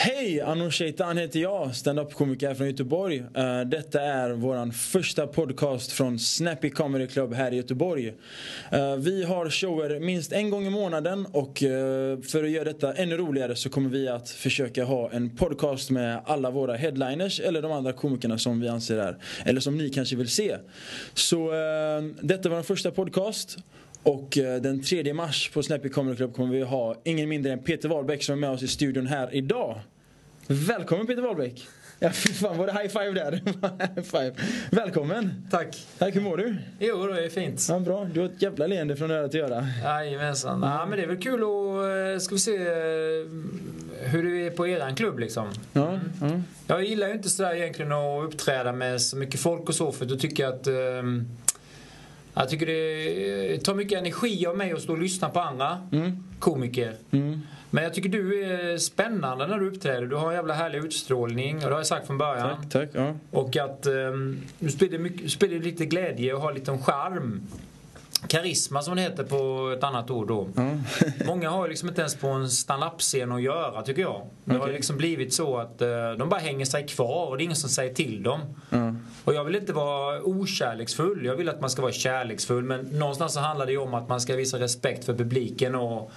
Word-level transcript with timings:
Hej! 0.00 0.40
Anor 0.40 0.70
Sheitan 0.70 1.18
heter 1.18 1.40
jag, 1.40 1.74
standup-komiker 1.74 2.54
från 2.54 2.66
Göteborg. 2.66 3.18
Uh, 3.18 3.60
detta 3.66 4.00
är 4.00 4.30
vår 4.30 4.72
första 4.72 5.26
podcast 5.26 5.92
från 5.92 6.18
Snappy 6.18 6.70
Comedy 6.70 7.06
Club 7.06 7.34
här 7.34 7.52
i 7.52 7.56
Göteborg. 7.56 8.08
Uh, 8.08 8.96
vi 8.96 9.24
har 9.24 9.50
shower 9.50 10.00
minst 10.00 10.32
en 10.32 10.50
gång 10.50 10.66
i 10.66 10.70
månaden 10.70 11.26
och 11.26 11.62
uh, 11.62 12.20
för 12.20 12.44
att 12.44 12.50
göra 12.50 12.64
detta 12.64 12.94
ännu 12.94 13.16
roligare 13.16 13.56
så 13.56 13.68
kommer 13.70 13.90
vi 13.90 14.08
att 14.08 14.30
försöka 14.30 14.84
ha 14.84 15.10
en 15.10 15.36
podcast 15.36 15.90
med 15.90 16.20
alla 16.24 16.50
våra 16.50 16.76
headliners 16.76 17.40
eller 17.40 17.62
de 17.62 17.72
andra 17.72 17.92
komikerna 17.92 18.38
som 18.38 18.60
vi 18.60 18.68
anser 18.68 18.98
är, 18.98 19.18
eller 19.44 19.60
som 19.60 19.78
ni 19.78 19.90
kanske 19.90 20.16
vill 20.16 20.28
se. 20.28 20.56
Så 21.14 21.52
detta 22.20 22.48
var 22.48 22.56
den 22.56 22.64
första 22.64 22.90
podcast. 22.90 23.58
Och 24.02 24.38
eh, 24.38 24.60
den 24.60 24.82
3 24.82 25.14
mars 25.14 25.50
på 25.54 25.62
Snappy 25.62 25.88
Comedy 25.88 26.16
Club 26.16 26.34
kommer 26.34 26.54
vi 26.54 26.62
ha 26.62 27.00
ingen 27.04 27.28
mindre 27.28 27.52
än 27.52 27.58
Peter 27.58 27.88
Wahlbeck 27.88 28.22
som 28.22 28.32
är 28.32 28.36
med 28.36 28.50
oss 28.50 28.62
i 28.62 28.68
studion 28.68 29.06
här 29.06 29.34
idag. 29.34 29.80
Välkommen 30.46 31.06
Peter 31.06 31.22
Wahlbeck! 31.22 31.66
Ja 32.00 32.10
fy 32.10 32.32
fan 32.32 32.58
var 32.58 32.66
det 32.66 32.72
high 32.72 32.88
five 32.88 33.12
där? 33.12 33.32
high 33.94 34.02
five. 34.02 34.32
Välkommen! 34.70 35.46
Tack! 35.50 35.86
Tack, 35.98 36.16
hur 36.16 36.20
mår 36.20 36.36
du? 36.36 36.56
Jo 36.78 37.06
det 37.06 37.24
är 37.24 37.28
fint. 37.28 37.66
Ja, 37.68 37.78
bra, 37.78 38.04
du 38.04 38.20
har 38.20 38.26
ett 38.26 38.42
jävla 38.42 38.66
leende 38.66 38.96
från 38.96 39.10
öra 39.10 39.28
till 39.28 39.40
öra. 39.40 39.66
Jajamensan. 39.84 40.62
Ja, 40.62 40.86
men 40.86 40.98
det 40.98 41.04
är 41.04 41.08
väl 41.08 41.22
kul 41.22 41.42
att, 41.42 42.14
eh, 42.14 42.20
ska 42.20 42.34
vi 42.34 42.38
se 42.38 42.56
eh, 42.56 42.68
hur 44.00 44.22
det 44.22 44.46
är 44.46 44.50
på 44.50 44.66
eran 44.66 44.94
klubb 44.94 45.18
liksom. 45.18 45.46
Ja, 45.72 45.88
mm. 45.88 46.02
ja. 46.20 46.40
Jag 46.66 46.84
gillar 46.84 47.08
ju 47.08 47.14
inte 47.14 47.28
sådär 47.28 47.54
egentligen 47.54 47.92
att 47.92 48.24
uppträda 48.24 48.72
med 48.72 49.00
så 49.00 49.16
mycket 49.16 49.40
folk 49.40 49.68
och 49.68 49.74
så 49.74 49.92
för 49.92 50.04
då 50.04 50.16
tycker 50.16 50.42
jag 50.42 50.54
att 50.54 50.66
um, 50.66 51.28
jag 52.38 52.48
tycker 52.48 52.66
det 52.66 53.58
tar 53.58 53.74
mycket 53.74 53.98
energi 53.98 54.46
av 54.46 54.56
mig 54.56 54.72
att 54.72 54.82
stå 54.82 54.92
och 54.92 54.98
lyssna 54.98 55.28
på 55.28 55.40
andra 55.40 55.78
mm. 55.92 56.24
komiker. 56.38 56.94
Mm. 57.10 57.40
Men 57.70 57.84
jag 57.84 57.94
tycker 57.94 58.08
du 58.08 58.44
är 58.44 58.78
spännande 58.78 59.46
när 59.46 59.58
du 59.58 59.68
uppträder. 59.68 60.06
Du 60.06 60.16
har 60.16 60.28
en 60.28 60.34
jävla 60.34 60.54
härlig 60.54 60.78
utstrålning 60.84 61.54
och 61.56 61.62
det 61.62 61.68
har 61.68 61.76
jag 61.76 61.86
sagt 61.86 62.06
från 62.06 62.18
början. 62.18 62.56
Tack, 62.62 62.70
tack. 62.70 62.88
Ja. 62.92 63.14
Och 63.30 63.56
att 63.56 63.86
um, 63.86 64.40
du 64.58 64.70
sprider, 64.70 64.98
mycket, 64.98 65.30
sprider 65.30 65.60
lite 65.60 65.86
glädje 65.86 66.34
och 66.34 66.40
har 66.40 66.52
lite 66.52 66.78
charm. 66.78 67.42
Karisma 68.26 68.82
som 68.82 68.96
det 68.96 69.02
heter 69.02 69.24
på 69.24 69.72
ett 69.76 69.84
annat 69.84 70.10
ord 70.10 70.28
då. 70.28 70.48
Mm. 70.56 70.80
Många 71.26 71.50
har 71.50 71.64
ju 71.64 71.68
liksom 71.68 71.88
inte 71.88 72.00
ens 72.00 72.14
på 72.14 72.28
en 72.28 72.50
stand-up-scen 72.50 73.32
att 73.32 73.42
göra 73.42 73.82
tycker 73.82 74.02
jag. 74.02 74.26
Det 74.44 74.50
okay. 74.50 74.66
har 74.66 74.72
liksom 74.72 74.96
blivit 74.96 75.32
så 75.34 75.56
att 75.56 75.82
uh, 75.82 75.88
de 76.18 76.28
bara 76.28 76.40
hänger 76.40 76.64
sig 76.64 76.86
kvar 76.86 77.26
och 77.26 77.36
det 77.36 77.42
är 77.42 77.44
ingen 77.44 77.56
som 77.56 77.70
säger 77.70 77.94
till 77.94 78.22
dem. 78.22 78.40
Mm. 78.70 78.98
Och 79.24 79.34
jag 79.34 79.44
vill 79.44 79.54
inte 79.54 79.72
vara 79.72 80.22
okärleksfull. 80.22 81.24
Jag 81.24 81.36
vill 81.36 81.48
att 81.48 81.60
man 81.60 81.70
ska 81.70 81.82
vara 81.82 81.92
kärleksfull. 81.92 82.64
Men 82.64 82.80
någonstans 82.80 83.32
så 83.32 83.40
handlar 83.40 83.66
det 83.66 83.72
ju 83.72 83.78
om 83.78 83.94
att 83.94 84.08
man 84.08 84.20
ska 84.20 84.36
visa 84.36 84.58
respekt 84.58 85.04
för 85.04 85.14
publiken 85.14 85.74
och 85.74 86.10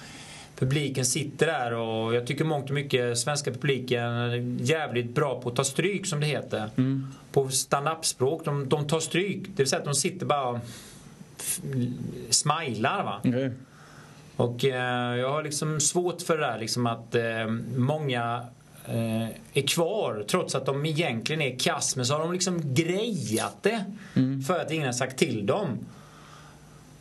publiken 0.56 1.06
sitter 1.06 1.48
där 1.48 1.74
och 1.74 2.16
jag 2.16 2.28
tycker 2.28 2.46
mångt 2.46 2.66
och 2.66 2.76
mycket 2.76 3.18
svenska 3.18 3.52
publiken 3.52 4.04
är 4.04 4.58
jävligt 4.62 5.16
bra 5.16 5.42
på 5.42 5.50
att 5.50 5.56
ta 5.56 5.64
stryk 5.64 6.06
som 6.06 6.20
det 6.20 6.26
heter. 6.28 6.70
Mm. 6.78 7.08
På 7.32 7.50
stand-up-språk. 7.50 8.46
De, 8.46 8.70
de 8.70 8.88
tar 8.88 9.00
stryk. 9.00 9.44
Det 9.44 9.58
vill 9.58 9.68
säga 9.68 9.80
att 9.80 9.86
de 9.86 9.96
sitter 9.96 10.26
bara 10.26 10.62
smilar 12.30 13.04
va. 13.04 13.20
Okay. 13.24 13.50
Och 14.36 14.66
eh, 14.66 15.18
jag 15.18 15.32
har 15.32 15.44
liksom 15.44 15.80
svårt 15.80 16.22
för 16.22 16.38
det 16.38 16.46
där 16.46 16.60
liksom 16.60 16.88
att 16.88 17.16
eh, 17.16 17.48
många 17.78 18.46
eh, 18.86 19.28
är 19.54 19.68
kvar 19.68 20.26
trots 20.28 20.56
att 20.56 20.66
de 20.66 20.86
egentligen 20.86 21.42
är 21.42 21.60
kass 21.60 21.96
men 21.96 22.06
så 22.06 22.14
har 22.14 22.20
de 22.20 22.34
liksom 22.34 22.74
grejat 22.74 23.58
det 23.62 23.86
mm. 24.16 24.42
för 24.42 24.60
att 24.60 24.72
ingen 24.72 24.86
har 24.86 24.94
sagt 24.94 25.18
till 25.18 25.46
dem. 25.46 25.80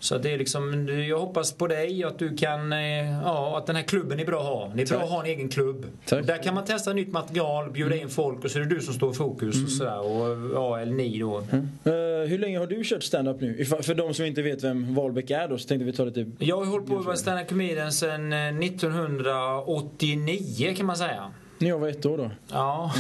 Så 0.00 0.18
det 0.18 0.32
är 0.32 0.38
liksom, 0.38 0.88
jag 1.08 1.18
hoppas 1.18 1.52
på 1.52 1.66
dig 1.66 2.04
att 2.04 2.18
du 2.18 2.36
kan, 2.36 2.72
eh, 2.72 3.22
ja, 3.22 3.58
att 3.58 3.66
den 3.66 3.76
här 3.76 3.82
klubben 3.82 4.20
är 4.20 4.24
bra 4.24 4.40
att 4.40 4.46
ha. 4.46 4.72
Det 4.74 4.82
är 4.82 4.86
bra 4.86 5.02
att 5.02 5.10
ha 5.10 5.20
en 5.20 5.26
egen 5.26 5.48
klubb. 5.48 5.86
Tack. 6.06 6.26
Där 6.26 6.42
kan 6.42 6.54
man 6.54 6.64
testa 6.64 6.92
nytt 6.92 7.12
material, 7.12 7.70
bjuda 7.70 7.96
in 7.96 8.08
folk 8.08 8.44
och 8.44 8.50
så 8.50 8.58
är 8.58 8.62
det 8.62 8.68
du 8.74 8.80
som 8.80 8.94
står 8.94 9.10
i 9.10 9.14
fokus 9.14 9.54
mm. 9.54 9.64
och 9.64 9.70
sådär. 9.70 10.00
Och, 10.00 10.50
ja, 10.54 10.80
eller 10.80 10.92
ni 10.92 11.18
då. 11.18 11.38
Mm. 11.38 11.68
Uh, 11.86 11.92
hur 12.28 12.38
länge 12.38 12.58
har 12.58 12.66
du 12.66 12.84
kört 12.84 13.02
stand-up 13.02 13.40
nu? 13.40 13.64
För 13.64 13.94
de 13.94 14.14
som 14.14 14.24
inte 14.24 14.42
vet 14.42 14.64
vem 14.64 14.94
Wahlbeck 14.94 15.30
är 15.30 15.48
då 15.48 15.58
så 15.58 15.68
tänkte 15.68 15.84
vi 15.84 15.92
ta 15.92 16.04
lite... 16.04 16.26
Jag 16.38 16.56
har 16.56 16.64
hållit 16.64 16.88
på 16.88 17.00
med 17.00 17.18
stand-up 17.18 17.48
comedian 17.48 17.92
sedan 17.92 18.32
1989 18.32 20.68
eh, 20.68 20.74
kan 20.74 20.86
man 20.86 20.96
säga. 20.96 21.30
När 21.60 21.68
jag 21.68 21.78
var 21.78 21.88
ett 21.88 22.06
år 22.06 22.18
då. 22.18 22.30
Ja. 22.50 22.94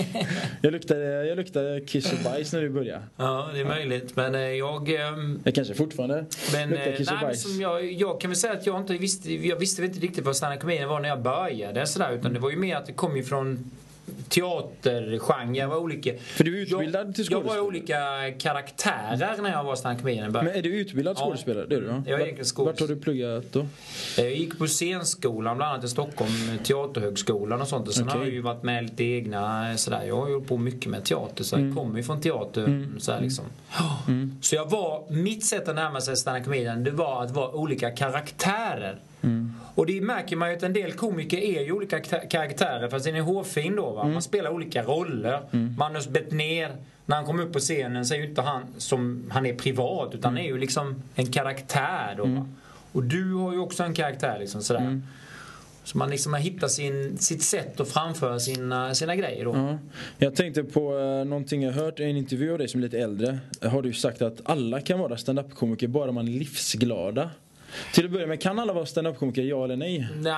jag, 0.60 0.72
luktade, 0.72 1.26
jag 1.26 1.36
luktade 1.36 1.80
kiss 1.80 2.12
och 2.12 2.18
bajs 2.24 2.52
när 2.52 2.62
du 2.62 2.70
började. 2.70 3.02
Ja, 3.16 3.48
det 3.54 3.60
är 3.60 3.64
möjligt. 3.64 4.16
Men 4.16 4.34
eh, 4.34 4.40
jag... 4.40 4.88
Ehm, 4.88 5.40
jag 5.44 5.54
kanske 5.54 5.74
fortfarande 5.74 6.24
men, 6.52 6.70
luktar 6.70 6.96
kiss 6.96 7.10
och 7.10 7.18
bajs. 7.20 7.42
Som 7.42 7.60
jag, 7.60 7.92
jag 7.92 8.20
kan 8.20 8.30
väl 8.30 8.36
säga 8.36 8.52
att 8.52 8.66
jag 8.66 8.80
inte 8.80 8.92
visste, 8.94 9.34
jag 9.34 9.56
visste 9.56 9.84
inte 9.84 10.00
riktigt 10.00 10.24
vad 10.24 10.36
stand-up 10.36 10.64
var 10.64 11.00
när 11.00 11.08
jag 11.08 11.22
började. 11.22 11.86
Sådär, 11.86 12.12
utan 12.12 12.32
det 12.32 12.38
var 12.38 12.50
ju 12.50 12.56
mer 12.56 12.76
att 12.76 12.86
det 12.86 12.92
kom 12.92 13.16
ifrån 13.16 13.70
teatergenre. 14.28 15.66
var 15.66 15.76
olika. 15.76 16.12
För 16.18 16.44
du 16.44 16.58
är 16.58 16.62
utbildad 16.62 17.06
jag, 17.06 17.14
till 17.14 17.24
skådespelare? 17.24 17.56
Jag 17.56 17.62
var 17.62 17.68
olika 17.68 18.32
karaktärer 18.38 19.42
när 19.42 19.52
jag 19.52 19.64
var 19.64 19.76
stand 19.76 20.04
Men 20.04 20.48
är 20.48 20.62
du 20.62 20.80
utbildad 20.80 21.16
ja. 21.18 21.24
skådespelare? 21.24 21.66
Det 21.66 21.76
är 21.76 21.80
du, 21.80 21.86
ja. 21.86 22.02
Jag 22.06 22.20
är 22.20 22.24
egen 22.24 22.44
Vart 22.56 22.80
har 22.80 22.88
du 22.88 22.96
pluggat 22.96 23.44
då? 23.52 23.66
Jag 24.16 24.34
gick 24.34 24.58
på 24.58 24.66
scenskolan 24.66 25.56
bland 25.56 25.72
annat 25.72 25.84
i 25.84 25.88
Stockholm, 25.88 26.58
Teaterhögskolan 26.64 27.60
och 27.60 27.68
sånt. 27.68 27.88
Och 27.88 27.94
sen 27.94 28.04
okay. 28.04 28.18
har 28.18 28.24
jag 28.24 28.34
ju 28.34 28.40
varit 28.40 28.62
med 28.62 28.82
lite 28.82 29.04
egna 29.04 29.76
sådär. 29.76 30.04
Jag 30.06 30.16
har 30.16 30.28
ju 30.28 30.40
på 30.40 30.56
mycket 30.56 30.90
med 30.90 31.04
teater 31.04 31.44
så 31.44 31.54
jag 31.54 31.60
mm. 31.60 31.76
kommer 31.76 31.96
ju 31.96 32.02
från 32.02 32.20
teater. 32.20 32.64
Mm. 32.64 33.00
Så, 33.00 33.20
liksom. 33.20 33.44
Mm. 34.08 34.38
så 34.42 34.54
jag 34.54 34.70
var, 34.70 35.04
mitt 35.10 35.44
sätt 35.44 35.68
att 35.68 35.74
närma 35.74 36.00
sig 36.00 36.16
stand 36.16 36.44
det 36.84 36.90
var 36.90 37.22
att 37.22 37.30
vara 37.30 37.50
olika 37.50 37.90
karaktärer. 37.90 38.98
Mm. 39.24 39.52
Och 39.74 39.86
det 39.86 40.00
märker 40.00 40.36
man 40.36 40.50
ju 40.50 40.56
att 40.56 40.62
en 40.62 40.72
del 40.72 40.92
komiker 40.92 41.38
är 41.38 41.64
ju 41.64 41.72
olika 41.72 42.00
karaktärer 42.00 42.88
fast 42.88 43.04
den 43.04 43.16
är 43.16 43.20
hårfin 43.20 43.76
då. 43.76 43.90
Va? 43.90 44.02
Mm. 44.02 44.12
Man 44.12 44.22
spelar 44.22 44.50
olika 44.50 44.82
roller. 44.82 45.40
Mm. 45.50 45.74
Manus 45.78 46.08
Bettner, 46.08 46.76
när 47.06 47.16
han 47.16 47.24
kommer 47.24 47.42
upp 47.42 47.52
på 47.52 47.58
scenen 47.58 48.06
så 48.06 48.14
är 48.14 48.18
ju 48.18 48.28
inte 48.28 48.42
han 48.42 48.62
som 48.78 49.30
han 49.30 49.46
är 49.46 49.54
privat 49.54 50.14
utan 50.14 50.32
mm. 50.32 50.44
är 50.44 50.48
ju 50.48 50.58
liksom 50.58 51.02
en 51.14 51.32
karaktär 51.32 52.14
då. 52.16 52.24
Mm. 52.24 52.54
Och 52.92 53.02
du 53.02 53.32
har 53.32 53.52
ju 53.52 53.58
också 53.58 53.82
en 53.82 53.94
karaktär 53.94 54.38
liksom 54.38 54.62
sådär. 54.62 54.80
Mm. 54.80 55.02
Så 55.84 55.98
man 55.98 56.10
liksom 56.10 56.32
har 56.32 56.40
hittat 56.40 56.70
sin, 56.70 57.18
sitt 57.18 57.42
sätt 57.42 57.80
att 57.80 57.88
framföra 57.88 58.40
sina, 58.40 58.94
sina 58.94 59.16
grejer 59.16 59.44
då. 59.44 59.56
Ja. 59.56 59.78
Jag 60.18 60.36
tänkte 60.36 60.64
på 60.64 60.94
uh, 60.94 61.24
någonting 61.24 61.62
jag 61.62 61.72
hört 61.72 62.00
i 62.00 62.04
en 62.04 62.16
intervju 62.16 62.52
av 62.52 62.58
dig 62.58 62.68
som 62.68 62.80
är 62.80 62.84
lite 62.84 62.98
äldre. 62.98 63.38
Har 63.62 63.82
du 63.82 63.92
sagt 63.92 64.22
att 64.22 64.40
alla 64.44 64.80
kan 64.80 64.98
vara 64.98 65.16
standup-komiker 65.16 65.88
bara 65.88 66.12
man 66.12 66.28
är 66.28 66.32
livsglada. 66.32 67.30
Till 67.92 68.04
att 68.04 68.10
börja 68.10 68.26
med, 68.26 68.42
kan 68.42 68.58
alla 68.58 68.72
vara 68.72 68.86
standup-komiker, 68.86 69.42
ja 69.42 69.64
eller 69.64 69.76
nej? 69.76 70.08
Nej, 70.16 70.32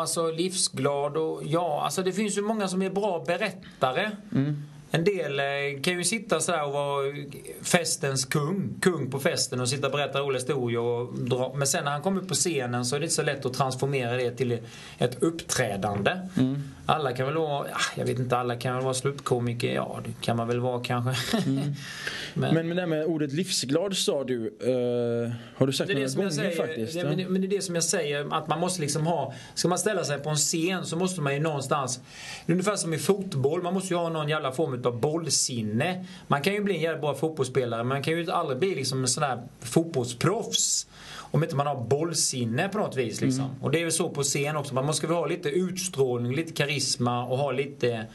alltså 0.00 0.30
livsglad 0.30 1.16
och 1.16 1.42
ja. 1.44 1.82
Alltså 1.84 2.02
det 2.02 2.12
finns 2.12 2.38
ju 2.38 2.42
många 2.42 2.68
som 2.68 2.82
är 2.82 2.90
bra 2.90 3.24
berättare. 3.26 4.10
Mm. 4.32 4.62
En 4.94 5.04
del 5.04 5.40
eh, 5.40 5.82
kan 5.82 5.98
ju 5.98 6.04
sitta 6.04 6.40
så 6.40 6.64
och 6.64 6.72
vara 6.72 7.14
festens 7.62 8.24
kung, 8.24 8.74
kung 8.80 9.10
på 9.10 9.18
festen 9.18 9.60
och 9.60 9.68
sitta 9.68 9.86
och 9.86 9.92
berätta 9.92 10.20
roliga 10.20 10.38
historier. 10.38 10.80
Och 10.80 11.14
dra. 11.18 11.54
Men 11.56 11.66
sen 11.66 11.84
när 11.84 11.90
han 11.90 12.02
kommer 12.02 12.20
upp 12.20 12.28
på 12.28 12.34
scenen 12.34 12.84
så 12.84 12.96
är 12.96 13.00
det 13.00 13.04
inte 13.04 13.14
så 13.14 13.22
lätt 13.22 13.46
att 13.46 13.54
transformera 13.54 14.16
det 14.16 14.30
till 14.30 14.58
ett 14.98 15.22
uppträdande. 15.22 16.10
Mm. 16.36 16.62
Alla 16.86 17.12
kan 17.12 17.26
väl 17.26 17.34
vara, 17.34 17.66
jag 17.96 18.06
vet 18.06 18.18
inte, 18.18 18.36
alla 18.36 18.56
kan 18.56 18.74
väl 18.74 18.84
vara 18.84 18.94
slutkomiker, 18.94 19.74
ja 19.74 20.00
det 20.04 20.14
kan 20.20 20.36
man 20.36 20.48
väl 20.48 20.60
vara 20.60 20.84
kanske. 20.84 21.36
Mm. 21.36 21.74
men, 22.34 22.54
men 22.54 22.68
med 22.68 22.76
det 22.76 22.86
med 22.86 23.04
ordet 23.04 23.32
livsglad 23.32 23.96
sa 23.96 24.24
du, 24.24 24.36
uh, 24.36 25.32
har 25.56 25.66
du 25.66 25.72
sagt 25.72 25.88
det 25.88 25.94
några 25.94 26.08
gånger 26.08 26.30
säger, 26.30 26.56
faktiskt? 26.56 26.94
Det, 26.94 27.04
men, 27.04 27.32
men 27.32 27.40
det 27.40 27.46
är 27.46 27.50
det 27.50 27.62
som 27.62 27.74
jag 27.74 27.84
säger, 27.84 28.34
att 28.34 28.48
man 28.48 28.60
måste 28.60 28.80
liksom 28.80 29.06
ha, 29.06 29.34
ska 29.54 29.68
man 29.68 29.78
ställa 29.78 30.04
sig 30.04 30.18
på 30.18 30.30
en 30.30 30.36
scen 30.36 30.86
så 30.86 30.96
måste 30.96 31.20
man 31.20 31.34
ju 31.34 31.40
någonstans, 31.40 32.00
ungefär 32.46 32.76
som 32.76 32.94
i 32.94 32.98
fotboll, 32.98 33.62
man 33.62 33.74
måste 33.74 33.94
ju 33.94 33.98
ha 33.98 34.08
någon 34.08 34.28
jävla 34.28 34.52
form 34.52 34.82
av 34.84 35.00
bollsinne. 35.00 36.04
Man 36.26 36.42
kan 36.42 36.52
ju 36.52 36.60
bli 36.60 36.74
en 36.74 36.80
jävla 36.80 37.00
bra 37.00 37.14
fotbollsspelare 37.14 37.80
men 37.80 37.88
man 37.88 38.02
kan 38.02 38.12
ju 38.12 38.30
aldrig 38.30 38.58
bli 38.58 38.74
liksom 38.74 39.02
en 39.02 39.08
sån 39.08 39.22
där 39.22 39.42
fotbollsproffs. 39.60 40.86
Om 41.34 41.42
inte 41.42 41.56
man 41.56 41.66
har 41.66 41.84
bollsinne 41.84 42.68
på 42.68 42.78
något 42.78 42.96
vis 42.96 43.20
liksom. 43.20 43.44
Mm. 43.44 43.62
Och 43.62 43.70
det 43.70 43.80
är 43.80 43.82
väl 43.82 43.92
så 43.92 44.08
på 44.08 44.22
scen 44.22 44.56
också. 44.56 44.74
Man 44.74 44.86
måste 44.86 45.06
väl 45.06 45.16
ha 45.16 45.26
lite 45.26 45.48
utstrålning, 45.48 46.34
lite 46.34 46.52
karisma 46.52 47.26
och 47.26 47.38
ha 47.38 47.52
lite 47.52 48.06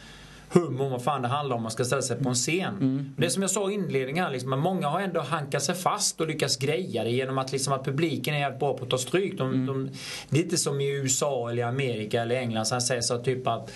hum 0.50 0.82
om 0.82 0.92
vad 0.92 1.04
fan 1.04 1.22
det 1.22 1.28
handlar 1.28 1.56
om 1.56 1.62
man 1.62 1.72
ska 1.72 1.86
ställa 1.86 2.02
sig 2.02 2.24
på 2.24 2.30
en 2.30 2.36
scen. 2.36 2.74
Mm. 2.74 3.14
Det 3.18 3.30
som 3.30 3.42
jag 3.42 3.52
sa 3.52 3.72
i 3.72 3.74
inledningen 3.74 4.24
här, 4.24 4.32
liksom, 4.32 4.60
många 4.60 4.88
har 4.88 5.02
ändå 5.02 5.22
hankat 5.22 5.64
sig 5.64 5.76
fast 5.76 6.22
och 6.22 6.28
lyckats 6.28 6.58
greja 6.58 7.04
det 7.04 7.10
genom 7.10 7.38
att, 7.38 7.52
liksom, 7.52 7.74
att 7.74 7.86
publiken 7.86 8.36
är 8.36 8.52
bra 8.52 8.78
på 8.78 8.84
att 8.84 8.90
ta 8.90 8.98
stryk. 8.98 9.38
De, 9.38 9.54
mm. 9.54 9.66
de, 9.66 9.90
det 10.30 10.40
är 10.40 10.44
inte 10.44 10.58
som 10.58 10.82
i 10.82 10.90
USA 10.90 11.50
eller 11.50 11.64
Amerika 11.64 12.22
eller 12.22 12.36
England 12.36 12.66
som 12.66 12.82
säger 12.82 13.02
så 13.02 13.18
typ 13.18 13.48
att 13.48 13.72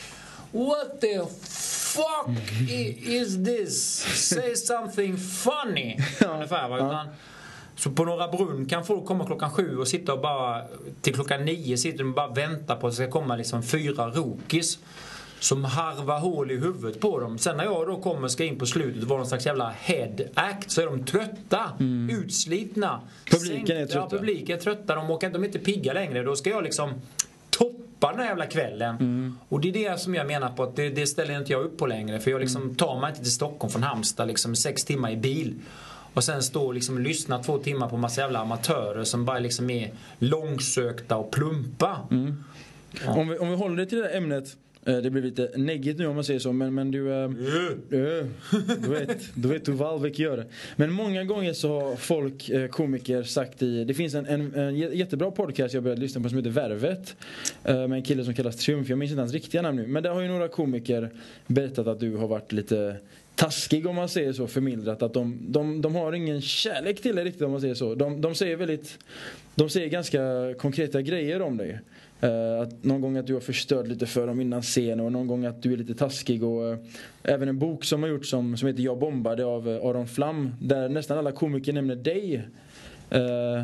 What 0.51 1.01
the 1.01 1.19
fuck 1.41 2.69
is 3.05 3.45
this? 3.45 4.03
Say 4.29 4.55
something 4.55 5.17
funny. 5.17 5.97
Ungefär 6.33 6.69
va. 6.69 6.77
Utan, 6.77 7.07
så 7.75 7.91
på 7.91 8.05
Norra 8.05 8.27
Brunn 8.27 8.65
kan 8.65 8.85
folk 8.85 9.05
komma 9.05 9.25
klockan 9.25 9.51
sju 9.51 9.77
och 9.77 9.87
sitta 9.87 10.13
och 10.13 10.21
bara 10.21 10.61
till 11.01 11.13
klockan 11.13 11.45
nio 11.45 11.77
sitter 11.77 11.97
de 11.97 12.09
och 12.09 12.15
bara 12.15 12.27
väntar 12.27 12.75
på 12.75 12.87
att 12.87 12.93
det 12.93 12.95
ska 12.95 13.11
komma 13.11 13.35
liksom 13.35 13.63
fyra 13.63 14.09
rookies 14.09 14.79
som 15.39 15.65
harvar 15.65 16.19
hål 16.19 16.51
i 16.51 16.57
huvudet 16.57 16.99
på 17.01 17.19
dem. 17.19 17.37
Sen 17.37 17.57
när 17.57 17.63
jag 17.63 17.87
då 17.87 18.01
kommer 18.01 18.23
och 18.23 18.31
ska 18.31 18.43
in 18.43 18.59
på 18.59 18.65
slutet 18.65 19.03
och 19.03 19.09
vara 19.09 19.19
någon 19.19 19.27
slags 19.27 19.45
jävla 19.45 19.69
head 19.69 20.15
act 20.33 20.71
så 20.71 20.81
är 20.81 20.85
de 20.85 21.03
trötta, 21.05 21.71
mm. 21.79 22.09
utslitna. 22.19 23.01
Publiken 23.31 23.77
är 23.77 23.85
trötta. 23.85 23.99
Ja, 23.99 24.09
publiken 24.19 24.57
är 24.57 24.61
trötta. 24.61 24.95
De, 24.95 25.09
åker, 25.09 25.29
de 25.29 25.41
är 25.43 25.47
inte 25.47 25.59
pigga 25.59 25.93
längre. 25.93 26.23
Då 26.23 26.35
ska 26.35 26.49
jag 26.49 26.63
liksom 26.63 26.93
toppa 27.49 28.11
den 28.11 28.19
här 28.19 28.27
jävla 28.27 28.45
kvällen. 28.45 28.95
Mm. 28.95 29.37
Och 29.49 29.61
det 29.61 29.69
är 29.69 29.91
det 29.91 29.99
som 29.99 30.15
jag 30.15 30.27
menar 30.27 30.49
på 30.49 30.63
att 30.63 30.75
det, 30.75 30.89
det 30.89 31.07
ställer 31.07 31.39
inte 31.39 31.51
jag 31.51 31.61
upp 31.63 31.77
på 31.77 31.87
längre. 31.87 32.19
För 32.19 32.31
jag 32.31 32.41
liksom 32.41 32.61
Mm. 32.61 32.75
tar 32.75 32.99
mig 32.99 33.09
inte 33.09 33.21
till 33.21 33.31
Stockholm 33.31 33.71
från 33.71 33.83
Halmstad 33.83 34.27
liksom 34.27 34.55
sex 34.55 34.83
timmar 34.85 35.11
i 35.11 35.17
bil. 35.17 35.55
Och 36.13 36.23
sen 36.23 36.43
stå 36.43 36.65
och 36.65 36.73
liksom 36.73 37.01
lyssna 37.03 37.43
två 37.43 37.57
timmar 37.57 37.89
på 37.89 37.97
massa 37.97 38.21
jävla 38.21 38.39
amatörer 38.39 39.03
som 39.03 39.25
bara 39.25 39.39
liksom 39.39 39.69
är 39.69 39.91
långsökta 40.19 41.17
och 41.17 41.31
plumpa. 41.31 41.97
Mm. 42.11 42.43
Om, 43.07 43.27
vi, 43.29 43.37
om 43.37 43.49
vi 43.49 43.55
håller 43.55 43.77
det 43.77 43.85
till 43.85 43.97
det 43.97 44.03
där 44.07 44.17
ämnet. 44.17 44.57
eh, 44.85 44.97
Det 44.97 45.09
blir 45.09 45.21
lite 45.21 45.51
neggigt 45.55 45.99
nu 45.99 46.07
om 46.07 46.15
man 46.15 46.23
säger 46.23 46.39
så 46.39 46.51
men, 46.53 46.73
men 46.73 46.91
du... 46.91 47.13
eh, 47.13 47.29
Du 47.89 48.89
vet, 48.89 49.17
du 49.35 49.47
vet 49.47 49.67
hur 49.67 49.73
Wallbeck 49.73 50.19
gör. 50.19 50.45
Men 50.75 50.91
många 50.91 51.23
gånger 51.23 51.53
så 51.53 51.79
har 51.81 51.95
folk, 51.95 52.51
komiker, 52.71 53.23
sagt 53.23 53.61
i... 53.61 53.83
Det 53.83 53.93
finns 53.93 54.13
en, 54.13 54.25
en, 54.25 54.41
en 54.55 54.75
jä- 54.75 54.93
jättebra 54.93 55.31
podcast 55.31 55.73
jag 55.73 55.83
började 55.83 56.01
lyssna 56.01 56.21
på 56.21 56.29
som 56.29 56.37
heter 56.37 56.49
Värvet. 56.49 57.15
Med 57.63 57.91
en 57.93 58.03
kille 58.03 58.25
som 58.25 58.33
kallas 58.33 58.55
Triumf. 58.57 58.89
Jag 58.89 58.97
minns 58.97 59.11
inte 59.11 59.21
hans 59.21 59.33
riktiga 59.33 59.61
namn 59.61 59.77
nu. 59.77 59.87
Men 59.87 60.03
där 60.03 60.09
har 60.09 60.21
ju 60.21 60.27
några 60.27 60.47
komiker 60.47 61.09
berättat 61.47 61.87
att 61.87 61.99
du 61.99 62.15
har 62.15 62.27
varit 62.27 62.51
lite 62.51 62.95
taskig 63.35 63.87
om 63.87 63.95
man 63.95 64.09
säger 64.09 64.33
så, 64.33 64.47
förmildrat. 64.47 65.01
Att 65.01 65.13
de, 65.13 65.37
de, 65.41 65.81
de 65.81 65.95
har 65.95 66.13
ingen 66.13 66.41
kärlek 66.41 67.01
till 67.01 67.15
dig 67.15 67.25
riktigt 67.25 67.41
om 67.41 67.51
man 67.51 67.61
säger 67.61 67.75
så. 67.75 67.95
De, 67.95 68.21
de 68.21 68.35
säger 68.35 68.55
väldigt... 68.55 68.99
De 69.55 69.69
säger 69.69 69.89
ganska 69.89 70.19
konkreta 70.57 71.01
grejer 71.01 71.41
om 71.41 71.57
dig. 71.57 71.79
Eh, 72.21 72.61
att 72.61 72.83
någon 72.83 73.01
gång 73.01 73.17
att 73.17 73.27
du 73.27 73.33
har 73.33 73.41
förstört 73.41 73.87
lite 73.87 74.05
för 74.05 74.27
dem 74.27 74.41
innan 74.41 74.61
scen 74.61 74.99
och 74.99 75.11
någon 75.11 75.27
gång 75.27 75.45
att 75.45 75.63
du 75.63 75.73
är 75.73 75.77
lite 75.77 75.95
taskig. 75.95 76.43
Och, 76.43 76.67
eh, 76.67 76.77
även 77.23 77.49
en 77.49 77.59
bok 77.59 77.85
som 77.85 78.03
har 78.03 78.09
gjorts 78.09 78.29
som, 78.29 78.57
som 78.57 78.67
heter 78.67 78.83
Jag 78.83 78.99
bombade 78.99 79.45
av 79.45 79.69
eh, 79.69 79.85
Aron 79.85 80.07
Flam. 80.07 80.55
Där 80.61 80.89
nästan 80.89 81.17
alla 81.17 81.31
komiker 81.31 81.73
nämner 81.73 81.95
dig. 81.95 82.47
Eh, 83.09 83.63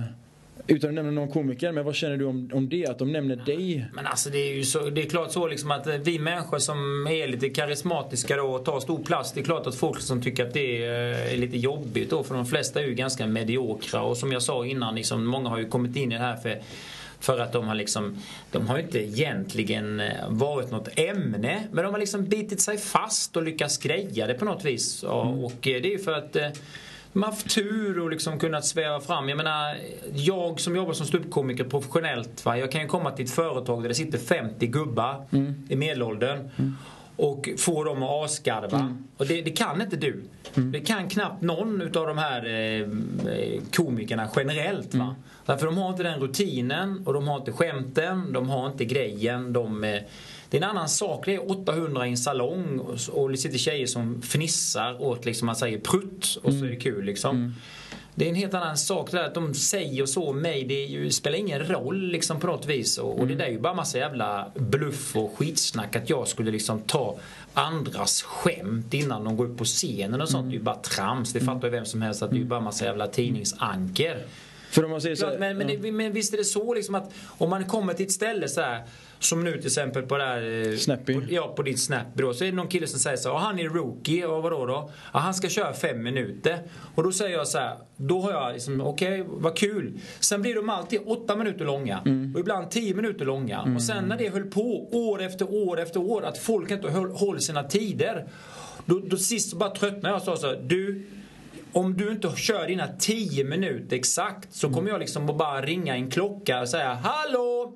utan 0.68 0.90
att 0.90 0.94
nämna 0.94 1.12
någon 1.12 1.30
komiker. 1.30 1.72
Men 1.72 1.86
vad 1.86 1.96
känner 1.96 2.18
du 2.18 2.26
om, 2.26 2.50
om 2.54 2.70
det? 2.70 2.88
Att 2.88 3.00
de 3.00 3.12
nämner 3.12 3.36
dig? 3.36 3.86
Men 3.94 4.06
alltså 4.06 4.30
det 4.30 4.38
är 4.38 4.54
ju 4.54 4.64
så, 4.64 4.90
det 4.90 5.02
är 5.02 5.10
klart 5.10 5.32
så 5.32 5.48
liksom 5.48 5.72
att 5.72 5.88
eh, 5.88 5.96
vi 5.96 6.20
människor 6.20 6.60
som 6.60 7.08
är 7.08 7.28
lite 7.28 7.50
karismatiska 7.50 8.36
då 8.36 8.44
och 8.44 8.66
tar 8.66 8.80
stor 8.80 9.04
plats. 9.04 9.32
Det 9.32 9.40
är 9.40 9.44
klart 9.44 9.68
att 9.68 9.76
folk 9.76 10.02
som 10.02 10.22
tycker 10.22 10.48
att 10.48 10.54
det 10.54 10.86
är, 10.86 11.34
är 11.34 11.38
lite 11.38 11.58
jobbigt 11.58 12.10
då. 12.10 12.24
För 12.24 12.36
de 12.36 12.46
flesta 12.46 12.82
är 12.82 12.86
ju 12.86 12.94
ganska 12.94 13.28
mediokra. 13.28 14.02
Och 14.02 14.18
som 14.18 14.32
jag 14.32 14.42
sa 14.42 14.66
innan, 14.66 14.96
liksom, 14.96 15.26
många 15.26 15.50
har 15.50 15.60
ju 15.60 15.66
kommit 15.66 15.96
in 15.96 16.12
i 16.12 16.16
det 16.16 16.22
här 16.22 16.36
för 16.36 16.60
för 17.22 17.40
att 17.40 17.54
de 17.54 17.68
har 17.68 17.76
liksom, 17.76 18.18
de 18.52 18.68
har 18.68 18.78
ju 18.78 18.84
inte 18.84 19.00
egentligen 19.00 20.00
eh, 20.00 20.30
varit 20.30 20.72
något 20.72 21.00
ämne. 21.00 21.68
Men 21.72 21.84
de 21.84 21.94
har 21.94 22.00
liksom 22.00 22.26
bitit 22.26 22.62
sig 22.62 22.78
fast 22.78 23.38
och 23.38 23.44
lyckats 23.44 23.78
greja 23.78 24.28
det 24.28 24.34
på 24.34 24.46
något 24.46 24.66
vis. 24.66 25.04
Och, 25.04 25.46
och 25.46 25.68
eh, 25.68 25.82
det 25.82 25.88
är 25.88 25.92
ju 25.92 26.00
för 26.00 26.14
att 26.14 26.36
har 27.14 27.26
haft 27.32 27.56
tur 27.56 28.00
och 28.00 28.10
liksom 28.10 28.40
kunnat 28.40 28.66
sväva 28.66 29.00
fram. 29.00 29.30
Jag 29.30 29.38
menar, 29.38 29.76
jag 30.14 30.60
som 30.60 30.76
jobbar 30.76 30.94
som 30.94 31.06
ståuppkomiker 31.06 31.64
professionellt. 31.64 32.46
Va? 32.46 32.58
Jag 32.58 32.72
kan 32.72 32.82
ju 32.82 32.88
komma 32.88 33.12
till 33.12 33.26
ett 33.26 33.32
företag 33.32 33.82
där 33.82 33.90
det 33.90 33.96
sitter 33.96 34.18
50 34.18 34.68
gubbar 34.68 35.26
i 35.70 35.76
medelåldern. 35.76 36.50
Och 37.16 37.50
få 37.58 37.84
dem 37.84 38.04
att 38.04 38.26
asgarva. 38.26 38.96
Och 39.18 39.26
det, 39.26 39.42
det 39.42 39.52
kan 39.52 39.82
inte 39.82 39.96
du. 39.96 40.24
Det 40.54 40.80
kan 40.80 41.10
knappt 41.10 41.42
någon 41.42 41.82
utav 41.82 42.08
de 42.08 42.18
här 42.18 42.46
eh, 42.46 42.82
eh, 43.34 43.62
komikerna 43.74 44.30
generellt. 44.36 44.96
Va? 44.96 45.16
Därför 45.46 45.66
de 45.66 45.78
har 45.78 45.90
inte 45.90 46.04
den 46.04 46.20
rutinen 46.20 47.04
och 47.08 47.14
de 47.14 47.28
har 47.28 47.38
inte 47.38 47.52
skämten, 47.52 48.34
de 48.34 48.50
har 48.50 48.68
inte 48.68 48.86
grejen. 48.86 49.54
De, 49.54 49.84
eh, 49.84 50.02
det 50.50 50.58
är 50.58 50.62
en 50.62 50.70
annan 50.70 50.90
sak. 50.90 51.26
Det 51.26 51.36
är 51.36 51.52
800 51.52 52.08
i 52.08 52.10
en 52.10 52.18
salong 52.18 52.80
och, 53.12 53.32
det 53.32 53.38
sitter 53.38 53.58
tjejer 53.58 53.88
som 53.88 54.22
fnissar 54.22 55.02
åt 55.02 55.26
liksom 55.26 55.46
man 55.46 55.56
säger 55.56 55.80
prutt 55.80 56.38
och 56.44 56.54
så 56.54 56.66
är 56.66 56.70
det 56.70 56.76
kul 56.76 57.06
liksom. 57.06 57.56
Det 58.16 58.26
är 58.26 58.30
en 58.30 58.36
helt 58.36 58.54
annan 58.54 58.78
sak 58.78 59.12
det 59.12 59.18
där 59.18 59.24
att 59.24 59.34
de 59.34 59.54
säger 59.54 60.06
så 60.06 60.30
om 60.30 60.42
mig. 60.42 60.64
Det 60.64 60.86
ju, 60.86 61.12
spelar 61.12 61.38
ingen 61.38 61.60
roll 61.60 62.08
liksom 62.08 62.40
på 62.40 62.48
något 62.48 62.66
vis. 62.66 62.98
Och, 62.98 63.20
och 63.20 63.28
det 63.28 63.36
där 63.36 63.46
är 63.46 63.52
ju 63.52 63.60
bara 63.60 63.74
massa 63.74 63.98
jävla 63.98 64.52
bluff 64.56 65.16
och 65.16 65.38
skitsnack 65.38 65.96
att 65.96 66.10
jag 66.10 66.28
skulle 66.28 66.52
liksom 66.52 66.82
ta 66.82 67.20
andras 67.54 68.22
skämt 68.22 68.94
innan 68.94 69.24
de 69.24 69.38
går 69.38 69.46
upp 69.46 69.58
på 69.58 69.66
scenen 69.66 70.22
och 70.22 70.30
sånt. 70.30 70.46
Det 70.50 70.52
är 70.52 70.58
ju 70.58 70.64
bara 70.64 70.76
trams. 70.76 71.34
Det 71.34 71.40
fattar 71.40 71.68
ju 71.68 71.72
vem 71.72 71.86
som 71.86 72.02
helst 72.02 72.22
att 72.24 72.30
det 72.30 72.36
är 72.36 72.40
ju 72.40 72.46
bara 72.46 72.60
massa 72.60 72.86
jävla 72.86 73.08
tidningsanker. 73.08 74.26
För 74.72 74.86
om 74.86 74.92
man 74.92 75.02
säger 75.02 75.16
så 75.16 75.26
Klart, 75.26 75.40
men, 75.40 75.58
men, 75.58 75.70
ja. 75.70 75.76
det, 75.82 75.92
men 75.92 76.14
visst 76.14 76.34
är 76.34 76.38
det 76.38 76.44
så 76.44 76.74
liksom 76.74 76.96
att 76.96 77.12
om 77.38 77.50
man 77.50 77.66
kommer 77.66 77.94
till 77.94 78.06
ett 78.06 78.12
ställe 78.12 78.48
så 78.48 78.62
här 78.62 78.84
som 79.20 79.44
nu 79.44 79.58
till 79.58 79.66
exempel 79.66 80.04
på 80.04 80.18
det 80.18 80.24
här... 80.24 80.68
eh, 80.72 80.76
Snappy. 80.78 81.14
På, 81.14 81.22
ja, 81.30 81.54
på 81.56 81.62
ditt 81.62 81.80
Snappy 81.80 82.22
då. 82.24 82.34
Så 82.34 82.44
är 82.44 82.50
det 82.50 82.56
någon 82.56 82.68
kille 82.68 82.88
som 82.88 83.00
säger 83.00 83.18
så 83.18 83.30
här, 83.30 83.36
"Ja, 83.36 83.40
han 83.40 83.60
är 83.60 83.70
rookie, 83.70 84.26
och 84.26 84.44
vadå 84.44 84.66
då? 84.66 84.92
Ja, 85.14 85.20
han 85.20 85.34
ska 85.34 85.50
köra 85.50 85.74
fem 85.74 86.04
minuter. 86.04 86.60
Och 86.96 87.04
då 87.04 87.12
säger 87.12 87.38
jag 87.38 87.48
så 87.48 87.58
här, 87.58 87.76
då 87.98 88.22
har 88.22 88.32
jag 88.32 88.54
liksom, 88.54 88.82
okej, 88.82 89.24
vad 89.28 89.58
kul. 89.58 90.00
Sen 90.20 90.42
blir 90.42 90.56
de 90.56 90.70
alltid 90.70 91.02
åtta 91.06 91.36
minuter 91.36 91.66
långa. 91.66 92.00
Och 92.34 92.40
ibland 92.40 92.72
tio 92.72 92.96
minuter 92.96 93.26
långa. 93.26 93.62
Och 93.76 93.82
sen 93.84 94.04
när 94.06 94.18
det 94.18 94.30
höll 94.30 94.44
på 94.46 94.90
år 94.92 95.22
efter 95.22 95.54
år 95.54 95.80
efter 95.80 96.00
år, 96.00 96.26
att 96.26 96.38
folk 96.38 96.72
inte 96.72 96.90
höll, 96.90 97.12
höll 97.16 97.42
sina 97.42 97.64
tider. 97.64 98.28
Då, 98.86 99.00
då 99.00 99.18
sist 99.18 99.54
bara 99.54 99.70
tröttnade 99.70 100.08
jag 100.08 100.16
och 100.16 100.22
sa 100.22 100.38
så 100.38 100.48
här, 100.48 100.60
du, 100.64 101.06
om 101.74 101.98
du 101.98 102.12
inte 102.12 102.30
kör 102.36 102.68
dina 102.68 102.88
10 102.88 103.44
minuter 103.44 103.96
exakt 103.96 104.54
så 104.54 104.70
kommer 104.70 104.90
jag 104.90 105.00
liksom 105.00 105.30
att 105.30 105.38
bara 105.38 105.62
ringa 105.62 105.96
en 105.96 106.12
klocka 106.12 106.62
och 106.62 106.70
säga 106.70 106.94
Hallå! 106.94 107.74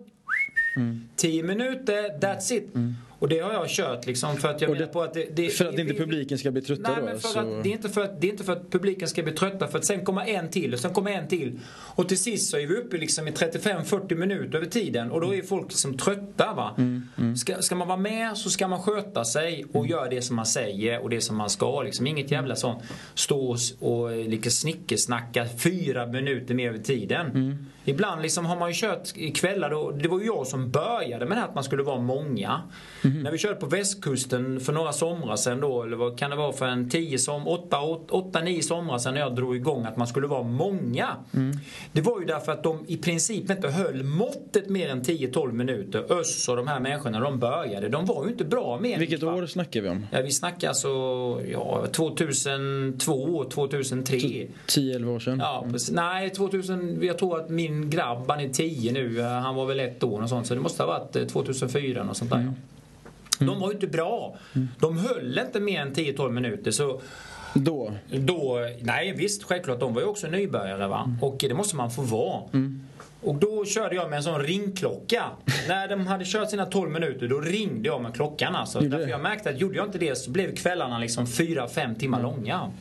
10 1.15 1.43
minuter, 1.43 2.19
that's 2.19 2.53
it. 2.53 2.69
Och 3.23 3.29
det 3.29 3.39
har 3.39 3.53
jag 3.53 3.69
kört 3.69 4.05
liksom 4.05 4.37
för 4.37 4.47
att 4.49 4.61
jag 4.61 4.77
det- 4.77 4.87
på 4.87 5.01
att 5.01 5.13
det, 5.13 5.27
det 5.35 5.49
För 5.49 5.65
att 5.65 5.79
inte 5.79 5.93
publiken 5.93 6.37
ska 6.37 6.51
bli 6.51 6.61
trötta 6.61 6.81
Nej, 6.91 6.99
då? 6.99 7.05
men 7.05 7.19
för 7.19 7.27
så... 7.29 7.39
att, 7.39 7.63
det, 7.63 7.69
är 7.69 7.73
inte 7.73 7.89
för 7.89 8.01
att, 8.03 8.21
det 8.21 8.27
är 8.27 8.31
inte 8.31 8.43
för 8.43 8.53
att 8.53 8.71
publiken 8.71 9.07
ska 9.07 9.23
bli 9.23 9.33
trötta 9.33 9.67
för 9.67 9.77
att 9.77 9.85
sen 9.85 10.05
kommer 10.05 10.25
en 10.25 10.49
till 10.49 10.73
och 10.73 10.79
sen 10.79 10.93
kommer 10.93 11.11
en 11.11 11.27
till. 11.27 11.59
Och 11.69 12.07
till 12.09 12.17
sist 12.17 12.49
så 12.51 12.57
är 12.57 12.67
vi 12.67 12.75
uppe 12.75 12.97
liksom 12.97 13.27
i 13.27 13.31
35-40 13.31 14.15
minuter 14.15 14.57
över 14.57 14.67
tiden 14.67 15.11
och 15.11 15.21
då 15.21 15.35
är 15.35 15.41
folk 15.41 15.67
liksom 15.69 15.97
trötta 15.97 16.53
va. 16.53 16.75
Mm, 16.77 17.35
Ska, 17.37 17.61
ska 17.61 17.75
man 17.75 17.87
vara 17.87 17.97
med 17.97 18.37
så 18.37 18.49
ska 18.49 18.67
man 18.67 18.81
sköta 18.81 19.25
sig 19.25 19.65
och 19.73 19.87
göra 19.87 20.09
det 20.09 20.21
som 20.21 20.35
man 20.35 20.45
säger 20.45 20.99
och 20.99 21.09
det 21.09 21.21
som 21.21 21.35
man 21.37 21.49
ska. 21.49 21.81
Liksom. 21.81 22.07
Inget 22.07 22.31
jävla 22.31 22.55
sånt 22.55 22.83
stå 23.13 23.49
och, 23.49 23.57
och 23.79 24.17
liksom 24.17 24.51
snickersnacka 24.51 25.45
fyra 25.57 26.05
minuter 26.07 26.53
mer 26.55 26.69
över 26.69 26.79
tiden. 26.79 27.65
Ibland 27.85 28.21
liksom 28.21 28.45
har 28.45 28.59
man 28.59 28.69
ju 28.69 28.75
kört 28.75 29.17
i 29.17 29.31
kvällar 29.31 29.69
då, 29.69 29.91
det 29.91 30.07
var 30.07 30.19
ju 30.19 30.25
jag 30.25 30.47
som 30.47 30.71
började 30.71 31.25
med 31.25 31.37
det 31.37 31.41
här 31.41 31.47
att 31.47 31.55
man 31.55 31.63
skulle 31.63 31.83
vara 31.83 31.99
många. 31.99 32.61
Mm. 33.03 33.23
När 33.23 33.31
vi 33.31 33.37
körde 33.37 33.55
på 33.55 33.65
västkusten 33.65 34.59
för 34.59 34.73
några 34.73 34.93
somrar 34.93 35.35
sedan 35.35 35.59
då, 35.59 35.83
eller 35.83 35.97
vad 35.97 36.19
kan 36.19 36.29
det 36.29 36.35
vara 36.35 36.53
för 36.53 36.65
en 36.65 36.89
10 36.89 37.17
som, 37.17 37.47
8, 37.47 37.81
8, 38.09 38.41
9 38.41 38.61
somrar 38.61 38.97
sedan 38.97 39.13
när 39.13 39.21
jag 39.21 39.35
drog 39.35 39.55
igång 39.55 39.85
att 39.85 39.97
man 39.97 40.07
skulle 40.07 40.27
vara 40.27 40.43
många. 40.43 41.09
Mm. 41.33 41.57
Det 41.91 42.01
var 42.01 42.19
ju 42.19 42.25
därför 42.25 42.51
att 42.51 42.63
de 42.63 42.85
i 42.87 42.97
princip 42.97 43.49
inte 43.49 43.69
höll 43.69 44.03
måttet 44.03 44.69
mer 44.69 44.89
än 44.89 45.01
10-12 45.01 45.51
minuter. 45.51 46.19
Öss 46.19 46.49
och 46.49 46.55
de 46.55 46.67
här 46.67 46.79
människorna 46.79 47.19
de 47.19 47.39
började, 47.39 47.89
de 47.89 48.05
var 48.05 48.25
ju 48.25 48.31
inte 48.31 48.45
bra 48.45 48.79
mer. 48.79 48.99
Vilket 48.99 49.23
år 49.23 49.45
snackar 49.45 49.81
vi 49.81 49.89
om? 49.89 50.05
Ja, 50.11 50.21
vi 50.21 50.31
snackar 50.31 50.67
alltså 50.67 50.89
ja, 51.51 51.85
2002, 51.91 53.43
2003. 53.43 54.17
10-11 54.17 55.15
år 55.15 55.19
sedan? 55.19 55.39
Ja, 55.39 55.65
precis. 55.71 55.91
Nej, 55.91 56.29
2000, 56.29 56.99
jag 57.01 57.17
tror 57.17 57.39
att 57.39 57.49
min 57.49 57.72
grabb, 57.89 58.25
han 58.27 58.39
är 58.39 58.49
10 58.49 58.91
nu, 58.91 59.21
han 59.21 59.55
var 59.55 59.65
väl 59.65 59.79
ett 59.79 60.03
år 60.03 60.21
och 60.21 60.29
sånt, 60.29 60.47
så 60.47 60.53
det 60.53 60.61
måste 60.61 60.83
ha 60.83 60.87
varit 60.87 61.15
eh, 61.15 61.25
2004 61.25 62.05
och 62.09 62.17
sånt 62.17 62.31
där. 62.31 62.37
Mm. 62.37 62.53
De 63.39 63.59
var 63.59 63.67
ju 63.67 63.73
inte 63.73 63.87
bra. 63.87 64.35
De 64.79 64.97
höll 64.97 65.39
inte 65.45 65.59
mer 65.59 65.81
än 65.81 65.93
10-12 65.93 66.31
minuter. 66.31 66.71
Så 66.71 67.01
Då? 67.53 67.91
då, 68.11 68.59
nej 68.81 69.13
visst, 69.17 69.43
självklart, 69.43 69.79
de 69.79 69.93
var 69.93 70.01
ju 70.01 70.07
också 70.07 70.27
nybörjare 70.27 70.87
va. 70.87 71.03
Mm. 71.05 71.23
Och 71.23 71.37
det 71.39 71.53
måste 71.53 71.75
man 71.75 71.91
få 71.91 72.01
vara. 72.01 72.41
Och 73.23 73.35
då 73.35 73.65
körde 73.65 73.95
jag 73.95 74.09
med 74.09 74.17
en 74.17 74.23
sån 74.23 74.41
ringklocka. 74.41 75.23
När 75.67 75.87
de 75.87 76.07
hade 76.07 76.25
kört 76.25 76.49
sina 76.49 76.65
12 76.65 76.91
minuter, 76.91 77.27
då 77.27 77.39
ringde 77.39 77.87
jag 77.87 78.01
med 78.01 78.13
klockan 78.15 78.55
alltså. 78.55 78.83
Gjorde 78.83 78.97
Därför 78.97 79.11
jag 79.11 79.21
märkte 79.21 79.49
att 79.49 79.59
gjorde 79.59 79.75
jag 79.75 79.85
inte 79.85 79.97
det 79.97 80.15
så 80.15 80.31
blev 80.31 80.55
kvällarna 80.55 80.99
liksom 80.99 81.25
4-5 81.25 81.99
timmar 81.99 82.21
långa. 82.21 82.71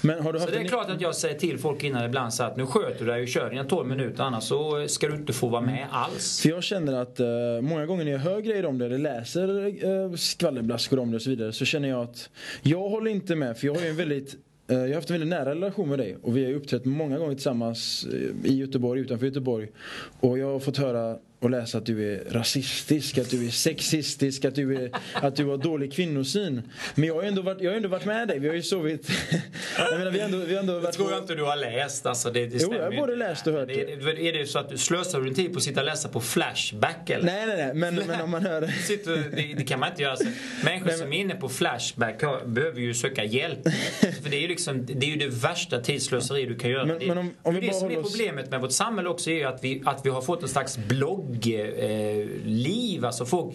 Men 0.00 0.22
har 0.22 0.32
du 0.32 0.38
Så 0.38 0.42
haft 0.42 0.52
det 0.52 0.58
är 0.58 0.62
en... 0.62 0.68
klart 0.68 0.90
att 0.90 1.00
jag 1.00 1.14
säger 1.14 1.38
till 1.38 1.58
folk 1.58 1.84
innan 1.84 2.04
ibland 2.04 2.34
så 2.34 2.42
att 2.42 2.56
nu 2.56 2.66
sköter 2.66 3.04
du 3.04 3.10
dig 3.10 3.22
och 3.22 3.28
kör 3.28 3.50
dina 3.50 3.64
12 3.64 3.88
minuter 3.88 4.22
annars 4.24 4.44
så 4.44 4.88
ska 4.88 5.08
du 5.08 5.14
inte 5.14 5.32
få 5.32 5.48
vara 5.48 5.62
med 5.62 5.86
alls. 5.90 6.40
För 6.42 6.48
jag 6.48 6.62
känner 6.62 6.92
att 6.92 7.20
eh, 7.20 7.26
många 7.60 7.86
gånger 7.86 8.04
när 8.04 8.12
jag 8.12 8.18
hör 8.18 8.40
grejer 8.40 8.66
om 8.66 8.78
det 8.78 8.86
eller 8.86 8.98
läser 8.98 9.48
uh, 9.86 10.14
skvallerblaskor 10.14 10.98
om 10.98 11.10
det 11.10 11.16
och 11.16 11.22
så 11.22 11.30
vidare 11.30 11.52
så 11.52 11.64
känner 11.64 11.88
jag 11.88 12.02
att 12.02 12.30
jag 12.62 12.88
håller 12.88 13.10
inte 13.10 13.36
med 13.36 13.58
för 13.58 13.66
jag 13.66 13.74
har 13.74 13.82
ju 13.82 13.88
en 13.88 13.96
väldigt 13.96 14.34
Eh, 14.72 14.78
jag 14.78 14.88
har 14.88 14.94
haft 14.94 15.10
en 15.10 15.14
väldigt 15.14 15.30
nära 15.30 15.50
relation 15.50 15.88
med 15.88 15.98
dig 15.98 16.16
och 16.22 16.36
vi 16.36 16.44
har 16.44 16.50
ju 16.50 16.56
uppträtt 16.56 16.84
många 16.84 17.18
gånger 17.18 17.34
tillsammans 17.34 18.06
eh, 18.12 18.50
i 18.50 18.56
Göteborg, 18.58 19.00
utanför 19.00 19.26
Göteborg. 19.26 19.68
Och 20.20 20.38
jag 20.38 20.52
har 20.52 20.58
fått 20.58 20.76
höra 20.76 21.18
och 21.42 21.50
läsa 21.50 21.78
att 21.78 21.86
du 21.86 22.12
är 22.14 22.24
rasistisk, 22.30 23.18
att 23.18 23.30
du 23.30 23.46
är 23.46 23.50
sexistisk, 23.50 24.44
att 24.44 24.54
du, 24.54 24.76
är, 24.76 24.90
att 25.14 25.36
du 25.36 25.44
har 25.44 25.56
dålig 25.58 25.92
kvinnosyn. 25.92 26.62
Men 26.94 27.08
jag 27.08 27.14
har 27.14 27.22
ju 27.22 27.28
ändå 27.28 27.42
varit, 27.42 27.60
jag 27.60 27.70
har 27.70 27.76
ändå 27.76 27.88
varit 27.88 28.04
med 28.04 28.28
dig, 28.28 28.38
vi 28.38 28.48
har 28.48 28.54
ju 28.54 28.62
sovit... 28.62 29.10
jag 29.78 29.98
menar, 29.98 30.10
vi 30.10 30.18
har 30.18 30.26
ändå, 30.26 30.38
vi 30.38 30.54
har 30.54 30.60
ändå 30.60 30.72
Det 30.74 30.80
varit 30.80 30.94
tror 30.94 31.06
på- 31.06 31.12
jag 31.12 31.20
inte 31.22 31.34
du 31.34 31.42
har 31.42 31.56
läst. 31.56 32.06
Alltså, 32.06 32.30
det, 32.30 32.46
det 32.46 32.58
Jo, 32.62 32.74
jag 32.74 32.84
har 32.84 32.92
både 32.96 33.16
läst 33.16 33.46
och 33.46 33.52
hört 33.52 33.68
det. 33.68 33.92
Är, 33.92 34.18
är 34.18 34.32
det 34.32 34.46
så 34.46 34.58
att 34.58 34.68
du 34.68 34.78
slösar 34.78 35.20
din 35.20 35.34
tid 35.34 35.52
på 35.52 35.56
att 35.56 35.62
sitta 35.62 35.80
och 35.80 35.86
läsa 35.86 36.08
på 36.08 36.20
Flashback 36.20 37.10
eller? 37.10 37.24
Nej, 37.24 37.46
nej, 37.46 37.56
nej, 37.56 37.74
men, 37.74 37.94
men 38.06 38.20
om 38.20 38.30
man 38.30 38.46
hör... 38.46 38.66
Sitter, 38.86 39.16
det, 39.36 39.54
det 39.56 39.64
kan 39.64 39.80
man 39.80 39.88
inte 39.90 40.02
göra. 40.02 40.16
Så. 40.16 40.24
Människor 40.64 40.90
som 40.90 41.12
är 41.12 41.18
inne 41.18 41.34
på 41.34 41.48
Flashback 41.48 42.22
har, 42.22 42.44
behöver 42.46 42.80
ju 42.80 42.94
söka 42.94 43.24
hjälp. 43.24 43.58
För 44.22 44.30
det 44.30 44.36
är 44.36 44.40
ju, 44.40 44.48
liksom, 44.48 44.86
det, 44.86 45.06
är 45.06 45.10
ju 45.10 45.16
det 45.16 45.28
värsta 45.28 45.80
tidsslöseri 45.80 46.46
du 46.46 46.58
kan 46.58 46.70
göra. 46.70 46.84
Men- 46.86 46.98
det, 46.98 47.06
men 47.06 47.18
om- 47.18 47.34
om 47.42 47.54
vi 47.54 47.60
det 47.60 47.66
bara 47.66 47.76
som 47.80 47.90
är 47.90 48.02
problemet 48.02 48.50
med 48.50 48.60
vårt 48.60 48.72
samhälle 48.72 49.08
också 49.08 49.30
är 49.30 49.34
ju 49.34 49.44
att 49.44 49.64
vi, 49.64 49.82
att 49.84 50.00
vi 50.06 50.10
har 50.10 50.22
fått 50.22 50.42
en 50.42 50.48
slags 50.48 50.78
bloggliv. 51.32 53.04
Alltså 53.04 53.24
folk, 53.24 53.54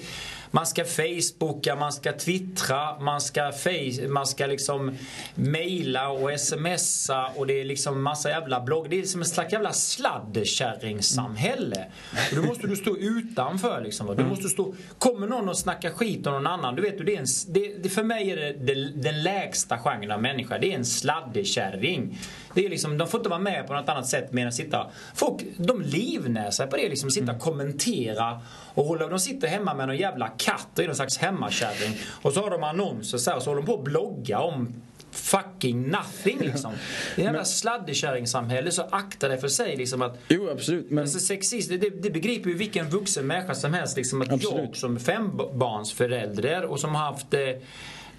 man 0.52 0.66
ska 0.66 0.86
facebooka, 0.86 1.76
man 1.76 1.92
ska 1.92 2.14
twittra, 2.14 3.00
man 3.00 3.22
ska, 3.22 3.52
face, 3.52 4.08
man 4.08 4.28
ska 4.28 4.46
liksom 4.46 4.98
mejla 5.36 6.10
och 6.10 6.40
smsa 6.40 7.32
och 7.36 7.48
det 7.48 7.62
är 7.62 7.66
liksom 7.66 8.04
massa 8.04 8.30
jävla 8.30 8.62
blogg. 8.62 8.90
Det 8.90 9.00
är 9.00 9.04
som 9.04 9.22
ett 9.22 9.28
slags 9.28 9.54
jävla 9.54 9.74
sladdkärringsamhälle. 9.74 11.86
Och 12.32 12.36
då 12.36 12.42
måste 12.42 12.68
du 12.68 12.76
stå 12.76 12.98
utanför 12.98 13.82
liksom. 13.82 14.16
Du 14.16 14.24
måste 14.24 14.50
stå, 14.50 14.76
kommer 14.98 15.28
någon 15.28 15.50
och 15.50 15.58
snackar 15.58 15.90
skit 15.90 16.28
om 16.28 16.34
någon 16.34 16.48
annan, 16.48 16.76
du 16.76 16.82
vet 16.82 17.06
det 17.06 17.16
är 17.16 17.20
en, 17.20 17.26
det, 17.48 17.84
det, 17.84 17.90
för 17.90 18.04
mig 18.04 18.32
är 18.32 18.36
det, 18.36 18.54
det 18.54 18.92
den 18.96 19.24
lägsta 19.24 19.78
genren 19.78 20.12
av 20.12 20.22
människa. 20.22 20.58
Det 20.58 20.72
är 20.72 20.76
en 20.76 20.86
sladdekärring. 20.86 22.18
Det 22.58 22.66
är 22.66 22.70
liksom, 22.70 22.98
de 22.98 23.08
får 23.08 23.20
inte 23.20 23.30
vara 23.30 23.40
med 23.40 23.68
på 23.68 23.74
något 23.74 23.90
annat 23.90 24.08
sätt 24.08 24.34
mer 24.34 24.46
än 24.46 24.52
sitta... 24.52 24.88
Folk, 25.16 25.44
de 25.58 25.82
livnär 25.82 26.52
sig 26.52 26.68
på 26.68 26.78
det 26.78 26.90
liksom. 26.90 27.12
Sitta 27.12 27.32
och 27.32 27.40
kommentera 27.40 28.42
och 28.74 28.86
hålla, 28.86 29.08
de 29.08 29.20
sitter 29.20 29.48
hemma 29.48 29.74
med 29.74 29.88
någon 29.88 29.98
jävla 29.98 30.28
katt 30.28 30.68
och 30.74 30.80
är 30.80 30.88
någon 30.88 30.96
slags 30.96 31.18
hemmakärring. 31.18 31.98
Och 32.22 32.34
så 32.34 32.42
har 32.42 32.50
de 32.50 32.64
annonser 32.64 33.18
så 33.18 33.30
här, 33.30 33.38
och 33.38 33.44
så 33.44 33.50
håller 33.50 33.62
de 33.62 33.66
på 33.66 33.74
att 33.74 33.84
blogga 33.84 34.40
om 34.40 34.74
fucking 35.12 35.88
nothing 35.88 36.40
liksom. 36.40 36.74
Det 37.16 37.22
är 37.22 37.26
jävla 37.26 37.46
sladdekärringsamhälle 37.46 38.72
så 38.72 38.82
akta 38.92 39.28
dig 39.28 39.38
för 39.38 39.48
sig 39.48 39.76
liksom 39.76 40.02
att... 40.02 40.18
Jo 40.28 40.50
absolut 40.50 40.92
men... 40.92 41.00
Alltså 41.00 41.20
sexist, 41.20 41.70
det, 41.70 41.78
det 41.78 42.10
begriper 42.10 42.50
ju 42.50 42.56
vilken 42.56 42.90
vuxen 42.90 43.28
människa 43.28 43.56
som 43.56 43.74
helst 43.74 43.98
liksom 43.98 44.22
att 44.22 44.32
absolut. 44.32 44.66
jag 44.66 44.76
som 44.76 45.00
fembarnsförälder 45.00 46.66
och 46.66 46.80
som 46.80 46.96
har 46.96 47.06
haft 47.06 47.34
eh, 47.34 47.40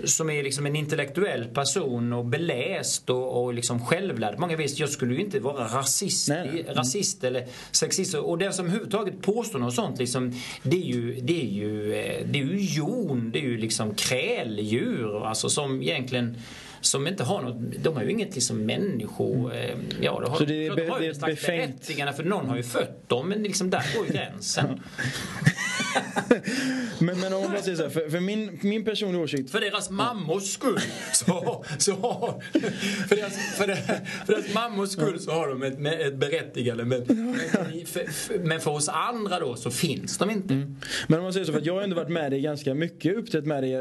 som 0.04 0.30
är 0.30 0.42
liksom 0.42 0.66
en 0.66 0.76
intellektuell 0.76 1.44
person 1.44 2.12
och 2.12 2.24
beläst 2.24 3.10
och, 3.10 3.44
och 3.44 3.54
liksom 3.54 3.86
självlärd. 3.86 4.38
Många 4.38 4.56
vis, 4.56 4.78
jag 4.78 4.88
skulle 4.88 5.14
ju 5.14 5.20
inte 5.20 5.40
vara 5.40 5.64
rasist, 5.64 6.28
Nej. 6.28 6.66
rasist 6.68 7.24
eller 7.24 7.46
sexist. 7.70 8.14
Och 8.14 8.38
den 8.38 8.52
som 8.52 8.66
överhuvudtaget 8.66 9.22
påstår 9.22 9.58
något 9.58 9.74
sånt, 9.74 9.98
liksom, 9.98 10.34
det 10.62 10.76
är 10.76 10.86
ju, 10.86 11.20
det 11.20 11.42
är 11.42 11.48
ju, 11.48 11.94
eh, 11.94 12.26
det 12.26 12.38
är 12.38 12.44
ju 12.44 12.60
jon, 12.60 13.30
det 13.30 13.38
är 13.38 13.42
ju 13.42 13.58
liksom 13.58 13.94
kräldjur. 13.94 15.26
Alltså 15.26 15.48
som 15.48 15.82
egentligen 15.82 16.36
som 16.80 17.06
inte 17.06 17.24
har 17.24 17.42
något, 17.42 17.56
de 17.82 17.96
har 17.96 18.02
ju 18.02 18.10
inget 18.10 18.34
liksom 18.34 18.66
människo... 18.66 19.34
Mm. 19.34 19.50
Eh, 19.50 19.76
ja, 20.00 20.20
de 20.20 20.30
har, 20.30 20.38
så 20.38 20.44
det 20.44 20.66
är, 20.66 20.76
de 20.76 20.88
har 20.88 21.00
ju 21.00 21.10
ett 21.10 21.16
slags 21.16 21.46
berättigande 21.46 22.12
för 22.12 22.24
någon 22.24 22.48
har 22.48 22.56
ju 22.56 22.62
fött 22.62 23.08
dem 23.08 23.28
men 23.28 23.42
liksom 23.42 23.70
där 23.70 23.96
går 23.96 24.06
ju 24.06 24.12
gränsen. 24.12 24.80
men, 26.98 27.20
men 27.20 27.32
om 27.32 27.42
man 27.42 27.50
bara 27.50 27.62
säger 27.62 27.76
så 27.76 27.82
här, 27.82 27.90
för, 27.90 28.10
för, 28.10 28.20
min, 28.20 28.58
min 28.62 28.84
personliga 28.84 29.22
åsikt. 29.22 29.50
För 29.50 29.60
deras 29.60 29.90
mammors 29.90 30.42
skull 30.42 30.80
så, 31.12 31.64
så 31.78 31.92
har, 31.92 32.42
för, 33.08 33.16
deras, 33.16 33.56
för, 33.56 33.66
deras, 33.66 33.86
för 34.26 34.32
deras 34.32 34.54
mammors 34.54 34.90
skull 34.90 35.20
så 35.20 35.30
har 35.30 35.48
de 35.48 35.62
ett, 35.62 36.00
ett 36.00 36.14
berättigande. 36.14 36.84
Men, 36.84 37.06
för, 37.86 38.38
men 38.38 38.60
för 38.60 38.70
oss 38.70 38.88
andra 38.88 39.40
då 39.40 39.56
så 39.56 39.70
finns 39.70 40.18
de 40.18 40.30
inte. 40.30 40.54
Mm. 40.54 40.76
Men 41.06 41.18
om 41.18 41.24
man 41.24 41.32
säger 41.32 41.46
så, 41.46 41.52
för 41.52 41.62
jag 41.64 41.74
har 41.74 41.82
ändå 41.82 41.96
varit 41.96 42.08
med 42.08 42.32
dig 42.32 42.40
ganska 42.40 42.74
mycket, 42.74 43.16
uppträtt 43.16 43.44
med 43.44 43.62
dig 43.62 43.76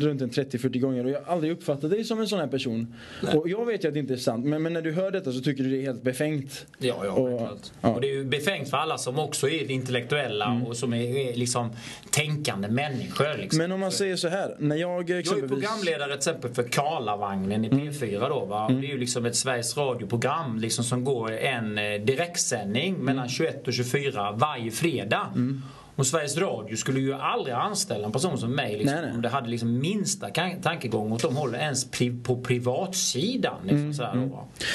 runt 0.00 0.22
en 0.22 0.30
30-40 0.30 0.78
gånger 0.78 1.04
och 1.04 1.10
jag 1.10 1.20
har 1.20 1.32
aldrig 1.32 1.52
uppfattat 1.52 1.90
dig 1.90 2.04
som 2.04 2.20
en 2.20 2.28
sån 2.28 2.40
här 2.42 2.48
person. 2.48 2.94
Nej. 3.22 3.36
Och 3.36 3.48
jag 3.48 3.66
vet 3.66 3.84
ju 3.84 3.88
att 3.88 3.94
det 3.94 4.00
inte 4.00 4.12
är 4.12 4.16
sant, 4.16 4.44
men, 4.44 4.62
men, 4.62 4.72
när 4.72 4.82
du 4.82 4.92
hör 4.92 5.10
detta 5.10 5.32
så 5.32 5.40
tycker 5.40 5.64
du 5.64 5.70
det 5.70 5.76
är 5.76 5.82
helt 5.82 6.02
befängt. 6.02 6.66
Ja, 6.78 7.00
ja, 7.04 7.10
och, 7.10 7.58
ja. 7.80 7.88
och 7.88 8.00
det 8.00 8.06
är 8.10 8.14
ju 8.14 8.24
befängt 8.24 8.70
för 8.70 8.76
alla 8.76 8.98
som 8.98 9.18
också 9.18 9.48
är 9.48 9.70
intellektuella 9.70 10.46
mm. 10.46 10.66
och 10.66 10.76
som 10.76 10.94
är, 10.94 11.36
liksom 11.36 11.70
tänkande 12.10 12.68
människor. 12.68 13.38
Liksom. 13.38 13.58
Men 13.58 13.72
om 13.72 13.80
man 13.80 13.92
säger 13.92 14.16
så 14.16 14.28
här, 14.28 14.56
när 14.58 14.76
jag 14.76 15.10
exempelvis... 15.10 15.30
Jag 15.30 15.44
är 15.44 15.48
programledare 15.48 16.08
till 16.08 16.16
exempel 16.16 16.54
för 16.54 16.62
Karlavagnen 16.62 17.64
i 17.64 17.68
P4 17.68 18.28
då 18.28 18.44
va. 18.44 18.66
Mm. 18.66 18.80
Det 18.80 18.86
är 18.86 18.90
ju 18.90 18.98
liksom 18.98 19.26
ett 19.26 19.36
Sveriges 19.36 19.76
radioprogram 19.76 20.58
liksom 20.58 20.84
som 20.84 21.04
går 21.04 21.32
en 21.32 21.78
eh, 21.78 22.00
direktsändning 22.00 22.94
mellan 22.94 23.28
21 23.28 23.54
mm. 23.54 23.64
och 23.66 23.72
24 23.72 24.32
varje 24.32 24.70
fredag. 24.70 25.26
Mm. 25.34 25.62
Och 25.96 26.06
Sveriges 26.06 26.36
Radio 26.36 26.76
skulle 26.76 27.00
ju 27.00 27.14
aldrig 27.14 27.54
anställa 27.54 28.06
en 28.06 28.12
person 28.12 28.38
som 28.38 28.54
mig 28.54 28.78
liksom, 28.78 28.94
nej, 28.94 29.04
nej. 29.04 29.14
om 29.14 29.22
det 29.22 29.28
hade 29.28 29.48
liksom 29.48 29.78
minsta 29.78 30.28
tankegång 30.62 31.12
åt 31.12 31.22
de 31.22 31.36
håller 31.36 31.58
ens 31.58 31.90
pri 31.90 32.16
på 32.22 32.36
privatsidan. 32.36 33.56
Liksom, 33.62 33.78
mm, 33.78 33.94
sådär, 33.94 34.12
mm. 34.12 34.30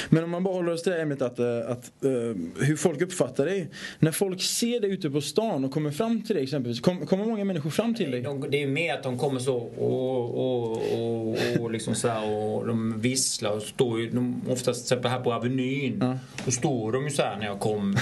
Men 0.08 0.24
om 0.24 0.30
man 0.30 0.44
bara 0.44 0.54
håller 0.54 0.72
oss 0.72 0.82
till 0.82 0.92
det 0.92 1.02
ämnet 1.02 1.22
att, 1.22 1.38
eh, 1.38 1.46
att 1.68 1.90
uh, 2.04 2.36
hur 2.60 2.76
folk 2.76 3.00
uppfattar 3.00 3.46
dig. 3.46 3.70
När 3.98 4.12
folk 4.12 4.42
ser 4.42 4.80
dig 4.80 4.90
ute 4.90 5.10
på 5.10 5.20
stan 5.20 5.64
och 5.64 5.72
kommer 5.72 5.90
fram 5.90 6.22
till 6.22 6.34
dig 6.34 6.44
exempelvis. 6.44 6.80
Kom, 6.80 7.06
kommer 7.06 7.24
många 7.24 7.44
människor 7.44 7.70
fram 7.70 7.94
till 7.94 8.10
dig? 8.10 8.22
De, 8.22 8.50
det 8.50 8.62
är 8.62 8.66
mer 8.66 8.94
att 8.94 9.02
de 9.02 9.18
kommer 9.18 9.40
så 9.40 9.56
och, 9.56 10.34
och, 10.34 10.72
och, 10.72 11.38
och 11.60 11.70
liksom 11.70 11.94
så 11.94 12.08
här, 12.08 12.30
och 12.30 12.66
de 12.66 13.00
visslar 13.00 13.50
och 13.50 13.62
står 13.62 14.00
ju, 14.00 14.10
de, 14.10 14.42
oftast 14.48 14.86
till 14.86 14.94
exempel 14.94 15.10
här 15.10 15.20
på 15.20 15.32
Avenyn. 15.32 15.98
Ja. 16.00 16.18
Då 16.44 16.50
står 16.50 16.92
de 16.92 17.04
ju 17.04 17.10
så 17.10 17.22
här 17.22 17.36
när 17.36 17.46
jag 17.46 17.60
kommer. 17.60 18.00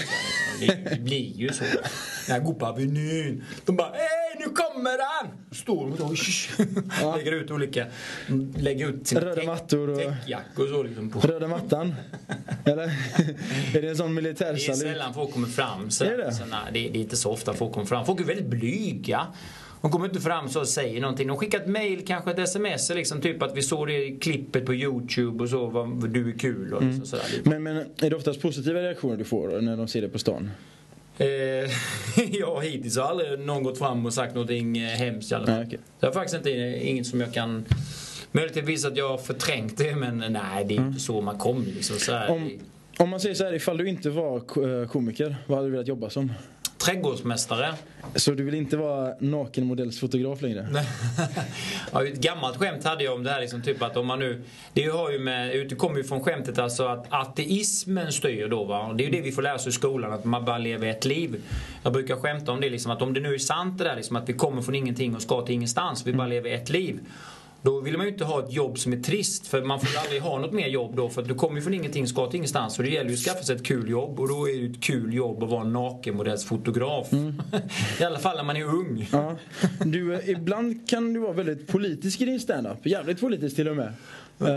Det, 0.60 0.90
det 0.90 1.00
blir 1.00 1.32
ju 1.36 1.48
så. 1.48 1.64
När 2.28 2.36
jag 2.36 2.44
går 2.44 2.54
på 2.54 2.66
Avenyn. 2.66 3.05
De 3.64 3.76
bara 3.76 3.90
Hej, 3.92 4.46
nu 4.46 4.54
kommer 4.54 4.98
han! 5.08 5.32
Står 5.52 5.90
de 5.96 6.02
och 7.04 7.16
lägger 7.18 7.32
ut 7.32 7.50
olika... 7.50 7.86
Lägger 8.56 8.88
ut 8.88 9.06
sina 9.06 9.20
Röda 9.20 9.42
mattor 9.42 9.90
och... 9.90 9.98
täckjackor 9.98 10.66
så 10.66 10.82
liksom. 10.82 11.10
På. 11.10 11.20
Röda 11.20 11.48
mattan? 11.48 11.94
Eller? 12.64 12.84
är 13.76 13.82
det 13.82 13.88
en 13.88 13.96
sån 13.96 14.14
militärsalut? 14.14 14.80
Det 14.80 14.88
är 14.88 14.92
sällan 14.92 15.14
folk 15.14 15.32
kommer 15.32 15.48
fram. 15.48 15.90
Så, 15.90 16.04
är 16.04 16.16
det? 16.16 16.32
Så, 16.32 16.44
nej, 16.44 16.58
det, 16.72 16.78
det 16.88 16.98
är 16.98 17.02
inte 17.02 17.16
så 17.16 17.32
ofta 17.32 17.54
folk 17.54 17.72
kommer 17.72 17.86
fram. 17.86 18.06
Folk 18.06 18.20
är 18.20 18.24
väldigt 18.24 18.46
blyga. 18.46 19.26
De 19.80 19.90
kommer 19.90 20.06
inte 20.06 20.20
fram 20.20 20.48
så 20.48 20.60
och 20.60 20.68
säger 20.68 21.00
någonting. 21.00 21.28
De 21.28 21.36
skickar 21.36 21.60
ett 21.60 21.68
mail, 21.68 22.06
kanske 22.06 22.30
ett 22.30 22.38
sms, 22.38 22.90
liksom, 22.90 23.20
typ 23.20 23.42
att 23.42 23.56
vi 23.56 23.62
såg 23.62 23.86
det 23.86 24.06
i 24.06 24.18
klippet 24.18 24.66
på 24.66 24.74
Youtube 24.74 25.42
och 25.42 25.50
så, 25.50 25.66
vad, 25.66 26.10
du 26.10 26.30
är 26.30 26.38
kul 26.38 26.74
och 26.74 26.82
liksom, 26.82 26.96
mm. 26.96 27.06
sådär. 27.06 27.24
Men, 27.44 27.62
men 27.62 27.76
är 27.76 28.10
det 28.10 28.16
oftast 28.16 28.42
positiva 28.42 28.80
reaktioner 28.80 29.16
du 29.16 29.24
får 29.24 29.60
när 29.60 29.76
de 29.76 29.88
ser 29.88 30.02
det 30.02 30.08
på 30.08 30.18
stan? 30.18 30.50
Eh, 31.18 31.70
ja, 32.30 32.60
hittills 32.60 32.96
har 32.96 33.04
aldrig 33.04 33.38
någon 33.38 33.62
gått 33.62 33.78
fram 33.78 34.06
och 34.06 34.14
sagt 34.14 34.34
någonting 34.34 34.78
eh, 34.78 34.88
hemskt 34.88 35.32
i 35.32 35.34
alla 35.34 35.46
fall. 35.46 35.66
Okay. 35.66 35.78
Det 36.00 36.06
är 36.06 36.12
faktiskt 36.12 36.36
inte, 36.36 36.50
inget 36.82 37.06
som 37.06 37.20
jag 37.20 37.34
kan... 37.34 37.64
Möjligtvis 38.32 38.84
att 38.84 38.96
jag 38.96 39.08
har 39.08 39.18
förträngt 39.18 39.78
det 39.78 39.96
men 39.96 40.18
nej, 40.18 40.64
det 40.64 40.74
är 40.74 40.78
mm. 40.78 40.88
inte 40.88 41.00
så 41.00 41.20
man 41.20 41.38
kommer 41.38 41.66
liksom. 41.66 41.96
Så 41.96 42.26
om, 42.28 42.50
om 42.98 43.08
man 43.08 43.20
säger 43.20 43.34
så 43.34 43.44
här, 43.44 43.54
ifall 43.54 43.76
du 43.76 43.88
inte 43.88 44.10
var 44.10 44.36
eh, 44.36 44.88
komiker, 44.88 45.36
vad 45.46 45.58
hade 45.58 45.68
du 45.68 45.72
velat 45.72 45.88
jobba 45.88 46.10
som? 46.10 46.32
Trädgårdsmästare. 46.86 47.74
Så 48.14 48.30
du 48.30 48.44
vill 48.44 48.54
inte 48.54 48.76
vara 48.76 49.14
nakenmodellsfotograf 49.20 50.42
längre? 50.42 50.68
ja, 51.92 52.04
ett 52.06 52.20
gammalt 52.20 52.56
skämt 52.56 52.84
hade 52.84 53.04
jag 53.04 53.14
om 53.14 53.22
det 53.22 53.30
här 53.30 53.40
liksom, 53.40 53.62
typ 53.62 53.82
att 53.82 53.96
om 53.96 54.06
man 54.06 54.18
nu... 54.18 54.42
Det 54.72 54.86
har 54.86 55.10
ju 55.10 55.18
med, 55.18 55.68
det 55.68 55.74
kommer 55.74 55.96
ju 55.96 56.04
från 56.04 56.24
skämtet 56.24 56.58
alltså 56.58 56.86
att 56.86 57.06
ateismen 57.10 58.12
styr 58.12 58.48
då 58.48 58.64
va. 58.64 58.92
Det 58.92 59.04
är 59.04 59.06
ju 59.06 59.12
det 59.12 59.20
vi 59.20 59.32
får 59.32 59.42
lära 59.42 59.54
oss 59.54 59.66
i 59.66 59.72
skolan, 59.72 60.12
att 60.12 60.24
man 60.24 60.44
bara 60.44 60.58
lever 60.58 60.86
ett 60.86 61.04
liv. 61.04 61.42
Jag 61.82 61.92
brukar 61.92 62.16
skämta 62.16 62.52
om 62.52 62.60
det 62.60 62.70
liksom 62.70 62.92
att 62.92 63.02
om 63.02 63.14
det 63.14 63.20
nu 63.20 63.34
är 63.34 63.38
sant 63.38 63.78
det 63.78 63.84
där 63.84 63.96
liksom 63.96 64.16
att 64.16 64.28
vi 64.28 64.32
kommer 64.32 64.62
från 64.62 64.74
ingenting 64.74 65.14
och 65.14 65.22
ska 65.22 65.46
till 65.46 65.54
ingenstans, 65.54 66.06
vi 66.06 66.12
bara 66.12 66.26
lever 66.26 66.50
ett 66.50 66.70
liv. 66.70 67.00
Då 67.66 67.80
vill 67.80 67.96
man 67.96 68.06
ju 68.06 68.12
inte 68.12 68.24
ha 68.24 68.44
ett 68.44 68.52
jobb 68.52 68.78
som 68.78 68.92
är 68.92 68.96
trist 68.96 69.46
för 69.46 69.62
man 69.62 69.80
får 69.80 69.88
ju 69.90 69.96
aldrig 69.96 70.22
ha 70.22 70.38
något 70.38 70.52
mer 70.52 70.68
jobb 70.68 70.96
då 70.96 71.08
för 71.08 71.22
du 71.22 71.34
kommer 71.34 71.56
ju 71.56 71.62
från 71.62 71.74
ingenting 71.74 72.06
ska 72.06 72.26
till 72.26 72.36
ingenstans. 72.36 72.74
Så 72.74 72.82
det 72.82 72.88
gäller 72.88 73.10
ju 73.10 73.14
att 73.14 73.20
skaffa 73.20 73.42
sig 73.42 73.56
ett 73.56 73.64
kul 73.64 73.90
jobb 73.90 74.20
och 74.20 74.28
då 74.28 74.48
är 74.48 74.52
det 74.52 74.58
ju 74.58 74.70
ett 74.70 74.80
kul 74.80 75.14
jobb 75.14 75.42
att 75.42 75.50
vara 75.50 75.64
nakenmodellsfotograf. 75.64 77.12
Mm. 77.12 77.42
I 78.00 78.04
alla 78.04 78.18
fall 78.18 78.36
när 78.36 78.44
man 78.44 78.56
är 78.56 78.64
ung. 78.64 79.08
Ja. 79.12 79.36
Du, 79.84 80.14
eh, 80.14 80.30
ibland 80.30 80.88
kan 80.88 81.12
du 81.12 81.20
vara 81.20 81.32
väldigt 81.32 81.66
politisk 81.66 82.20
i 82.20 82.24
din 82.24 82.40
standup. 82.40 82.86
Jävligt 82.86 83.20
politisk 83.20 83.56
till 83.56 83.68
och 83.68 83.76
med. 83.76 83.92
Uh, 84.40 84.48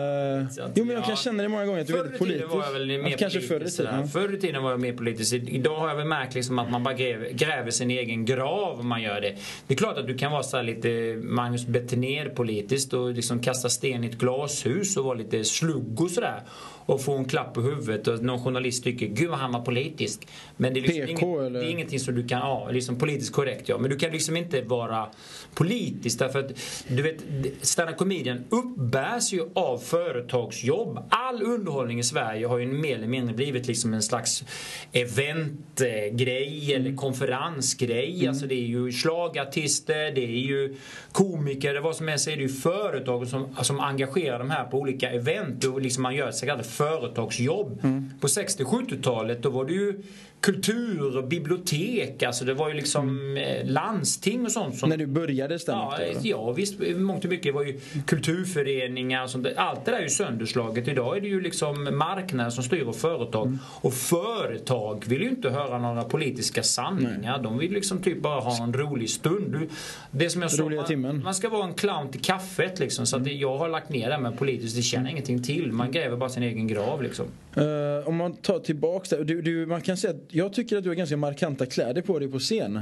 jo 0.76 0.86
men 0.86 0.96
jag 0.96 1.06
kan 1.06 1.16
känna 1.16 1.44
det 1.44 1.50
många 1.50 1.66
gånger 1.66 1.82
att 1.82 1.88
du 1.88 1.94
är 1.94 2.04
väldigt 2.04 2.20
politisk. 2.20 2.50
Var 2.50 2.64
jag 2.64 2.72
väl 2.72 2.88
mer 2.88 3.18
kanske 3.18 3.42
förr 3.42 3.64
i 3.66 3.70
tiden. 3.70 4.08
Förr 4.08 4.34
i 4.34 4.40
tiden 4.40 4.64
var 4.64 4.72
jag 4.72 4.80
mer 4.80 4.94
politisk. 4.94 5.34
Idag 5.34 5.80
har 5.80 5.90
jag 5.90 5.96
väl 5.96 6.08
märkt 6.08 6.36
liksom 6.36 6.60
att 6.60 6.72
man 6.72 6.84
bara 6.84 6.94
gräver, 6.94 7.30
gräver 7.30 7.72
sin 7.72 7.92
egen 7.92 8.26
grav 8.26 8.80
om 8.80 8.88
man 8.88 9.02
gör 9.02 9.22
det. 9.22 9.36
Det 9.68 9.74
är 9.74 9.78
klart 9.78 9.98
att 9.98 10.08
du 10.08 10.18
kan 10.18 10.32
vara 10.32 10.44
så 10.44 10.62
lite 10.62 11.20
Magnus 11.24 11.66
Betnér 11.66 12.30
politiskt 12.30 12.94
och 12.94 13.14
liksom 13.14 13.40
kasta 13.40 13.70
sten 13.70 14.04
i 14.04 14.08
ett 14.08 14.18
glashus 14.18 14.98
och 14.98 15.06
vara 15.06 15.16
lite 15.16 15.44
slugg 15.44 16.02
och 16.02 16.12
sådär 16.12 16.42
och 16.90 17.02
få 17.02 17.18
en 17.18 17.26
klapp 17.26 17.54
på 17.54 17.62
huvudet 17.62 18.08
och 18.08 18.24
någon 18.24 18.44
journalist 18.44 18.84
tycker 18.84 19.08
gud 19.08 19.30
vad 19.30 19.40
han 19.40 19.52
var 19.52 19.62
politisk. 19.62 20.28
Men 20.58 20.74
det 20.74 20.80
är, 20.80 20.82
liksom 20.82 21.16
PK, 21.16 21.28
inget, 21.28 21.48
eller? 21.48 21.60
det 21.60 21.66
är 21.66 21.72
ingenting 21.72 22.00
som 22.00 22.16
du 22.16 22.28
kan, 22.28 22.40
ja, 22.40 22.70
liksom 22.72 23.00
politiskt 23.00 23.34
korrekt 23.34 23.70
ja. 23.70 23.78
Men 23.78 23.90
du 23.90 23.98
kan 23.98 24.12
liksom 24.12 24.38
inte 24.38 24.62
vara 24.62 25.08
politisk 25.54 26.20
därför 26.20 26.40
att 26.40 26.52
du 26.88 27.02
vet, 27.02 27.18
stand 27.62 27.98
comedian 27.98 28.44
uppbärs 28.50 29.34
ju 29.34 29.42
av 29.54 29.78
företagsjobb. 29.78 31.00
All 31.10 31.44
underhållning 31.44 32.00
i 32.00 32.04
Sverige 32.04 32.48
har 32.48 32.58
ju 32.58 32.68
mer 32.68 32.96
eller 32.96 33.08
mindre 33.08 33.36
blivit 33.36 33.68
liksom 33.68 33.94
en 33.94 34.02
slags 34.02 34.44
eventgrej 34.92 36.74
eller 36.74 36.96
konferensgrej. 36.96 38.16
Mm. 38.16 38.30
Alltså 38.30 38.46
det 38.46 38.56
är 38.56 38.68
ju 38.68 38.92
slagartister, 38.92 40.12
det 40.12 40.24
är 40.24 40.28
ju 40.28 40.76
komiker, 41.12 41.80
vad 41.80 41.96
som 41.96 42.08
helst 42.08 42.28
är 42.28 42.36
det 42.36 42.42
ju 42.42 42.50
företag 42.50 43.28
som, 43.28 43.56
som 43.62 43.80
engagerar 43.80 44.40
de 44.40 44.50
här 44.50 44.64
på 44.64 44.78
olika 44.78 45.12
event 45.12 45.64
och 45.64 45.82
liksom 45.82 46.04
man 46.04 46.16
gör 46.16 46.32
så 46.32 46.46
kallat 46.46 46.68
företagsjobb. 46.80 47.80
Mm. 47.84 48.12
På 48.20 48.28
60-70-talet 48.28 49.44
då 49.44 49.50
var 49.50 49.66
det 49.66 49.74
ju 49.74 50.04
kultur 50.42 51.18
och 51.18 51.28
bibliotek. 51.28 52.24
Alltså 52.24 52.46
det 52.46 52.54
var 52.54 52.70
ju 52.70 52.74
liksom 52.74 53.38
mm. 53.38 53.68
landsting 53.68 54.46
och 54.46 54.52
sånt. 54.52 54.78
Som, 54.78 54.90
När 54.90 54.98
du 54.98 55.06
började 55.06 55.60
stand 55.60 55.94
ja, 56.00 56.20
ja, 56.22 56.52
visst. 56.52 56.80
Mångt 56.96 57.24
och 57.24 57.30
mycket. 57.30 57.44
Det 57.44 57.52
var 57.52 57.64
ju 57.64 57.80
kulturföreningar 58.06 59.24
och 59.24 59.30
sånt. 59.30 59.48
Allt 59.56 59.86
det 59.86 59.92
där 59.92 59.98
är 59.98 60.04
ju 60.04 60.10
sönderslaget. 60.10 60.88
Idag 60.88 61.18
är 61.18 61.22
det 61.22 61.28
ju 61.28 61.42
liksom 61.42 61.98
marknaden 61.98 62.52
som 62.52 62.64
styr 62.64 62.84
och 62.84 62.96
företag. 62.96 63.48
Mm. 63.48 63.60
Och 63.66 63.94
företag 63.94 65.04
vill 65.08 65.22
ju 65.22 65.30
inte 65.30 65.50
höra 65.50 65.80
några 65.80 66.04
politiska 66.04 66.64
sanningar. 66.64 67.20
Nej. 67.22 67.44
De 67.44 67.58
vill 67.58 67.72
liksom 67.72 68.02
typ 68.02 68.22
bara 68.22 68.40
ha 68.40 68.64
en 68.64 68.74
rolig 68.74 69.10
stund. 69.10 69.70
Det 70.12 70.30
som 70.30 70.42
jag 70.42 70.52
sa, 70.52 70.70
man, 70.98 71.24
man, 71.24 71.36
ska 71.36 71.50
vara 71.50 71.66
en 71.66 71.74
clown 71.74 72.12
till 72.12 72.22
kaffet 72.22 72.80
liksom. 72.80 73.06
Så 73.06 73.18
att 73.18 73.24
det, 73.24 73.32
jag 73.32 73.58
har 73.58 73.70
lagt 73.70 73.90
ner 73.90 74.10
det 74.10 74.20
med 74.20 74.38
politiskt. 74.38 74.76
Det 74.76 74.82
känner 74.82 75.10
ingenting 75.10 75.44
till. 75.44 75.72
Man 75.72 75.92
gräver 75.92 76.18
bara 76.18 76.30
sin 76.30 76.44
egen 76.44 76.68
grav 76.68 77.04
liksom. 77.04 77.26
Uh, 77.58 78.08
om 78.08 78.16
man 78.16 78.36
tar 78.36 78.60
tillbaks 78.60 79.10
det. 79.10 79.24
Du, 79.24 79.42
du, 79.42 79.66
man 79.66 79.82
kan 79.82 79.98
säga 79.98 80.14
att 80.14 80.29
jag 80.32 80.54
tycker 80.54 80.78
att 80.78 80.84
du 80.84 80.90
har 80.90 80.96
ganska 80.96 81.18
markanta 81.18 81.66
kläder 81.66 82.02
på 82.02 82.20
dig 82.20 82.28
på 82.28 82.40
scen. 82.40 82.76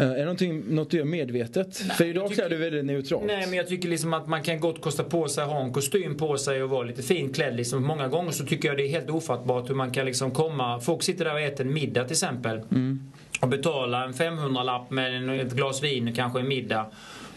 Uh, 0.00 0.06
är 0.06 0.16
det 0.16 0.74
något 0.74 0.90
du 0.90 0.96
gör 0.96 1.04
medvetet? 1.04 1.82
Nej, 1.86 1.96
För 1.96 2.04
idag 2.04 2.28
tycker, 2.28 2.42
klär 2.42 2.50
du 2.50 2.56
väldigt 2.56 2.84
neutralt. 2.84 3.24
Nej 3.26 3.46
men 3.46 3.56
jag 3.56 3.68
tycker 3.68 3.88
liksom 3.88 4.14
att 4.14 4.28
man 4.28 4.42
kan 4.42 4.60
gott 4.60 4.80
kosta 4.80 5.04
på 5.04 5.28
sig 5.28 5.44
att 5.44 5.50
ha 5.50 5.64
en 5.64 5.72
kostym 5.72 6.16
på 6.16 6.38
sig 6.38 6.62
och 6.62 6.70
vara 6.70 6.82
lite 6.82 7.02
finklädd. 7.02 7.56
Liksom. 7.56 7.84
Många 7.84 8.08
gånger 8.08 8.30
så 8.30 8.44
tycker 8.44 8.68
jag 8.68 8.76
det 8.76 8.82
är 8.82 8.88
helt 8.88 9.10
ofattbart 9.10 9.70
hur 9.70 9.74
man 9.74 9.92
kan 9.92 10.06
liksom 10.06 10.30
komma... 10.30 10.80
Folk 10.80 11.02
sitter 11.02 11.24
där 11.24 11.34
och 11.34 11.40
äter 11.40 11.66
en 11.66 11.72
middag 11.72 12.04
till 12.04 12.12
exempel. 12.12 12.56
Mm. 12.70 13.12
Och 13.40 13.48
betalar 13.48 14.04
en 14.04 14.12
500-lapp 14.12 14.90
med 14.90 15.40
ett 15.40 15.52
glas 15.52 15.82
vin 15.82 16.14
kanske 16.14 16.40
en 16.40 16.48
middag. 16.48 16.86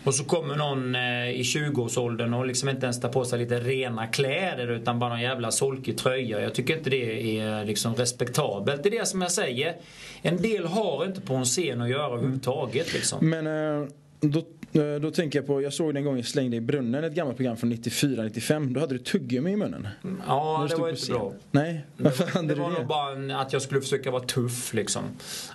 Och 0.03 0.15
så 0.15 0.23
kommer 0.23 0.55
någon 0.55 0.95
eh, 0.95 1.29
i 1.29 1.41
20-årsåldern 1.41 2.33
och 2.33 2.45
liksom 2.45 2.69
inte 2.69 2.85
ens 2.85 3.01
tar 3.01 3.09
på 3.09 3.25
sig 3.25 3.39
lite 3.39 3.59
rena 3.59 4.07
kläder 4.07 4.67
utan 4.67 4.99
bara 4.99 5.09
någon 5.09 5.21
jävla 5.21 5.51
solkig 5.51 5.97
tröja. 5.97 6.41
Jag 6.41 6.55
tycker 6.55 6.77
inte 6.77 6.89
det 6.89 7.37
är 7.39 7.59
eh, 7.59 7.65
liksom 7.65 7.95
respektabelt. 7.95 8.83
Det 8.83 8.89
är 8.89 8.99
det 8.99 9.07
som 9.07 9.21
jag 9.21 9.31
säger. 9.31 9.75
En 10.21 10.41
del 10.41 10.65
har 10.65 11.05
inte 11.05 11.21
på 11.21 11.33
en 11.33 11.45
scen 11.45 11.81
att 11.81 11.89
göra 11.89 12.13
överhuvudtaget. 12.13 12.93
Liksom. 12.93 13.29
Men 13.29 13.47
eh, 13.47 13.87
då 14.19 14.43
Eh, 14.73 15.01
då 15.01 15.11
tänker 15.11 15.39
jag 15.39 15.47
på, 15.47 15.61
jag 15.61 15.73
såg 15.73 15.93
den 15.93 16.03
gången 16.03 16.23
slängde 16.23 16.57
i 16.57 16.61
brunnen 16.61 17.03
ett 17.03 17.13
gammalt 17.13 17.37
program 17.37 17.57
från 17.57 17.73
94-95. 17.73 18.73
Då 18.73 18.79
hade 18.79 18.93
du 18.93 18.99
tuggummi 18.99 19.51
i 19.51 19.55
munnen. 19.55 19.87
Ja, 20.27 20.67
det 20.69 20.75
var 20.75 20.89
inte 20.89 21.01
scen. 21.01 21.15
bra. 21.15 21.33
Nej, 21.51 21.85
varför 21.97 22.25
hade 22.25 22.47
det 22.47 22.53
du 22.53 22.55
det? 22.55 22.61
var 22.61 22.71
nog 22.71 22.87
bara 22.87 23.41
att 23.41 23.53
jag 23.53 23.61
skulle 23.61 23.81
försöka 23.81 24.11
vara 24.11 24.23
tuff 24.23 24.73
liksom. 24.73 25.03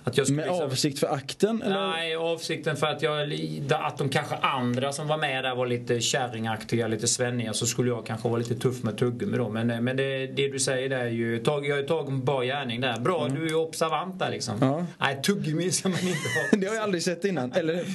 Att 0.03 0.17
jag 0.17 0.27
skulle, 0.27 0.37
Med 0.37 0.47
liksom... 0.47 0.65
avsikt 0.65 0.99
för 0.99 1.07
akten? 1.07 1.61
Eller? 1.61 1.87
Nej, 1.87 2.15
avsikten 2.15 2.75
för 2.75 2.87
att 2.87 3.01
jag, 3.01 3.33
att 3.69 3.97
de 3.97 4.09
kanske 4.09 4.35
andra 4.35 4.93
som 4.93 5.07
var 5.07 5.17
med 5.17 5.43
där 5.43 5.55
var 5.55 5.67
lite 5.67 6.01
kärringaktiga, 6.01 6.87
lite 6.87 7.07
svenniga. 7.07 7.53
Så 7.53 7.65
skulle 7.65 7.89
jag 7.89 8.05
kanske 8.05 8.29
vara 8.29 8.39
lite 8.39 8.55
tuff 8.55 8.83
med 8.83 8.97
tuggummi 8.97 9.37
då. 9.37 9.49
Men, 9.49 9.83
men 9.83 9.97
det, 9.97 10.27
det 10.27 10.47
du 10.47 10.59
säger 10.59 10.89
där 10.89 10.99
är 10.99 11.09
ju, 11.09 11.39
tag, 11.39 11.65
jag 11.65 11.75
har 11.75 11.81
ju 11.81 11.87
tagit 11.87 12.09
en 12.09 12.25
bra 12.25 12.43
gärning 12.43 12.81
där. 12.81 12.99
Bra, 12.99 13.25
mm. 13.25 13.37
du 13.37 13.45
är 13.45 13.49
ju 13.49 13.55
observant 13.55 14.19
där 14.19 14.31
liksom. 14.31 14.55
Ja. 14.61 14.85
Nej, 14.97 15.21
tuggummi 15.23 15.71
ska 15.71 15.89
man 15.89 15.99
inte 15.99 16.11
ha. 16.11 16.47
det 16.57 16.67
har 16.67 16.75
jag 16.75 16.83
aldrig 16.83 17.03
sett 17.03 17.25
innan. 17.25 17.51
Eller 17.51 17.85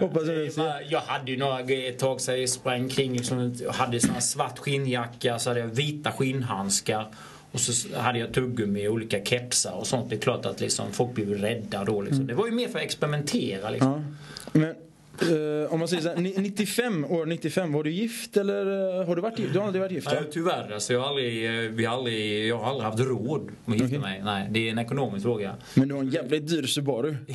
hoppas 0.08 0.56
jag 0.56 0.82
jag 0.88 1.00
hade 1.00 1.30
ju 1.30 1.36
några 1.36 1.60
ett 1.60 1.98
tag 1.98 2.20
så 2.20 2.32
jag 2.32 2.48
sprang 2.48 2.88
kring 2.88 3.12
liksom, 3.12 3.54
jag 3.62 3.72
hade 3.72 4.00
sån 4.00 4.20
svart 4.20 4.58
skinnjacka, 4.58 5.38
så 5.38 5.50
hade 5.50 5.60
jag 5.60 5.66
vita 5.66 6.12
skinnhandskar. 6.12 7.06
Och 7.52 7.60
så 7.60 7.98
hade 7.98 8.18
jag 8.18 8.32
tuggummi 8.32 8.80
i 8.80 8.88
olika 8.88 9.24
kepsar 9.24 9.72
och 9.72 9.86
sånt. 9.86 10.10
Det 10.10 10.16
är 10.16 10.20
klart 10.20 10.46
att 10.46 10.60
liksom, 10.60 10.92
folk 10.92 11.14
blev 11.14 11.28
rädda 11.28 11.84
då. 11.84 12.00
Liksom. 12.02 12.16
Mm. 12.16 12.26
Det 12.26 12.34
var 12.34 12.46
ju 12.46 12.52
mer 12.52 12.68
för 12.68 12.78
att 12.78 12.84
experimentera. 12.84 13.70
Liksom. 13.70 14.16
Ja. 14.52 14.60
Men 14.60 14.74
Uh, 15.22 15.72
om 15.72 15.78
man 15.78 15.88
säger 15.88 16.02
så 16.02 16.08
här, 16.08 16.16
95, 16.16 17.04
år 17.04 17.26
95, 17.26 17.72
var 17.72 17.84
du 17.84 17.90
gift 17.90 18.36
eller 18.36 18.66
uh, 19.00 19.06
har 19.06 19.16
du 19.16 19.22
varit 19.22 19.38
gift? 19.38 19.52
Du 19.52 19.58
har 19.58 19.66
aldrig 19.66 19.82
varit 19.82 19.92
gift? 19.92 20.08
Nej, 20.10 20.22
tyvärr. 20.32 20.72
Alltså, 20.72 20.92
jag, 20.92 21.00
har 21.00 21.08
aldrig, 21.08 21.46
eh, 21.46 21.70
vi 21.70 21.84
har 21.84 21.96
aldrig, 21.96 22.46
jag 22.46 22.58
har 22.58 22.70
aldrig 22.70 22.84
haft 22.84 23.00
råd 23.00 23.50
att 23.66 23.72
gifta 23.72 23.86
okay. 23.86 23.98
mig. 23.98 24.20
Nej, 24.24 24.48
det 24.50 24.68
är 24.68 24.72
en 24.72 24.78
ekonomisk 24.78 25.22
fråga. 25.22 25.56
Men 25.74 25.88
du 25.88 25.94
har 25.94 26.02
en 26.02 26.10
jävligt 26.10 26.48
dyr 26.48 26.66
Subaru. 26.66 27.16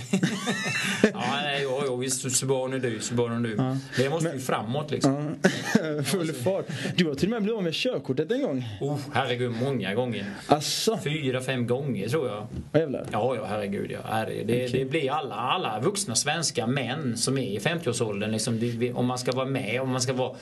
ja, 1.13 1.23
nej, 1.43 1.63
ja, 1.63 1.83
ja, 1.85 1.95
visst. 1.95 2.31
Subaru 2.31 2.75
är 2.75 2.79
dyr. 2.79 2.99
Subaru 2.99 3.35
är 3.35 3.39
dyr. 3.39 3.55
Ja. 3.57 3.77
Det 3.97 4.09
måste 4.09 4.29
ju 4.29 4.39
framåt 4.39 4.91
liksom. 4.91 5.35
Ja. 5.43 6.03
Full 6.03 6.33
fart. 6.33 6.65
Du 6.95 7.07
har 7.07 7.15
till 7.15 7.27
och 7.27 7.31
med 7.31 7.41
blivit 7.41 7.57
av 7.57 7.63
med 7.63 7.73
körkortet 7.73 8.31
en 8.31 8.41
gång. 8.41 8.65
Oh, 8.81 8.97
herregud, 9.13 9.51
många 9.63 9.93
gånger. 9.93 10.25
Asså? 10.47 10.99
Fyra, 11.03 11.41
fem 11.41 11.67
gånger 11.67 12.09
tror 12.09 12.27
jag. 12.27 12.47
Vad 12.71 12.81
jävlar? 12.81 13.05
Ja, 13.11 13.35
ja, 13.35 13.45
herregud. 13.45 13.91
Ja. 13.91 14.25
Det, 14.25 14.43
det, 14.43 14.65
okay. 14.65 14.79
det 14.79 14.85
blir 14.85 15.11
alla, 15.11 15.35
alla 15.35 15.79
vuxna 15.79 16.15
svenska 16.15 16.67
män 16.67 17.17
som 17.17 17.37
är 17.37 17.51
i 17.55 17.59
50-årsåldern. 17.69 18.31
Liksom, 18.31 18.59
om 18.95 19.05
man 19.05 19.17
ska 19.17 19.31
vara 19.31 19.45
med, 19.45 19.81
om 19.81 19.89
man 19.89 20.01
ska 20.01 20.13
vara... 20.13 20.35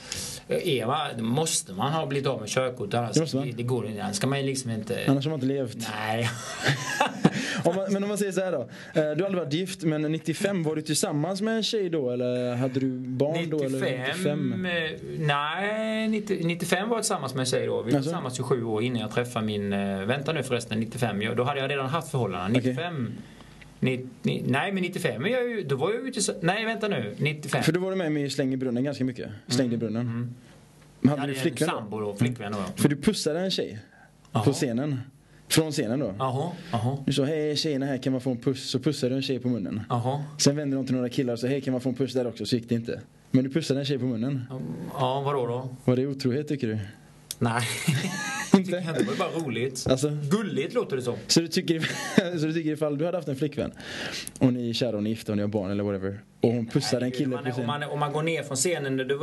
Är 0.48 0.86
man, 0.86 1.24
måste 1.24 1.72
man 1.72 1.92
ha 1.92 2.06
blivit 2.06 2.26
av 2.26 2.40
med 2.40 2.48
körkort. 2.48 2.94
Annars, 2.94 3.32
det, 3.32 3.52
det 3.56 3.62
går 3.62 3.86
inte. 3.86 4.02
Annars 4.02 4.16
ska 4.16 4.26
man 4.26 4.46
liksom 4.46 4.70
inte... 4.70 5.04
Annars 5.06 5.24
har 5.24 5.30
man 5.30 5.36
inte 5.36 5.54
levt. 5.54 5.76
Nej. 5.92 6.30
om 7.64 7.76
man, 7.76 7.92
men 7.92 8.02
om 8.02 8.08
man 8.08 8.18
säger 8.18 8.32
så 8.32 8.40
här 8.40 8.52
då. 8.52 8.60
Eh, 8.60 8.68
du 8.94 9.00
har 9.00 9.04
aldrig 9.10 9.34
varit 9.34 9.52
gift, 9.52 9.82
men 9.82 10.02
95, 10.02 10.62
var 10.62 10.76
du 10.76 10.82
tillsammans 10.82 11.40
med 11.40 11.56
en 11.56 11.62
tjej 11.62 11.90
då? 11.90 12.10
Eller 12.10 12.54
hade 12.56 12.80
du 12.80 12.98
barn 12.98 13.32
95, 13.32 13.58
då? 13.58 13.64
Eller 13.64 14.06
95? 14.08 14.66
Eh, 14.66 14.72
nej, 15.18 16.08
90, 16.08 16.46
95 16.46 16.88
var 16.88 16.96
jag 16.96 17.04
tillsammans 17.04 17.34
med 17.34 17.40
en 17.40 17.46
tjej 17.46 17.66
då. 17.66 17.82
Vi 17.82 17.90
var 17.90 17.96
alltså? 17.96 18.10
tillsammans 18.10 18.40
i 18.40 18.42
sju 18.42 18.64
år 18.64 18.82
innan 18.82 19.00
jag 19.00 19.10
träffade 19.10 19.46
min... 19.46 19.72
Eh, 19.72 20.04
vänta 20.04 20.32
nu 20.32 20.42
förresten, 20.42 20.80
95. 20.80 21.22
Då 21.36 21.42
hade 21.42 21.60
jag 21.60 21.70
redan 21.70 21.86
haft 21.86 22.10
förhållanden. 22.10 22.52
95 22.52 22.94
okay. 22.94 23.14
Ni, 23.80 24.06
ni, 24.22 24.44
nej 24.46 24.72
men 24.72 24.82
95 24.82 25.24
är 25.24 25.28
jag 25.28 25.48
ju, 25.48 25.62
då 25.62 25.76
var 25.76 25.92
jag 25.92 26.08
ute 26.08 26.34
Nej 26.40 26.64
vänta 26.64 26.88
nu, 26.88 27.14
95. 27.18 27.62
För 27.62 27.72
då 27.72 27.80
var 27.80 27.90
du 27.90 27.96
med 27.96 28.12
mig 28.12 28.22
i 28.22 28.30
Släng 28.30 28.52
i 28.52 28.56
brunnen 28.56 28.84
ganska 28.84 29.04
mycket. 29.04 29.30
Släng 29.46 29.66
mm. 29.66 29.74
i 29.74 29.78
brunnen. 29.78 30.34
Mm. 31.02 31.18
Hade 31.18 31.32
du 31.32 31.38
flickvän 31.38 31.68
sambo 31.68 32.00
då? 32.00 32.16
Flickvän 32.16 32.52
då. 32.52 32.58
Mm. 32.58 32.70
För 32.76 32.88
du 32.88 32.96
pussade 32.96 33.40
en 33.40 33.50
tjej. 33.50 33.78
Aha. 34.32 34.44
På 34.44 34.52
scenen. 34.52 35.00
Från 35.48 35.72
scenen 35.72 36.00
då. 36.00 36.14
Aha, 36.18 36.54
aha. 36.72 37.02
Du 37.06 37.12
sa 37.12 37.24
hej 37.24 37.56
tjejerna 37.56 37.86
här 37.86 37.98
kan 37.98 38.12
man 38.12 38.20
få 38.20 38.30
en 38.30 38.36
puss. 38.36 38.70
Så 38.70 38.78
pussade 38.78 39.12
du 39.12 39.16
en 39.16 39.22
tjej 39.22 39.38
på 39.38 39.48
munnen. 39.48 39.82
Aha. 39.88 40.24
Sen 40.38 40.56
vände 40.56 40.76
de 40.76 40.86
till 40.86 40.94
några 40.94 41.08
killar 41.08 41.32
och 41.32 41.38
sa 41.38 41.46
hej 41.46 41.60
kan 41.60 41.72
man 41.72 41.80
få 41.80 41.88
en 41.88 41.94
puss 41.94 42.12
där 42.12 42.26
också. 42.26 42.46
Så 42.46 42.56
gick 42.56 42.68
det 42.68 42.74
inte. 42.74 43.00
Men 43.30 43.44
du 43.44 43.50
pussade 43.50 43.80
en 43.80 43.86
tjej 43.86 43.98
på 43.98 44.04
munnen. 44.04 44.44
Ja, 44.92 45.20
vadå 45.20 45.46
då? 45.46 45.68
Var 45.84 45.96
det 45.96 46.06
otrohet 46.06 46.48
tycker 46.48 46.66
du? 46.66 46.78
Nej. 47.38 47.62
Inte? 48.56 48.70
Det 48.70 49.04
var 49.04 49.12
ju 49.12 49.18
bara 49.18 49.30
roligt. 49.30 49.86
Alltså, 49.88 50.18
Gulligt 50.30 50.74
låter 50.74 50.96
det 50.96 51.02
som. 51.02 51.16
Så 51.26 51.40
du, 51.40 51.48
tycker, 51.48 51.80
så 52.38 52.46
du 52.46 52.52
tycker 52.52 52.70
ifall 52.70 52.98
du 52.98 53.04
hade 53.04 53.18
haft 53.18 53.28
en 53.28 53.36
flickvän 53.36 53.72
och 54.38 54.52
ni 54.52 54.68
är 54.70 54.72
kära 54.72 54.96
och 54.96 55.02
ni 55.02 55.10
är 55.10 55.14
gifta 55.14 55.32
och 55.32 55.36
ni 55.36 55.42
har 55.42 55.48
barn 55.48 55.70
eller 55.70 55.84
whatever 55.84 56.20
och 56.40 56.52
hon 56.52 56.66
pussar 56.66 57.00
en 57.00 57.10
kille 57.10 57.28
man, 57.28 57.44
på 57.44 57.50
scenen. 57.50 57.70
Om 57.70 57.80
man, 57.80 57.90
om 57.90 57.98
man 57.98 58.12
går 58.12 58.22
ner 58.22 58.42
från 58.42 58.56
scenen, 58.56 58.96
det, 58.96 59.18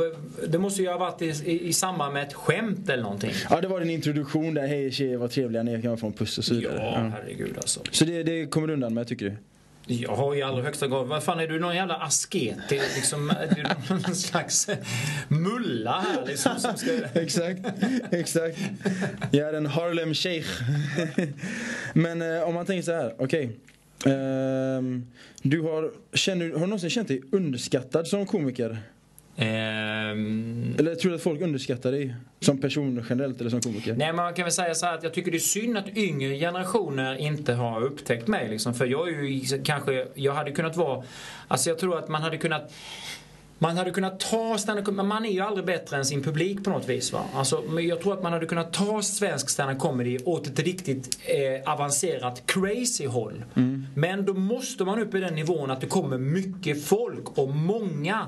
det 0.48 0.58
måste 0.58 0.82
ju 0.82 0.88
ha 0.88 0.98
varit 0.98 1.22
i, 1.22 1.26
i, 1.26 1.68
i, 1.68 1.72
samband 1.72 2.14
med 2.14 2.22
ett 2.22 2.34
skämt 2.34 2.88
eller 2.88 3.02
någonting. 3.02 3.32
Ja, 3.50 3.60
det 3.60 3.68
var 3.68 3.80
en 3.80 3.90
introduktion 3.90 4.54
där. 4.54 4.66
Hej 4.66 4.92
tjejer, 4.92 5.16
vad 5.16 5.30
trevliga 5.30 5.62
ni 5.62 5.72
är, 5.72 5.80
kan 5.80 5.90
man 5.90 5.98
få 5.98 6.06
en 6.06 6.12
puss 6.12 6.38
och 6.38 6.44
så 6.44 6.54
vidare. 6.54 6.76
Ja, 6.76 7.10
herregud 7.12 7.56
alltså. 7.56 7.80
Så 7.90 8.04
det, 8.04 8.22
det 8.22 8.46
kommer 8.46 8.66
du 8.66 8.72
undan 8.72 8.94
med 8.94 9.08
tycker 9.08 9.24
du? 9.26 9.36
Ja, 9.86 10.34
i 10.34 10.42
allra 10.42 10.62
högsta 10.62 10.88
grad. 10.88 11.06
Vad 11.06 11.22
fan, 11.22 11.40
är 11.40 11.48
du 11.48 11.60
någon 11.60 11.76
jävla 11.76 11.94
asket? 11.94 12.70
Liksom, 12.70 13.30
är 13.30 13.54
du 13.56 13.94
någon 13.94 14.14
slags 14.14 14.68
mulla 15.28 16.00
här 16.00 16.26
liksom? 16.26 16.58
Som 16.58 16.76
ska... 16.76 16.90
exakt, 17.20 17.60
exakt. 18.10 18.58
Jag 19.30 19.48
är 19.48 19.52
en 19.52 19.66
Harlem 19.66 20.14
Sheikh. 20.14 20.48
Men 21.92 22.22
eh, 22.22 22.42
om 22.42 22.54
man 22.54 22.66
tänker 22.66 22.82
så 22.82 22.92
här, 22.92 23.14
okej. 23.18 23.50
Okay. 23.98 24.12
Eh, 24.12 24.82
du 25.42 25.60
har, 25.60 25.90
känner, 26.12 26.44
har 26.44 26.60
du 26.60 26.66
någonsin 26.66 26.90
känt 26.90 27.08
dig 27.08 27.22
underskattad 27.32 28.06
som 28.06 28.26
komiker? 28.26 28.82
Um, 29.38 30.74
eller 30.78 30.94
tror 30.94 31.10
du 31.10 31.16
att 31.16 31.22
folk 31.22 31.40
underskattar 31.40 31.92
dig 31.92 32.14
som 32.40 32.58
person 32.58 33.04
generellt 33.08 33.40
eller 33.40 33.50
som 33.50 33.60
komiker? 33.60 33.94
Nej 33.96 34.06
men 34.06 34.16
man 34.16 34.34
kan 34.34 34.44
väl 34.44 34.52
säga 34.52 34.74
så 34.74 34.86
att 34.86 35.02
jag 35.02 35.14
tycker 35.14 35.30
det 35.30 35.36
är 35.36 35.38
synd 35.38 35.78
att 35.78 35.96
yngre 35.96 36.38
generationer 36.38 37.16
inte 37.16 37.52
har 37.52 37.82
upptäckt 37.82 38.28
mig 38.28 38.48
liksom. 38.48 38.74
För 38.74 38.86
jag 38.86 39.08
är 39.08 39.12
ju 39.12 39.62
kanske, 39.64 40.06
jag 40.14 40.34
hade 40.34 40.52
kunnat 40.52 40.76
vara, 40.76 41.04
alltså 41.48 41.70
jag 41.70 41.78
tror 41.78 41.98
att 41.98 42.08
man 42.08 42.22
hade 42.22 42.36
kunnat 42.36 42.72
man 43.58 43.76
hade 43.76 43.90
kunnat 43.90 44.20
ta 44.20 44.58
stand 44.58 44.92
men 44.92 45.06
man 45.06 45.24
är 45.24 45.30
ju 45.30 45.40
aldrig 45.40 45.66
bättre 45.66 45.96
än 45.96 46.04
sin 46.04 46.22
publik 46.22 46.64
på 46.64 46.70
något 46.70 46.88
vis. 46.88 47.12
Va? 47.12 47.24
Alltså, 47.34 47.64
men 47.68 47.86
jag 47.86 48.00
tror 48.00 48.12
att 48.12 48.22
man 48.22 48.32
hade 48.32 48.46
kunnat 48.46 48.72
ta 48.72 49.02
svensk 49.02 49.50
stand 49.50 49.78
comedy 49.78 50.18
åt 50.24 50.46
ett 50.46 50.58
riktigt 50.58 51.18
eh, 51.24 51.72
avancerat 51.72 52.42
crazy 52.46 53.06
håll. 53.06 53.44
Mm. 53.54 53.86
Men 53.94 54.24
då 54.24 54.34
måste 54.34 54.84
man 54.84 54.98
upp 54.98 55.14
i 55.14 55.20
den 55.20 55.34
nivån 55.34 55.70
att 55.70 55.80
det 55.80 55.86
kommer 55.86 56.18
mycket 56.18 56.84
folk 56.84 57.38
och 57.38 57.48
många 57.48 58.26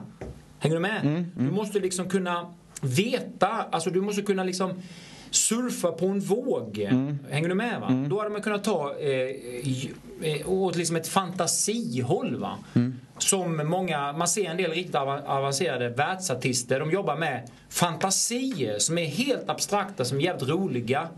Hänger 0.59 0.77
du 0.77 0.81
med? 0.81 1.01
Mm, 1.03 1.15
mm. 1.15 1.31
Du 1.35 1.51
måste 1.51 1.79
liksom 1.79 2.09
kunna 2.09 2.55
veta, 2.83 3.49
alltså 3.49 3.91
du 3.91 4.01
måste 4.01 4.23
kunna 4.23 4.45
liksom 4.45 4.83
surfa 5.31 5.93
på 5.93 6.07
en 6.07 6.21
våg. 6.21 6.79
Mm. 6.79 7.19
Hänger 7.31 7.49
du 7.49 7.55
med? 7.55 7.81
Va? 7.81 7.87
Mm. 7.87 8.09
Då 8.09 8.19
hade 8.19 8.31
man 8.31 8.43
kunnat 8.43 8.65
ta 8.65 8.95
eh, 8.99 10.31
eh, 10.31 10.49
åt 10.49 10.77
liksom 10.77 10.97
ett 10.97 11.09
fantasihåll. 11.09 12.37
Va? 12.37 12.59
Mm. 12.75 13.01
Som 13.19 13.69
många, 13.69 14.13
man 14.13 14.29
ser 14.29 14.45
en 14.45 14.57
del 14.57 14.71
riktigt 14.71 14.95
avancerade 14.95 15.89
världsartister, 15.89 16.81
de 16.81 16.91
jobbar 16.91 17.17
med 17.17 17.51
fantasier 17.69 18.79
som 18.79 18.99
är 18.99 19.07
helt 19.07 19.51
abstrakta, 19.51 20.05
som 20.05 20.19
är 20.19 20.23
jävligt 20.23 20.49
roliga. 20.49 21.09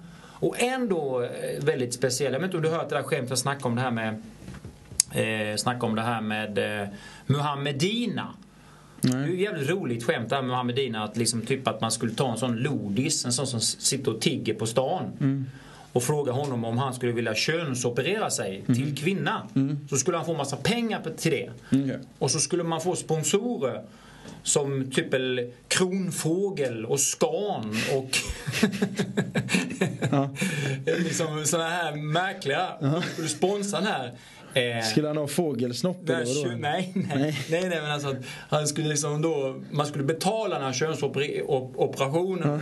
Och 0.40 0.62
ändå 0.62 1.22
eh, 1.22 1.64
väldigt 1.64 1.94
speciella. 1.94 2.32
Jag 2.32 2.40
vet 2.40 2.46
inte 2.48 2.56
om 2.56 2.62
du 2.62 2.70
hört 2.70 2.88
det 2.88 2.94
där 2.94 3.02
skämtet 3.02 3.30
jag 3.30 3.38
snackade 3.38 3.68
om 3.68 3.74
det 3.74 3.82
här 3.82 3.90
med 3.90 4.22
eh, 5.12 5.84
om 5.84 5.94
det 5.94 6.02
här 6.02 6.20
med 6.20 6.82
eh, 6.82 6.88
Muhammedina. 7.26 8.34
Nej. 9.00 9.12
Det 9.12 9.18
är 9.18 9.26
ju 9.26 9.42
jävligt 9.42 9.70
roligt 9.70 10.04
skämt 10.04 10.28
det 10.28 10.34
här 10.34 10.42
med 10.42 10.50
Mohammedina 10.50 11.04
att 11.04 11.16
liksom 11.16 11.40
typ 11.40 11.68
att 11.68 11.80
man 11.80 11.90
skulle 11.90 12.14
ta 12.14 12.32
en 12.32 12.38
sån 12.38 12.56
lodis, 12.56 13.24
en 13.24 13.32
sån 13.32 13.46
som 13.46 13.60
sitter 13.60 14.14
och 14.14 14.20
tigger 14.20 14.54
på 14.54 14.66
stan. 14.66 15.04
Mm. 15.20 15.46
och 15.92 16.02
fråga 16.02 16.32
honom 16.32 16.64
om 16.64 16.78
han 16.78 16.94
skulle 16.94 17.12
vilja 17.12 17.34
könsoperera 17.34 18.30
sig 18.30 18.62
till 18.66 18.96
kvinna. 18.96 19.48
Så 19.90 19.96
skulle 19.96 20.16
han 20.16 20.26
få 20.26 20.34
massa 20.34 20.56
pengar 20.56 21.02
till 21.16 21.30
det. 21.30 21.50
Okej. 21.66 21.98
Och 22.18 22.30
så 22.30 22.38
skulle 22.38 22.64
man 22.64 22.80
få 22.80 22.96
sponsorer 22.96 23.82
som 24.42 24.90
typ 24.90 25.14
el 25.14 25.52
Kronfågel 25.68 26.86
och 26.86 27.00
Scan 27.00 27.76
och 27.96 28.18
liksom 30.98 31.44
såna 31.44 31.68
här 31.68 31.96
märkliga. 31.96 32.68
Skulle 33.12 33.28
sponsra 33.28 33.80
den 33.80 33.88
här. 33.88 34.12
Eh, 34.54 34.82
Skulle 34.84 35.08
han 35.08 35.16
ha 35.16 35.26
fågelsnopp 35.26 36.08
eller 36.08 36.44
vadå? 36.44 36.56
nej, 36.58 36.92
nej, 36.94 37.06
Nej. 37.14 37.38
nej, 37.50 37.68
nej, 37.68 37.80
men 37.82 37.90
alltså 37.90 38.16
han 38.48 38.68
skulle 38.68 38.88
liksom 38.88 39.22
då, 39.22 39.60
man 39.70 39.86
skulle 39.86 40.04
betala 40.04 40.54
den 40.54 40.64
här 40.64 40.72
könsoperationen 40.72 42.60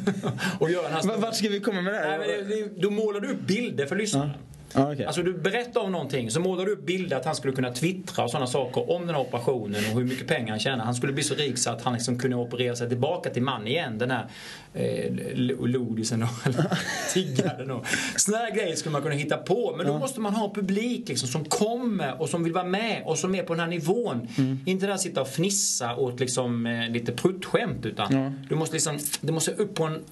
och 0.58 0.70
göra 0.70 0.82
den 0.82 0.92
här 0.92 1.02
Va- 1.02 1.16
Vart 1.16 1.34
ska 1.34 1.48
vi 1.48 1.60
komma 1.60 1.80
med 1.80 1.92
det 1.92 1.98
här? 1.98 2.18
Nej, 2.18 2.28
men 2.40 2.48
det, 2.48 2.54
det, 2.56 2.80
då 2.82 2.90
målar 2.90 3.20
du 3.20 3.28
upp 3.28 3.40
bilder 3.40 3.86
för 3.86 3.96
lyssnarna. 3.96 4.30
Ja, 4.34 4.47
okej. 4.74 5.04
Alltså 5.04 5.22
du 5.22 5.32
berättar 5.32 5.80
om 5.80 5.92
någonting 5.92 6.30
så 6.30 6.40
målar 6.40 6.64
du 6.64 6.72
upp 6.72 6.86
bilder 6.86 7.16
att 7.16 7.24
han 7.24 7.34
skulle 7.34 7.54
kunna 7.54 7.72
twittra 7.72 8.24
och 8.24 8.30
sådana 8.30 8.46
saker 8.46 8.90
om 8.90 9.06
den 9.06 9.14
här 9.14 9.22
operationen 9.22 9.84
och 9.90 9.98
hur 10.00 10.04
mycket 10.04 10.26
pengar 10.26 10.50
han 10.50 10.58
tjänar. 10.58 10.84
Han 10.84 10.94
skulle 10.94 11.12
bli 11.12 11.22
så 11.22 11.34
rik 11.34 11.58
så 11.58 11.70
att 11.70 11.82
han 11.82 11.92
liksom 11.92 12.18
kunde 12.18 12.36
operera 12.36 12.76
sig 12.76 12.88
tillbaka 12.88 13.30
till 13.30 13.42
man 13.42 13.66
igen. 13.66 13.98
Den 13.98 14.10
här 14.10 14.26
eh, 14.74 15.12
lodisen 15.58 16.22
och 16.22 16.28
tiggaren 17.12 17.70
och 17.70 17.86
sådana 18.16 18.44
här 18.44 18.54
grejer 18.54 18.76
skulle 18.76 18.92
man 18.92 19.02
kunna 19.02 19.14
hitta 19.14 19.36
på. 19.36 19.74
Men 19.76 19.86
då 19.86 19.98
måste 19.98 20.20
man 20.20 20.34
ha 20.34 20.54
publik 20.54 21.08
liksom 21.08 21.28
som 21.28 21.44
kommer 21.44 22.20
och 22.20 22.28
som 22.28 22.44
vill 22.44 22.52
vara 22.52 22.64
med 22.64 23.02
och 23.04 23.18
som 23.18 23.34
är 23.34 23.42
på 23.42 23.52
den 23.54 23.60
här 23.60 23.68
nivån. 23.68 24.28
Inte 24.66 24.86
där 24.86 24.96
sitta 24.96 25.20
och 25.20 25.28
fnissa 25.28 25.96
åt 25.96 26.20
liksom 26.20 26.66
eh, 26.66 26.90
lite 26.90 27.12
pruttskämt 27.12 27.86
utan 27.86 28.34
du 28.48 28.54
måste 28.54 28.74
liksom, 28.74 28.98
det 29.20 29.32
måste 29.32 29.52
upp 29.52 29.74
på 29.74 29.84
en, 29.84 30.04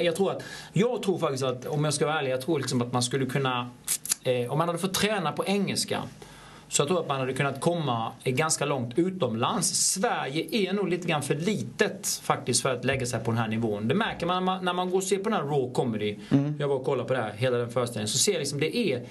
jag 0.00 0.16
tror 0.16 0.30
att, 0.30 0.42
jag 0.72 1.02
tror 1.02 1.18
faktiskt 1.18 1.44
att 1.44 1.66
om 1.66 1.84
jag 1.84 1.94
ska 1.94 2.06
vara 2.06 2.18
ärlig, 2.18 2.30
jag 2.30 2.40
tror 2.40 2.58
liksom 2.58 2.82
att 2.82 2.92
man 2.92 3.02
skulle 3.02 3.26
kunna 3.26 3.70
eh, 4.24 4.52
om 4.52 4.58
man 4.58 4.68
hade 4.68 4.78
fått 4.78 4.94
träna 4.94 5.32
på 5.32 5.44
engelska 5.46 6.02
så 6.68 6.82
jag 6.82 6.88
tror 6.88 7.00
att 7.00 7.08
man 7.08 7.20
hade 7.20 7.32
kunnat 7.32 7.60
komma 7.60 8.12
eh, 8.24 8.34
ganska 8.34 8.64
långt 8.64 8.98
utomlands. 8.98 9.68
Sverige 9.68 10.46
är 10.50 10.72
nog 10.72 10.88
lite 10.88 11.08
grann 11.08 11.22
för 11.22 11.34
litet 11.34 12.20
faktiskt 12.22 12.62
för 12.62 12.74
att 12.74 12.84
lägga 12.84 13.06
sig 13.06 13.20
på 13.20 13.30
den 13.30 13.38
här 13.38 13.48
nivån. 13.48 13.88
Det 13.88 13.94
märker 13.94 14.26
man 14.26 14.64
när 14.64 14.72
man, 14.72 14.90
går 14.90 14.96
och 14.96 15.04
ser 15.04 15.16
på 15.16 15.30
den 15.30 15.32
här 15.32 15.44
raw 15.44 15.74
comedy. 15.74 16.16
Jag 16.58 16.68
var 16.68 16.76
och 16.76 16.84
kollade 16.84 17.08
på 17.08 17.14
det 17.14 17.20
här, 17.20 17.32
hela 17.32 17.56
den 17.56 17.70
föreställningen. 17.70 18.08
Så 18.08 18.18
ser 18.18 18.32
jag 18.32 18.38
liksom 18.38 18.60
det 18.60 18.76
är 18.76 19.02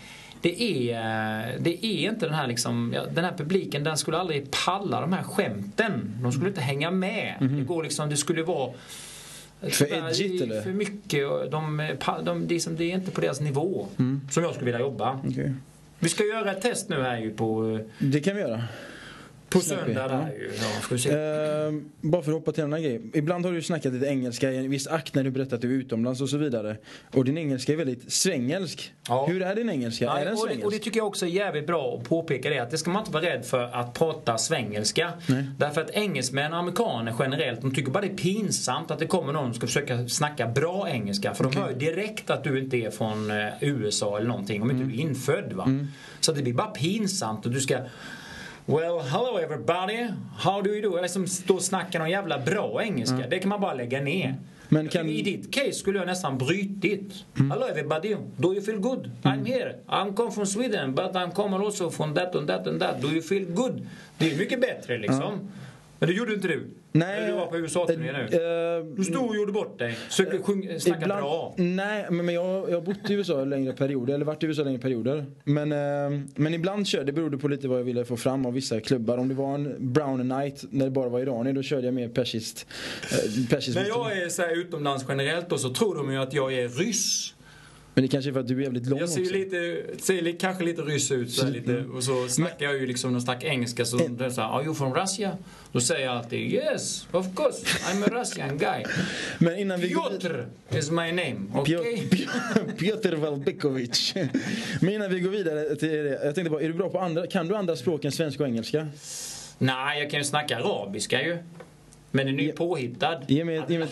det 0.41 0.62
är, 0.62 0.93
eh, 0.93 1.56
det 1.60 1.86
är 1.86 2.10
inte 2.10 2.26
den 2.26 2.36
här 2.36 2.48
liksom, 2.48 2.93
ja, 2.95 3.06
den 3.06 3.26
här 3.26 3.34
publiken, 3.38 3.84
den 3.84 3.98
skulle 3.98 4.17
aldrig 4.17 4.52
palla 4.65 5.02
de 5.02 5.13
här 5.13 5.24
skämten. 5.24 6.17
De 6.22 6.32
skulle 6.32 6.48
inte 6.48 6.62
hänga 6.62 6.91
med. 6.91 7.36
Det 7.39 7.63
går 7.63 7.84
liksom, 7.84 8.10
det 8.10 8.17
skulle 8.17 8.43
vara 8.43 8.72
För 9.62 9.93
edgigt, 9.93 10.41
eller? 10.43 10.62
För 10.62 10.72
mycket. 10.72 11.28
och 11.28 11.50
De, 11.50 11.88
pa- 12.00 12.22
de, 12.22 12.48
det, 12.48 12.56
är 12.56 12.60
som, 12.60 12.76
det 12.76 12.84
är 12.84 12.93
inte 12.95 13.12
på 13.12 13.22
deras 13.22 13.39
nivå 13.41 13.88
som 14.32 14.43
jag 14.43 14.54
skulle 14.54 14.65
vilja 14.65 14.80
jobba. 14.80 15.19
Okej. 15.28 15.54
Vi 16.00 16.10
ska 16.10 16.24
göra 16.24 16.52
ett 16.52 16.62
test 16.62 16.89
nu 16.89 17.02
här 17.02 17.17
ju 17.19 17.32
på, 17.32 17.80
Det 18.00 18.19
kan 18.19 18.36
vi 18.36 18.41
göra. 18.41 18.63
På 19.49 19.59
söndag. 19.59 20.07
Där, 20.07 20.33
ju. 20.39 20.51
Ja. 21.09 21.67
Ehm, 21.67 21.89
bara 22.01 22.21
för 22.21 22.31
att 22.31 22.38
hoppa 22.38 22.51
till 22.51 22.63
en 22.63 22.69
annan 22.69 22.83
grej. 22.83 23.01
Ibland 23.13 23.45
har 23.45 23.51
du 23.51 23.62
snackat 23.62 23.93
lite 23.93 24.05
engelska 24.05 24.51
i 24.51 24.57
en 24.57 24.69
viss 24.69 24.88
akt 24.88 25.15
när 25.15 25.23
du 25.23 25.31
berättat 25.31 25.53
att 25.53 25.62
du 25.62 25.75
är 25.75 25.79
utomlands 25.79 26.21
och 26.21 26.29
så 26.29 26.38
vidare. 26.38 26.77
Och 27.13 27.25
din 27.25 27.38
engelska 27.38 27.73
är 27.73 27.77
väldigt 27.77 28.12
svengelsk. 28.12 28.93
Ja. 29.07 29.25
Hur 29.25 29.41
är 29.41 29.55
din 29.55 29.69
engelska? 29.69 30.05
Ja, 30.05 30.17
är 30.17 30.25
den 30.25 30.33
och, 30.33 30.39
det, 30.39 30.41
svengelsk? 30.41 30.65
och 30.65 30.71
det 30.71 30.79
tycker 30.79 30.99
jag 30.99 31.07
också 31.07 31.25
är 31.25 31.29
jävligt 31.29 31.67
bra 31.67 31.97
att 31.97 32.09
påpeka 32.09 32.49
det 32.49 32.59
att 32.59 32.71
det 32.71 32.77
ska 32.77 32.91
man 32.91 33.01
inte 33.01 33.12
vara 33.12 33.25
rädd 33.25 33.45
för 33.45 33.63
att 33.63 33.93
prata 33.93 34.38
svengelska. 34.38 35.13
Därför 35.57 35.81
att 35.81 35.89
engelsmän 35.89 36.53
och 36.53 36.59
amerikaner 36.59 37.15
generellt, 37.19 37.62
de 37.62 37.75
tycker 37.75 37.91
bara 37.91 38.01
det 38.01 38.12
är 38.12 38.17
pinsamt 38.17 38.91
att 38.91 38.99
det 38.99 39.07
kommer 39.07 39.33
någon 39.33 39.45
som 39.45 39.53
ska 39.53 39.67
försöka 39.67 40.07
snacka 40.07 40.47
bra 40.47 40.89
engelska. 40.89 41.33
För 41.33 41.43
de 41.43 41.55
hör 41.55 41.69
ju 41.69 41.75
direkt 41.75 42.29
att 42.29 42.43
du 42.43 42.59
inte 42.59 42.77
är 42.77 42.91
från 42.91 43.31
eh, 43.31 43.47
USA 43.62 44.17
eller 44.17 44.27
någonting, 44.27 44.62
om 44.62 44.71
inte 44.71 44.83
du 44.83 44.93
är 44.93 44.99
infödd. 44.99 45.53
Va? 45.53 45.85
Så 46.19 46.31
att 46.31 46.38
det 46.38 46.43
blir 46.43 46.53
bara 46.53 46.67
pinsamt 46.67 47.45
och 47.45 47.51
du 47.51 47.62
ska 47.62 47.77
Well, 48.69 48.99
hello 48.99 49.38
everybody. 49.38 50.08
How 50.38 50.62
do 50.62 50.69
you 50.69 50.82
do? 50.82 50.97
Eller 50.97 51.25
stå 51.27 51.55
och 51.55 51.62
snacka 51.62 51.99
någon 51.99 52.10
jävla 52.10 52.39
bra 52.39 52.84
engelska. 52.84 53.27
Det 53.29 53.39
kan 53.39 53.49
man 53.49 53.62
bara 53.62 53.73
lägga 53.73 54.01
ner. 54.01 54.36
Men 54.69 54.88
kan- 54.89 55.10
I 55.10 55.21
ditt 55.21 55.53
case 55.53 55.71
skulle 55.73 55.99
jag 55.99 56.08
nästan 56.08 56.38
brytit. 56.38 57.13
Hello 57.36 57.65
everybody. 57.67 58.15
Do 58.38 58.53
you 58.53 58.62
feel 58.62 58.77
good? 58.79 59.12
I'm 59.23 59.45
here. 59.45 59.75
I'm 59.88 60.13
come 60.15 60.32
from 60.32 60.45
Sweden 60.45 60.95
but 60.95 61.12
I'm 61.13 61.32
coming 61.32 61.62
also 61.65 61.89
from 61.89 62.13
that 62.13 62.36
and 62.36 62.47
that 62.47 62.67
and 62.67 62.79
that. 62.82 63.01
Do 63.01 63.08
you 63.08 63.21
feel 63.21 63.45
good? 63.45 63.88
Det 64.17 64.32
är 64.32 64.38
mycket 64.38 64.62
bättre 64.62 64.97
liksom. 64.97 65.39
Men 65.99 66.10
det 66.10 66.15
gjorde 66.15 66.34
inte 66.34 66.47
du. 66.47 66.67
Nej. 66.91 67.21
När 67.21 67.28
du 67.28 67.34
var 67.34 67.45
på 67.47 67.58
USA-turné 67.58 68.12
nu. 68.12 68.19
Eh, 68.80 68.86
Du 68.95 69.04
stod 69.04 69.30
och 69.30 69.36
gjorde 69.36 69.52
bort 69.52 69.80
dig. 69.80 69.91
Försökte 69.93 70.38
sjung- 70.38 70.80
snacka 70.80 71.02
Ibland, 71.02 71.21
bra. 71.21 71.54
Nej, 71.58 72.06
men 72.10 72.25
men 72.25 72.36
jag, 72.36 72.69
jag 72.69 72.75
har 72.75 72.82
bott 72.82 73.10
i 73.10 73.13
USA 73.13 73.43
längre 73.43 73.73
perioder, 73.73 74.13
eller 74.13 74.25
varit 74.25 74.43
i 74.43 74.45
USA 74.47 74.63
längre 74.63 74.80
perioder. 74.80 75.25
Men, 75.43 75.71
eh, 75.71 76.19
men 76.36 76.54
ibland 76.54 76.88
körde, 76.88 77.04
det 77.06 77.12
berodde 77.13 77.38
på 77.38 77.47
lite 77.47 77.67
vad 77.67 77.80
jag 77.80 77.84
ville 77.84 78.06
få 78.06 78.17
fram 78.17 78.45
av 78.45 78.54
vissa 78.54 78.80
klubbar. 78.80 79.17
Om 79.17 79.28
det 79.30 79.36
var 79.36 79.56
en 79.56 79.75
brown 79.93 80.28
night 80.28 80.63
när 80.69 80.86
det 80.86 80.91
bara 80.91 81.10
var 81.10 81.19
iranier, 81.19 81.54
då 81.54 81.62
körde 81.62 81.86
jag 81.88 81.93
mer 81.93 82.10
persiskt. 82.10 82.65
Eh, 83.12 83.47
persiskt 83.49 83.75
När 83.82 83.88
jag 83.88 84.17
är 84.17 84.30
så 84.30 84.41
här 84.41 84.58
utomlands 84.58 85.06
generellt 85.10 85.49
då 85.49 85.58
så 85.58 85.69
tror 85.73 85.95
de 85.95 86.12
ju 86.12 86.17
att 86.17 86.34
jag 86.34 86.54
är 86.54 86.69
ryss. 86.69 87.34
Men 87.99 88.03
det 88.03 88.07
kanske 88.12 88.29
är 88.31 88.33
för 88.33 88.39
att 88.39 88.47
du 88.47 88.57
är 88.57 88.62
jävligt 88.63 88.85
lång 88.88 88.99
Jag 88.99 89.09
ser 89.09 89.19
ju 89.19 89.25
också. 89.25 89.35
lite, 89.35 89.83
ser 90.03 90.21
li- 90.21 90.33
kanske 90.39 90.63
lite 90.63 90.81
ryss 90.81 91.12
ut 91.12 91.31
så 91.31 91.45
här, 91.45 91.51
lite, 91.51 91.83
och 91.93 92.03
så 92.03 92.27
snackar 92.27 92.65
jag 92.65 92.77
ju 92.77 92.85
liksom 92.88 93.12
någon 93.12 93.21
slags 93.21 93.43
engelska 93.45 93.85
så 93.85 93.97
det 93.97 94.25
är 94.25 94.29
så 94.29 94.41
här, 94.41 94.49
Are 94.57 94.63
you 94.63 94.75
from 94.75 94.93
Russia? 94.93 95.38
Då 95.71 95.81
säger 95.81 96.05
jag 96.05 96.15
alltid 96.17 96.39
Yes, 96.53 97.07
of 97.12 97.25
course, 97.35 97.65
I'm 97.65 98.03
a 98.05 98.21
Russian 98.21 98.57
guy. 98.57 98.83
Men 99.39 99.57
innan 99.59 99.79
vi 99.79 99.89
Piotr 99.89 100.45
is 100.77 100.91
my 100.91 100.97
name, 101.12 101.35
okej? 101.53 102.07
Piotr, 102.12 102.71
Piotr, 102.77 103.15
Valbekovic. 103.15 104.13
Men 104.81 104.93
innan 104.93 105.09
vi 105.12 105.19
går 105.19 105.29
vidare 105.31 105.75
till 105.75 105.89
det. 105.89 106.19
Jag 106.25 106.35
tänkte 106.35 106.49
bara, 106.51 106.62
är 106.62 106.67
du 106.67 106.73
bra 106.73 106.89
på 106.89 106.99
andra, 106.99 107.27
kan 107.27 107.47
du 107.47 107.55
andra 107.55 107.75
språk 107.75 108.05
än 108.05 108.12
svenska 108.12 108.43
och 108.43 108.49
engelska? 108.49 108.88
Nej, 109.57 109.99
jag 110.01 110.12
kan 110.12 110.19
ju 110.19 110.23
snacka 110.23 110.57
arabiska 110.57 111.21
ju. 111.23 111.38
Men 112.12 112.25
den 112.25 112.39
är 112.39 112.43
ju 112.43 112.51
påhittad. 112.51 113.21
ge 113.27 113.45
mig- 113.45 113.62
ge 113.67 113.79
mig 113.79 113.88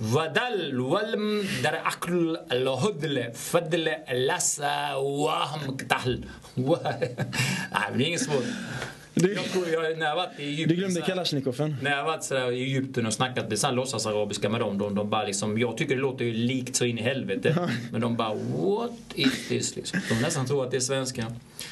ودل 0.00 0.80
ولم 0.80 1.42
در 1.62 1.74
عقل 1.74 2.36
الهدل 2.52 3.32
فدل 3.32 3.90
لسا 4.12 4.94
وهم 4.94 5.76
كتحل 5.76 6.24
عاملين 7.72 8.16
سبوت 8.16 8.44
det. 9.14 9.26
Du- 9.26 9.32
Jag 9.34 9.44
tror 9.44 9.68
jag, 9.68 9.98
när 9.98 10.06
jag 10.06 10.16
varit 10.16 10.30
i 10.38 10.42
Egypten 10.44 10.68
Du 10.68 10.74
glömde 10.74 11.00
Kalashnikovfen. 11.00 11.76
När 11.82 11.90
jag 11.96 12.04
varit 12.04 12.24
sådär 12.24 12.52
i 12.52 12.62
Egypten 12.62 13.06
och 13.06 13.12
snackat 13.12 13.50
med 13.50 13.74
låtsasarabiska 13.74 14.48
med 14.48 14.60
dem, 14.60 14.78
de, 14.78 14.94
de 14.94 15.10
bara 15.10 15.24
liksom, 15.24 15.58
jag 15.58 15.76
tycker 15.76 15.94
det 15.96 16.00
låter 16.02 16.24
ju 16.24 16.32
likt 16.32 16.76
så 16.76 16.84
in 16.84 16.98
i 16.98 17.02
helvete. 17.02 17.68
Men 17.92 18.00
de 18.00 18.16
bara, 18.16 18.34
what 18.34 18.90
is 19.14 19.48
this? 19.48 19.76
Liksom. 19.76 20.00
De 20.08 20.14
nästan 20.22 20.46
tror 20.46 20.64
att 20.64 20.70
det 20.70 20.76
är 20.76 20.80
svenska. 20.80 21.26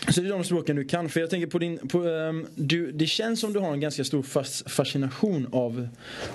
Så 0.08 0.20
det 0.20 0.26
är 0.28 0.32
de 0.32 0.44
språken 0.44 0.76
du 0.76 0.84
kan. 0.84 1.08
För 1.08 1.20
jag 1.20 1.30
tänker 1.30 1.46
på 1.46 1.58
din, 1.58 1.88
på, 1.88 1.98
ehm, 2.08 2.46
du, 2.54 2.92
det 2.92 3.06
känns 3.06 3.40
som 3.40 3.52
du 3.52 3.58
har 3.60 3.72
en 3.72 3.80
ganska 3.80 4.04
stor 4.04 4.22
fas, 4.22 4.64
fascination 4.66 5.48
av 5.52 5.88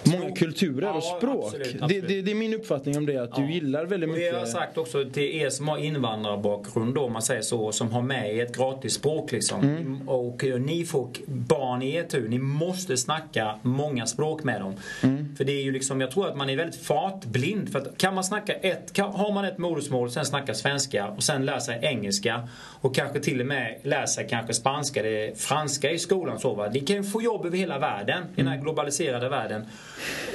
många 0.03 0.31
kulturer 0.35 0.89
och 0.89 0.95
Ja, 1.03 1.17
språk. 1.17 1.45
absolut, 1.45 1.73
Det, 1.77 1.83
absolut. 1.83 2.07
det, 2.07 2.21
det 2.21 2.31
är 2.31 2.35
min 2.35 2.53
uppfattning 2.53 2.97
om 2.97 3.05
det, 3.05 3.17
att 3.17 3.35
du 3.35 3.41
Ja. 3.41 3.49
gillar 3.49 3.85
väldigt 3.85 4.09
Och 4.09 4.15
det 4.15 4.19
mycket. 4.21 4.33
har 4.33 4.39
jag 4.39 4.49
sagt 4.49 4.77
också 4.77 5.05
till 5.13 5.23
er 5.23 5.49
som 5.49 5.67
har 5.67 5.77
invandrarbakgrund 5.77 6.95
då, 6.95 7.01
om 7.01 7.13
man 7.13 7.21
säger 7.21 7.41
så, 7.41 7.71
som 7.71 7.91
har 7.91 8.01
med 8.01 8.39
ett 8.43 8.57
gratisspråk 8.57 9.31
liksom. 9.31 9.61
Mm. 9.63 10.09
Och 10.09 10.43
eh, 10.43 10.59
ni 10.59 10.85
får 10.85 10.96
barn 11.27 11.81
i 11.81 11.95
er 11.95 12.03
tur, 12.03 12.29
ni 12.29 12.39
måste 12.39 12.97
snacka 12.97 13.59
många 13.61 14.05
språk 14.05 14.43
med 14.43 14.61
dem. 14.61 14.73
Mm. 15.03 15.35
För 15.35 15.43
det 15.43 15.51
är 15.51 15.63
ju 15.63 15.71
liksom, 15.71 16.01
jag 16.01 16.11
tror 16.11 16.27
att 16.27 16.37
man 16.37 16.49
är 16.49 16.55
väldigt 16.55 16.81
fartblind. 16.81 17.71
För 17.71 17.79
att 17.79 17.97
kan 17.97 18.15
man 18.15 18.23
snacka 18.23 18.53
ett, 18.53 18.93
kan, 18.93 19.11
har 19.11 19.33
man 19.33 19.45
ett 19.45 19.57
modersmål, 19.57 20.11
sen 20.11 20.25
snacka 20.25 20.53
svenska 20.53 21.07
och 21.07 21.23
sen 21.23 21.45
lära 21.45 21.59
sig 21.59 21.79
engelska 21.81 22.47
och 22.81 22.95
kanske 22.95 23.19
till 23.19 23.41
och 23.41 23.47
med 23.47 23.79
lära 23.83 24.07
sig 24.07 24.27
kanske 24.29 24.53
spanska, 24.53 25.03
det 25.03 25.39
franska 25.39 25.91
i 25.91 25.99
skolan 25.99 26.39
så 26.39 26.53
va. 26.53 26.69
Ni 26.73 26.79
kan 26.79 26.95
ju 26.95 27.03
få 27.03 27.21
jobb 27.21 27.45
över 27.45 27.57
hela 27.57 27.79
världen, 27.79 28.23
i 28.35 28.41
den 28.41 28.47
här 28.47 28.57
globaliserade 28.57 29.29
världen. 29.29 29.65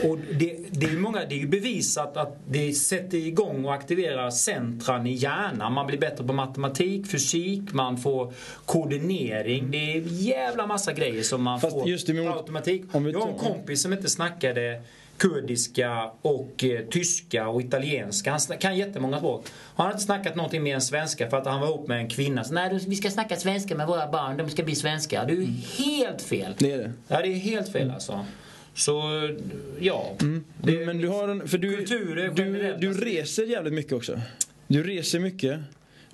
Och 0.05 0.19
det, 0.19 0.57
det 0.71 0.87
är 0.87 0.91
ju 0.91 0.99
många, 0.99 1.19
det 1.29 1.35
är 1.35 1.39
ju 1.39 1.49
bevisat 1.49 2.17
att 2.17 2.39
det 2.49 2.73
sätter 2.73 3.19
igång 3.19 3.65
och 3.65 3.75
aktiverar 3.75 4.31
centran 4.31 5.07
i 5.07 5.13
hjärnan. 5.13 5.73
Man 5.73 5.87
blir 5.87 5.99
bättre 5.99 6.25
på 6.25 6.33
matematik, 6.33 7.11
fysik, 7.11 7.73
man 7.73 7.99
får 7.99 8.33
koordinering. 8.67 9.71
Det 9.71 9.93
är 9.93 10.52
en 10.52 10.52
jävla 10.53 10.67
massa 10.67 10.93
grejer 10.93 11.23
som 11.23 11.43
man 11.43 11.61
Fast 11.61 11.73
får 11.73 11.89
just 11.89 12.07
per 12.07 12.37
automatik. 12.37 12.83
om 12.93 13.05
vi 13.05 13.13
Jag 13.13 13.21
har 13.21 13.29
en 13.29 13.39
kompis 13.39 13.83
som 13.83 13.93
inte 13.93 14.11
snackade 14.11 14.83
kurdiska 15.17 16.11
och 16.23 16.65
eh, 16.65 16.81
tyska 16.91 17.49
och 17.49 17.61
italienska. 17.61 18.31
Han 18.49 18.59
kan 18.59 18.77
jättemånga 18.77 19.19
språk. 19.19 19.47
Han 19.75 19.87
har 19.87 19.93
inte 19.93 20.05
snackat 20.05 20.35
någonting 20.37 20.63
mer 20.63 20.75
än 20.75 20.81
svenska 20.81 21.31
för 21.31 21.37
att 21.37 21.47
han 21.47 21.61
var 21.61 21.69
ihop 21.69 21.89
med 21.89 21.99
en 21.99 22.09
kvinna. 22.09 22.45
Så, 22.45 22.55
Nej, 22.55 22.71
du- 22.71 22.79
vi 22.89 22.97
ska 22.97 23.11
snacka 23.11 23.37
svenska 23.37 23.75
med 23.77 23.87
våra 23.87 24.11
barn. 24.11 24.37
De 24.37 24.51
ska 24.51 24.63
bli 24.63 24.75
svenska. 24.75 25.25
Det 25.25 25.33
är 25.33 25.37
ju 25.37 25.47
helt 25.85 26.23
fel. 26.23 26.55
Det 26.59 26.73
är 26.73 26.79
det. 26.79 26.93
Ja, 27.09 27.23
det 27.23 27.29
är 27.29 27.35
helt 27.35 27.73
fel 27.73 27.91
alltså. 27.91 28.27
Så, 28.75 29.03
ja. 29.81 30.13
Det, 30.63 30.87
Men 30.87 30.99
du 30.99 31.09
har 31.09 31.29
en, 31.29 31.49
för 31.49 31.59
du, 31.59 31.77
Kulturer 31.77 32.31
du, 32.35 32.77
du 32.81 32.89
alltså. 32.89 33.05
reser 33.05 33.45
jävligt 33.45 33.73
mycket 33.75 33.93
också. 33.93 34.21
Du 34.67 34.83
reser 34.83 35.19
mycket. 35.21 35.61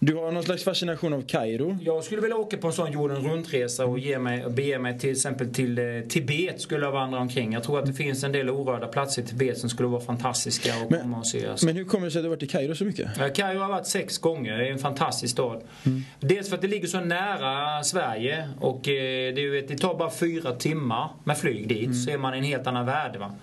Du 0.00 0.14
har 0.14 0.32
någon 0.32 0.42
slags 0.42 0.64
fascination 0.64 1.12
av 1.12 1.22
Kairo. 1.22 1.78
Jag 1.82 2.04
skulle 2.04 2.20
vilja 2.20 2.36
åka 2.36 2.56
på 2.56 2.66
en 2.66 2.72
sån 2.72 2.92
jorden 2.92 3.16
runt-resa 3.16 3.84
och 3.84 3.98
ge 3.98 4.18
mig, 4.18 4.44
bege 4.50 4.78
mig 4.78 4.98
till 4.98 5.10
exempel 5.10 5.54
till 5.54 5.78
eh, 5.78 5.84
Tibet 6.08 6.60
skulle 6.60 6.84
jag 6.84 6.92
vandra 6.92 7.18
omkring. 7.18 7.52
Jag 7.52 7.62
tror 7.62 7.78
att 7.78 7.86
det 7.86 7.92
finns 7.92 8.24
en 8.24 8.32
del 8.32 8.50
orörda 8.50 8.86
platser 8.86 9.22
i 9.22 9.24
Tibet 9.24 9.58
som 9.58 9.70
skulle 9.70 9.88
vara 9.88 10.00
fantastiska 10.00 10.74
att 10.74 10.90
Men- 10.90 11.00
komma 11.02 11.18
och 11.18 11.26
se. 11.26 11.46
Alltså. 11.46 11.66
Men 11.66 11.76
hur 11.76 11.84
kommer 11.84 12.04
det 12.04 12.10
sig 12.10 12.18
att 12.18 12.24
du 12.24 12.28
varit 12.28 12.42
i 12.42 12.46
Kairo 12.46 12.74
så 12.74 12.84
mycket? 12.84 13.34
Kairo 13.34 13.58
har 13.58 13.68
varit 13.68 13.86
sex 13.86 14.18
gånger. 14.18 14.58
Det 14.58 14.68
är 14.68 14.72
en 14.72 14.78
fantastisk 14.78 15.32
stad. 15.32 15.62
Dels 16.20 16.48
för 16.48 16.56
att 16.56 16.62
det 16.62 16.68
ligger 16.68 16.88
så 16.88 17.00
nära 17.00 17.84
Sverige 17.84 18.48
och 18.60 18.88
eh, 18.88 19.34
det, 19.34 19.40
är 19.42 19.68
det 19.68 19.78
tar 19.78 19.94
bara 19.98 20.10
fyra 20.10 20.52
timmar 20.52 21.10
med 21.24 21.38
flyg 21.38 21.68
dit 21.68 22.04
så 22.04 22.10
är 22.10 22.18
man 22.18 22.34
i 22.34 22.38
en 22.38 22.44
helt 22.44 22.66
annan 22.66 22.86
värld. 22.86 23.16
Va? 23.16 23.34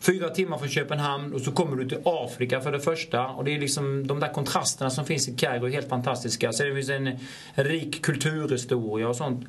Fyra 0.00 0.28
timmar 0.28 0.58
från 0.58 0.68
Köpenhamn 0.68 1.32
och 1.34 1.40
så 1.40 1.52
kommer 1.52 1.76
du 1.76 1.88
till 1.88 1.98
Afrika 2.04 2.60
för 2.60 2.72
det 2.72 2.80
första. 2.80 3.26
Och 3.26 3.44
det 3.44 3.54
är 3.54 3.60
liksom 3.60 4.06
de 4.06 4.20
där 4.20 4.32
kontrasterna 4.32 4.90
som 4.90 5.04
finns 5.04 5.28
i 5.28 5.32
Kairo 5.36 5.66
är 5.66 5.70
helt 5.70 5.88
fantastiska. 5.88 6.52
Sen 6.52 6.74
finns 6.74 6.88
en, 6.90 7.06
en 7.54 7.64
rik 7.64 8.02
kulturhistoria 8.02 9.08
och 9.08 9.16
sånt. 9.16 9.46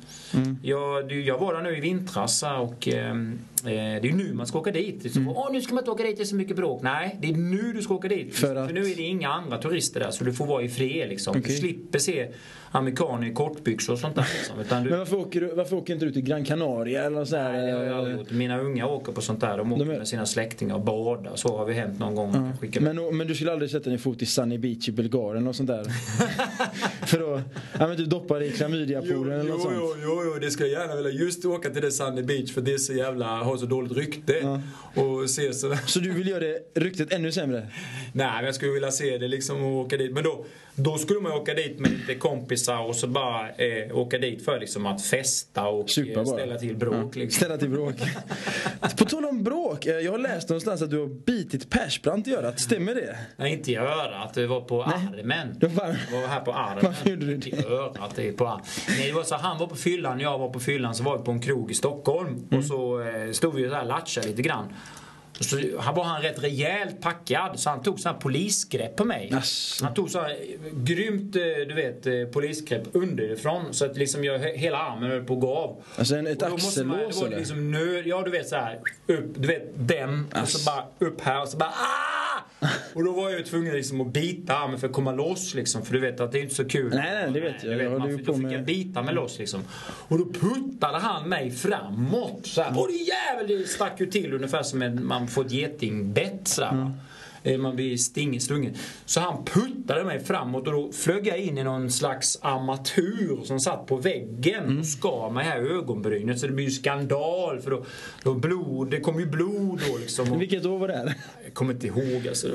Jag, 0.62 1.08
det- 1.08 1.14
jag 1.20 1.38
var 1.38 1.54
där 1.54 1.62
nu 1.62 1.76
i 1.76 1.80
vintras 1.80 2.42
och 2.42 2.88
eh, 2.88 3.10
eh, 3.10 3.14
det 3.64 3.70
är 3.70 4.04
ju 4.04 4.12
nu 4.12 4.32
man 4.34 4.46
ska 4.46 4.58
åka 4.58 4.70
dit. 4.70 5.12
Så, 5.12 5.20
Åh, 5.36 5.52
nu 5.52 5.60
ska 5.60 5.74
man 5.74 5.82
inte 5.82 5.90
åka 5.90 6.02
dit, 6.02 6.16
det 6.16 6.22
är 6.22 6.24
så 6.24 6.36
mycket 6.36 6.56
bråk. 6.56 6.82
Nej, 6.82 7.16
det 7.20 7.28
är 7.30 7.32
nu 7.34 7.72
du 7.72 7.82
ska 7.82 7.94
åka 7.94 8.08
dit. 8.08 8.34
För 8.36 8.56
att- 8.56 8.72
nu 8.74 8.80
är 8.90 8.96
det 8.96 9.02
inga 9.02 9.28
andra 9.28 9.58
turister 9.58 10.00
där 10.00 10.10
så 10.10 10.24
du 10.24 10.32
får 10.32 10.46
vara 10.46 10.62
i 10.62 10.68
fred 10.68 11.08
liksom. 11.08 11.32
Du 11.34 11.40
Okej. 11.40 11.56
slipper 11.56 11.98
se 11.98 12.28
amerikaner 12.70 13.26
i 13.26 13.32
kortbyxor 13.32 13.92
och 13.92 13.98
sånt 13.98 14.14
där. 14.14 14.28
Liksom. 14.38 14.84
Du, 14.84 14.90
Men 14.90 14.98
varför 14.98 15.16
åker, 15.16 15.40
du, 15.40 15.46
varför 15.54 15.76
åker 15.76 15.92
inte 15.94 16.06
du 16.06 16.12
till 16.12 16.22
Gran 16.22 16.44
Canaria 16.44 17.04
eller 17.04 17.24
så 17.24 17.36
här? 17.36 17.52
Nej, 17.52 17.66
det 17.66 17.72
har 17.72 17.84
jag 17.84 17.98
aldrig 17.98 18.16
gjort. 18.16 18.30
Mina 18.30 18.60
unga 18.60 18.86
åker 18.86 19.12
på 19.12 19.20
sånt 19.20 19.40
där. 19.40 19.58
De 19.58 19.72
åker 19.72 19.84
De 19.84 19.98
med 19.98 20.08
sina 20.08 20.26
släktingar 20.26 20.74
och 20.74 20.80
badar. 20.80 21.32
Så 21.36 21.56
har 21.56 21.64
vi 21.64 21.74
hänt 21.74 21.98
någon 21.98 22.14
gång. 22.14 22.32
Med. 22.60 22.82
Men, 22.82 23.16
men 23.16 23.26
du 23.26 23.34
skulle 23.34 23.52
aldrig 23.52 23.70
sätta 23.70 23.90
din 23.90 23.98
fot 23.98 24.22
i 24.22 24.26
Sunny 24.26 24.58
Beach 24.58 24.88
i 24.88 24.92
Bulgarien 24.92 25.46
och 25.46 25.56
sånt 25.56 25.66
där? 25.66 25.84
För 27.06 27.18
då, 27.18 27.42
ja 27.78 27.88
men 27.88 27.96
du 27.96 28.06
doppar 28.06 28.42
i 28.42 28.50
klamydiapoolen 28.50 29.40
eller 29.40 29.50
något 29.50 29.62
sånt? 29.62 29.74
jo, 30.02 30.22
jo, 30.24 30.38
det 30.40 30.50
ska 30.50 30.66
jag 30.66 30.72
gärna 30.72 30.96
vilja. 30.96 31.10
Just 31.10 31.44
åka 31.44 31.70
till 31.70 31.82
det 31.82 31.90
Sunny 31.90 32.22
Beach 32.22 32.52
för 32.52 32.60
det 32.60 32.72
är 32.72 32.78
så 32.78 32.92
jävla, 32.92 33.26
har 33.26 33.56
så 33.56 33.66
dåligt 33.66 33.92
rykte. 33.92 34.32
Ja. 34.42 34.60
Och 35.02 35.30
se 35.30 35.52
sådär. 35.52 35.78
Så 35.86 35.98
du 35.98 36.10
vill 36.10 36.28
göra 36.28 36.40
det 36.40 36.58
ryktet 36.74 37.12
ännu 37.12 37.32
sämre? 37.32 37.68
Nej, 38.12 38.32
men 38.36 38.44
jag 38.44 38.54
skulle 38.54 38.72
vilja 38.72 38.90
se 38.90 39.18
det 39.18 39.28
liksom 39.28 39.64
och 39.64 39.72
åka 39.72 39.96
dit. 39.96 40.12
Men 40.12 40.24
då, 40.24 40.44
då 40.74 40.98
skulle 40.98 41.20
man 41.20 41.32
åka 41.32 41.54
dit 41.54 41.78
med 41.78 41.90
lite 41.90 42.14
kompisar 42.60 42.88
och 42.88 42.96
så 42.96 43.06
bara 43.06 43.48
eh, 43.50 43.96
åka 43.98 44.18
dit 44.18 44.44
för 44.44 44.60
liksom 44.60 44.86
att 44.86 45.02
festa 45.02 45.68
och 45.68 45.98
eh, 45.98 46.14
bara. 46.14 46.26
ställa 46.26 46.58
till 46.58 46.76
bråk. 46.76 46.94
Ja, 47.16 47.20
Liksom. 47.20 47.36
Ställa 47.44 47.56
till 47.58 47.70
bråk. 47.70 47.94
På 48.98 49.04
tal 49.04 49.24
om 49.24 49.42
bråk, 49.44 49.86
eh, 49.86 49.92
jag 49.98 50.12
har 50.12 50.18
läst 50.18 50.48
någonstans 50.48 50.82
att 50.82 50.90
du 50.90 50.98
har 50.98 51.06
bitit 51.06 51.70
Persbrandt 51.70 52.28
i 52.28 52.34
örat, 52.34 52.60
stämmer 52.60 52.94
det? 52.94 53.18
Nej, 53.36 53.52
inte 53.52 53.72
i 53.72 53.76
örat. 53.76 54.34
Det 54.34 54.46
var 54.46 54.60
på 54.60 54.86
Nej. 54.86 55.20
armen. 55.20 55.56
Det 55.60 55.66
var- 55.66 55.86
var 56.20 56.28
här 56.28 56.40
på 56.40 56.52
armen. 56.52 56.84
Varför 56.84 57.10
gjorde 57.10 57.26
du 57.26 57.36
det? 57.36 57.46
Inte 57.50 57.62
i 57.62 57.64
örat. 57.66 58.12
Det 58.16 58.28
är 58.28 58.32
på 58.32 58.48
armen. 58.48 58.64
Nej, 58.88 59.06
det 59.06 59.12
var 59.12 59.22
så 59.22 59.34
han 59.34 59.58
var 59.58 59.66
på 59.66 59.76
fyllan, 59.76 60.20
jag 60.20 60.38
var 60.38 60.48
på 60.48 60.60
fyllan. 60.60 60.94
Så 60.94 61.02
var 61.02 61.18
vi 61.18 61.24
på 61.24 61.30
en 61.30 61.40
krog 61.40 61.70
i 61.70 61.74
Stockholm. 61.74 62.28
Mm. 62.28 62.58
Och 62.58 62.64
så 62.64 63.00
eh, 63.02 63.30
stod 63.32 63.54
vi 63.54 63.66
och 63.66 63.70
latchade 63.86 64.26
lite 64.28 64.42
grann. 64.42 64.64
Och 65.40 65.46
så 65.46 65.58
han 65.78 65.94
var 65.94 66.04
han 66.04 66.22
rätt 66.22 66.42
rejält 66.42 67.00
packad 67.00 67.60
så 67.60 67.70
han 67.70 67.82
tog 67.82 68.00
sån 68.00 68.12
här 68.12 68.20
polisgrepp 68.20 68.96
på 68.96 69.04
mig. 69.04 69.32
Asså. 69.34 69.84
Han 69.84 69.94
tog 69.94 70.10
så 70.10 70.20
här 70.20 70.30
eh, 70.30 70.36
grymt 70.72 71.36
eh, 71.36 71.42
du 71.42 71.74
vet, 71.74 72.06
eh, 72.06 72.12
polisgrepp 72.32 72.82
underifrån 72.92 73.74
så 73.74 73.84
att 73.84 73.96
liksom 73.96 74.24
jag, 74.24 74.38
hela 74.38 74.78
armen 74.78 75.10
höll 75.10 75.24
på 75.24 75.34
att 75.34 75.40
gå 75.40 75.54
av. 75.54 75.82
Alltså 75.96 76.16
en, 76.16 76.26
ett 76.26 76.42
Och 76.42 76.48
axellås 76.54 77.22
eller? 77.22 77.38
liksom 77.38 77.70
nöd, 77.70 78.06
ja 78.06 78.22
du 78.22 78.30
vet 78.30 78.48
så 78.48 78.56
här, 78.56 78.80
upp, 79.06 79.24
du 79.36 79.48
vet 79.48 79.62
den 79.74 80.26
och 80.32 80.38
Ass. 80.38 80.52
så 80.52 80.70
bara 80.70 80.84
upp 81.10 81.20
här 81.20 81.42
och 81.42 81.48
så 81.48 81.56
bara 81.56 81.70
ah! 81.70 82.29
Och 82.94 83.04
då 83.04 83.12
var 83.12 83.30
jag 83.30 83.38
ju 83.38 83.44
tvungen 83.44 83.74
liksom 83.74 84.00
att 84.00 84.12
bita 84.12 84.54
armen 84.58 84.78
för 84.80 84.86
att 84.86 84.92
komma 84.92 85.12
loss 85.12 85.54
liksom 85.54 85.82
för 85.84 85.92
du 85.92 86.00
vet 86.00 86.20
att 86.20 86.32
det 86.32 86.38
är 86.38 86.42
inte 86.42 86.54
så 86.54 86.64
kul. 86.64 86.90
Nej, 86.94 87.10
nej, 87.14 87.30
det 87.32 87.40
vet 87.40 87.54
jag. 87.64 87.72
Du 87.72 87.76
vet, 87.76 87.90
Jag 87.92 87.98
man, 87.98 88.10
då 88.10 88.18
fick 88.18 88.36
med- 88.36 88.52
jag 88.52 88.64
bita 88.64 89.02
mig 89.02 89.14
loss 89.14 89.38
liksom. 89.38 89.60
Och 90.08 90.18
då 90.18 90.24
puttade 90.32 90.98
han 90.98 91.28
mig 91.28 91.50
framåt 91.50 92.40
så 92.46 92.62
här. 92.62 92.80
Och 92.80 92.88
det 92.88 92.94
jävel, 92.94 93.58
det 93.60 93.68
stack 93.68 94.00
ju 94.00 94.06
till 94.06 94.34
ungefär 94.34 94.62
som 94.62 94.82
en, 94.82 95.06
man 95.06 95.28
får 95.28 95.44
ett 95.46 95.52
getingbett 95.52 96.48
så 96.48 96.64
här, 96.64 96.74
va. 96.76 96.82
Eh, 96.82 96.90
Man 97.58 97.76
blir 97.76 97.96
sting, 97.96 98.40
stungen. 98.40 98.74
Så 99.04 99.20
han 99.20 99.44
puttade 99.44 100.04
mig 100.04 100.20
framåt 100.24 100.66
och 100.66 100.72
då 100.72 100.92
flög 100.92 101.26
jag 101.26 101.38
in 101.38 101.58
i 101.58 101.62
någon 101.64 101.90
slags 101.90 102.38
armatur 102.42 103.40
som 103.44 103.60
satt 103.60 103.86
på 103.86 103.96
väggen 103.96 104.64
Mm. 104.64 104.78
och 104.78 104.86
skar 104.86 105.30
mig 105.30 105.44
här 105.44 105.66
i 105.66 105.68
ögonbrynet. 105.68 106.38
Så 106.38 106.46
det 106.46 106.52
blir 106.52 106.64
ju 106.64 106.70
skandal 106.70 107.60
för 107.60 107.70
då, 107.70 107.84
då 108.24 108.34
blod, 108.34 108.90
det 108.90 109.00
kom 109.00 109.20
ju 109.20 109.26
blod 109.26 109.80
då 109.90 109.98
liksom. 109.98 110.32
Och, 110.32 110.40
Vilket 110.42 110.66
år 110.66 110.78
var 110.78 110.88
det 110.88 110.96
här? 110.96 111.14
jag 111.44 111.54
kommer 111.54 111.72
inte 111.72 111.86
ihåg 111.86 112.28
alltså. 112.28 112.48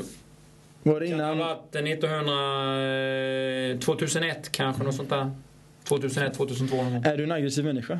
Var 0.84 0.94
det 1.00 1.06
det 1.06 1.12
innan? 1.12 1.38
varit 1.38 1.76
1900, 1.76 3.72
eh, 3.74 3.80
2001 3.80 4.52
kanske, 4.52 4.84
något 4.84 4.96
sånt 4.96 5.10
där. 5.10 5.32
2001, 5.84 6.34
2002 6.34 6.76
någon 6.76 6.94
gång. 6.94 7.04
Är 7.06 7.18
du 7.18 7.24
en 7.24 7.32
aggressiv 7.32 7.66
människa? 7.66 8.00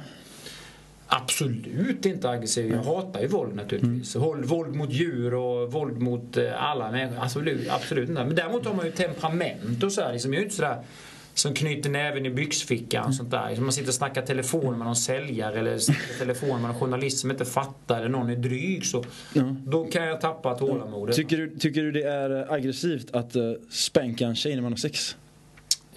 Absolut 1.08 2.06
inte 2.06 2.30
aggressiv. 2.30 2.72
Jag 2.72 2.84
hatar 2.84 3.22
ju 3.22 3.28
våld 3.28 3.56
naturligtvis. 3.56 4.16
Våld, 4.16 4.46
våld 4.46 4.76
mot 4.76 4.92
djur 4.92 5.34
och 5.34 5.72
våld 5.72 6.02
mot 6.02 6.38
eh, 6.38 6.64
alla 6.64 6.92
människor. 6.92 7.24
Absolut, 7.24 7.70
absolut 7.70 8.10
inte. 8.10 8.26
Men 8.26 8.36
däremot 8.36 8.66
har 8.66 8.74
man 8.74 8.86
ju 8.86 8.92
temperament 8.92 9.84
och 9.84 9.92
så 9.92 10.02
här. 10.02 10.14
Liksom, 10.14 10.34
jag 10.34 10.40
är 10.40 10.44
inte 10.44 10.56
sådär 10.56 10.78
som 11.34 11.54
knyter 11.54 11.90
näven 11.90 12.26
i 12.26 12.30
byxfickan 12.30 13.06
och 13.08 13.16
sånt 13.16 13.32
där. 13.32 13.56
Man 13.62 13.72
sitter 13.72 13.88
och 13.88 13.94
snackar 13.94 14.22
telefon 14.22 14.78
med 14.78 14.86
någon 14.88 14.96
säljare 14.96 15.60
eller 15.60 15.78
snackar 15.78 16.20
telefon 16.20 16.62
med 16.62 16.70
någon 16.70 16.80
journalist 16.80 17.18
som 17.20 17.32
inte 17.32 17.46
fattar 17.46 17.98
eller 18.00 18.10
någon 18.10 18.30
är 18.30 18.36
dryg 18.36 18.86
så 18.86 19.04
Ja. 19.34 19.56
då 19.66 19.86
kan 19.86 20.04
jag 20.04 20.22
tappa 20.22 20.56
tålamodet. 20.56 21.16
Tycker 21.16 21.38
du, 21.38 21.58
tycker 21.58 21.82
du 21.84 21.92
det 21.92 22.04
är 22.04 22.54
aggressivt 22.54 23.16
att 23.16 23.36
uh, 23.36 23.54
spänka 23.70 24.26
en 24.28 24.36
tjej 24.36 24.56
när 24.56 24.62
man 24.62 24.72
har 24.72 24.78
sex? 24.78 25.16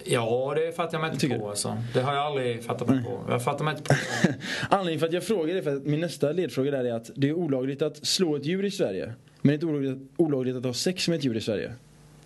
Ja, 0.05 0.53
det 0.55 0.75
fattar 0.75 0.93
jag 0.93 1.01
mig 1.01 1.09
inte 1.09 1.21
Tycker 1.21 1.37
på 1.39 1.43
du? 1.45 1.49
alltså. 1.49 1.77
Det 1.93 2.01
har 2.01 2.13
jag 2.13 2.25
aldrig 2.25 2.63
fattat 2.63 2.87
mig 2.87 3.03
på. 3.03 3.19
Jag 3.29 3.43
fattar 3.43 3.65
mig 3.65 3.75
inte 3.77 3.83
på 3.83 3.95
Anledningen 4.75 4.99
för 4.99 5.07
att 5.07 5.13
jag 5.13 5.23
frågar 5.23 5.55
är 5.55 5.61
för 5.61 5.75
att 5.75 5.85
min 5.85 5.99
nästa 5.99 6.31
ledfråga 6.31 6.71
där 6.71 6.83
är 6.85 6.93
att 6.93 7.11
det 7.15 7.29
är 7.29 7.33
olagligt 7.33 7.81
att 7.81 8.05
slå 8.05 8.35
ett 8.35 8.45
djur 8.45 8.65
i 8.65 8.71
Sverige. 8.71 9.13
Men 9.41 9.49
det 9.49 9.51
är 9.51 9.53
inte 9.53 9.65
olagligt, 9.65 10.11
olagligt 10.17 10.55
att 10.55 10.63
ha 10.63 10.73
sex 10.73 11.07
med 11.07 11.17
ett 11.17 11.25
djur 11.25 11.37
i 11.37 11.41
Sverige. 11.41 11.73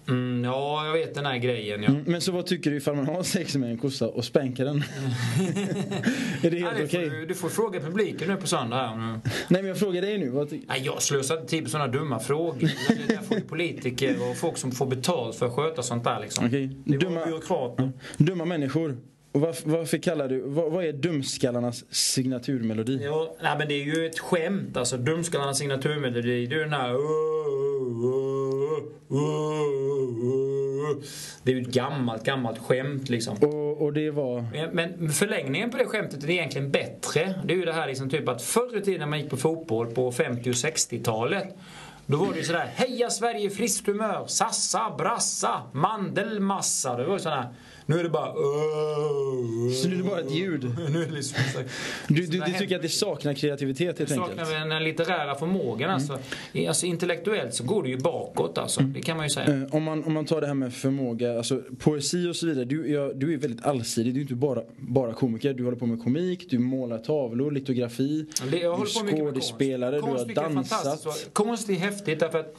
Mm, 0.07 0.43
Ja, 0.43 0.85
jag 0.85 0.93
vet 0.93 1.15
den 1.15 1.25
här 1.25 1.37
grejen 1.37 1.83
ja. 1.83 1.89
Mm, 1.89 2.03
Men 2.07 2.21
så 2.21 2.31
vad 2.31 2.45
tycker 2.45 2.71
du 2.71 2.77
ifall 2.77 2.95
man 2.95 3.05
har 3.05 3.23
sex 3.23 3.55
med 3.55 3.69
en 3.71 3.77
kossa 3.77 4.07
och 4.07 4.25
spänkar 4.25 4.65
den? 4.65 4.77
är 6.43 6.51
det 6.51 6.57
helt 6.59 6.83
okej? 6.83 7.09
får, 7.09 7.27
du- 7.27 7.35
får 7.35 7.49
fråga 7.49 7.79
publiken 7.79 8.27
nu 8.27 8.35
på 8.35 8.47
söndag 8.47 8.75
här. 8.87 8.95
nu. 8.95 9.01
Nej 9.47 9.61
men 9.61 9.65
jag 9.65 9.79
frågar 9.79 10.01
dig 10.01 10.17
nu. 10.17 10.29
Vad 10.29 10.51
Nej, 10.51 10.81
jag 10.85 11.01
slösar 11.01 11.35
inte 11.37 11.47
tid 11.49 11.63
på 11.63 11.69
sådana 11.69 11.91
dumma 11.91 12.19
frågor. 12.19 12.59
Det 13.07 13.13
där 13.13 13.21
får 13.21 13.39
politiker 13.39 14.15
och 14.29 14.37
folk 14.37 14.57
som 14.57 14.71
får 14.71 14.85
betalt 14.85 15.35
för 15.35 15.45
att 15.45 15.51
sköta 15.53 15.81
sånt 15.83 16.03
där 16.03 16.19
liksom. 16.21 16.45
Okej. 16.45 16.69
Det 16.85 16.97
Dumma- 16.97 17.25
byråkrater. 17.25 17.91
Dumma 18.17 18.45
människor. 18.45 18.97
Och 19.31 19.41
varför, 19.41 19.69
varför 19.69 19.97
kallar 19.97 20.27
du, 20.27 20.41
vad, 20.45 20.71
vad 20.71 20.85
är 20.85 20.93
dumskallarnas 20.93 21.83
signaturmelodi? 21.95 22.99
Ja, 23.03 23.35
nej, 23.43 23.55
men 23.57 23.67
det 23.67 23.73
är 23.73 23.83
ju 23.85 24.05
ett 24.05 24.19
skämt 24.19 24.77
alltså. 24.77 24.97
Dumskallarnas 24.97 25.57
signaturmelodi. 25.57 26.45
Det 26.45 26.55
är 26.55 26.57
ju 26.57 26.63
den 26.63 26.73
här... 26.73 26.93
Det 31.43 31.51
är 31.51 31.55
ju 31.55 31.61
ett 31.61 31.67
gammalt, 31.67 32.23
gammalt 32.23 32.59
skämt 32.59 33.09
liksom. 33.09 33.37
Och, 33.37 33.81
och 33.81 33.93
det 33.93 34.11
var... 34.11 34.45
Men 34.73 35.09
förlängningen 35.09 35.69
på 35.69 35.77
det 35.77 35.85
skämtet 35.85 36.23
är 36.23 36.29
egentligen 36.29 36.71
bättre. 36.71 37.41
Det 37.45 37.53
är 37.53 37.57
ju 37.57 37.65
det 37.65 37.73
här 37.73 37.87
liksom 37.87 38.09
typ 38.09 38.29
att 38.29 38.41
förr 38.41 38.77
i 38.77 38.81
tiden 38.81 38.99
när 38.99 39.07
man 39.07 39.19
gick 39.19 39.29
på 39.29 39.37
fotboll 39.37 39.87
på 39.87 40.11
50 40.11 40.49
och 40.49 40.53
60-talet 40.53 41.55
då 42.05 42.17
var 42.17 42.31
det 42.33 42.39
ju 42.39 42.45
sådär 42.45 42.71
Heja 42.75 43.09
Sverige, 43.09 43.49
friskt 43.49 43.87
humör, 43.87 44.23
sassa, 44.27 44.95
brassa, 44.97 45.61
mandelmassa. 45.73 46.97
Det 46.97 47.05
var 47.05 47.13
ju 47.13 47.19
sådär 47.19 47.47
Nu 47.85 47.99
är 47.99 48.03
det 48.03 48.09
bara 48.09 48.33
Så 49.81 49.87
nu 49.87 49.93
är 49.93 49.97
det 49.97 50.03
bara 50.03 50.19
ett 50.19 50.31
ljud? 50.35 50.63
Nu 50.89 51.01
är 51.03 51.05
det 51.05 51.11
liksom 51.13 51.37
så- 51.53 51.59
Du, 52.07 52.25
du, 52.25 52.39
du 52.39 52.53
tycker 52.53 52.75
att 52.75 52.81
det 52.81 52.89
saknar 52.89 53.33
kreativitet 53.33 53.99
helt 53.99 54.09
saknar 54.09 54.29
enkelt? 54.29 54.49
vi 54.49 54.53
den 54.69 54.83
litterära 54.83 55.35
förmågan 55.35 55.89
alltså. 55.89 56.19
I- 56.51 56.67
alltså. 56.67 56.85
Intellektuellt 56.85 57.53
så 57.53 57.63
går 57.63 57.83
det 57.83 57.89
ju 57.89 57.97
bakåt 57.97 58.57
alltså. 58.57 58.81
Det 58.81 59.01
kan 59.01 59.17
man 59.17 59.25
ju 59.25 59.29
säga. 59.29 59.47
Eh, 59.61 59.75
Om 59.75 59.83
man, 59.83 60.03
om 60.03 60.13
man 60.13 60.25
tar 60.25 60.41
det 60.41 60.47
här 60.47 60.53
med 60.53 60.73
förmåga, 60.73 61.37
alltså 61.37 61.61
poesi 61.79 62.27
och 62.29 62.35
så 62.35 62.45
vidare. 62.45 62.65
Du, 62.65 62.91
ja, 62.91 63.11
du 63.15 63.33
är 63.33 63.37
väldigt 63.37 63.65
allsidig, 63.65 64.13
du 64.13 64.19
är 64.19 64.21
inte 64.21 64.35
bara, 64.35 64.61
bara 64.77 65.13
komiker. 65.13 65.53
Du 65.53 65.63
håller 65.63 65.77
på 65.77 65.85
med 65.85 66.03
komik, 66.03 66.49
du 66.49 66.59
målar 66.59 66.97
tavlor, 66.97 67.51
litografi. 67.51 68.25
Det- 68.51 68.57
jag 68.57 68.75
du 68.95 69.03
med 69.03 69.13
skådespelare, 69.19 69.99
konst. 69.99 70.27
du 70.27 70.33
har 70.41 70.43
jag 70.43 70.51
är 70.51 70.55
dansat. 70.55 71.29
Konst 71.33 71.69
är 71.69 71.73
häftigt 71.93 72.19
därför 72.19 72.39
att 72.39 72.55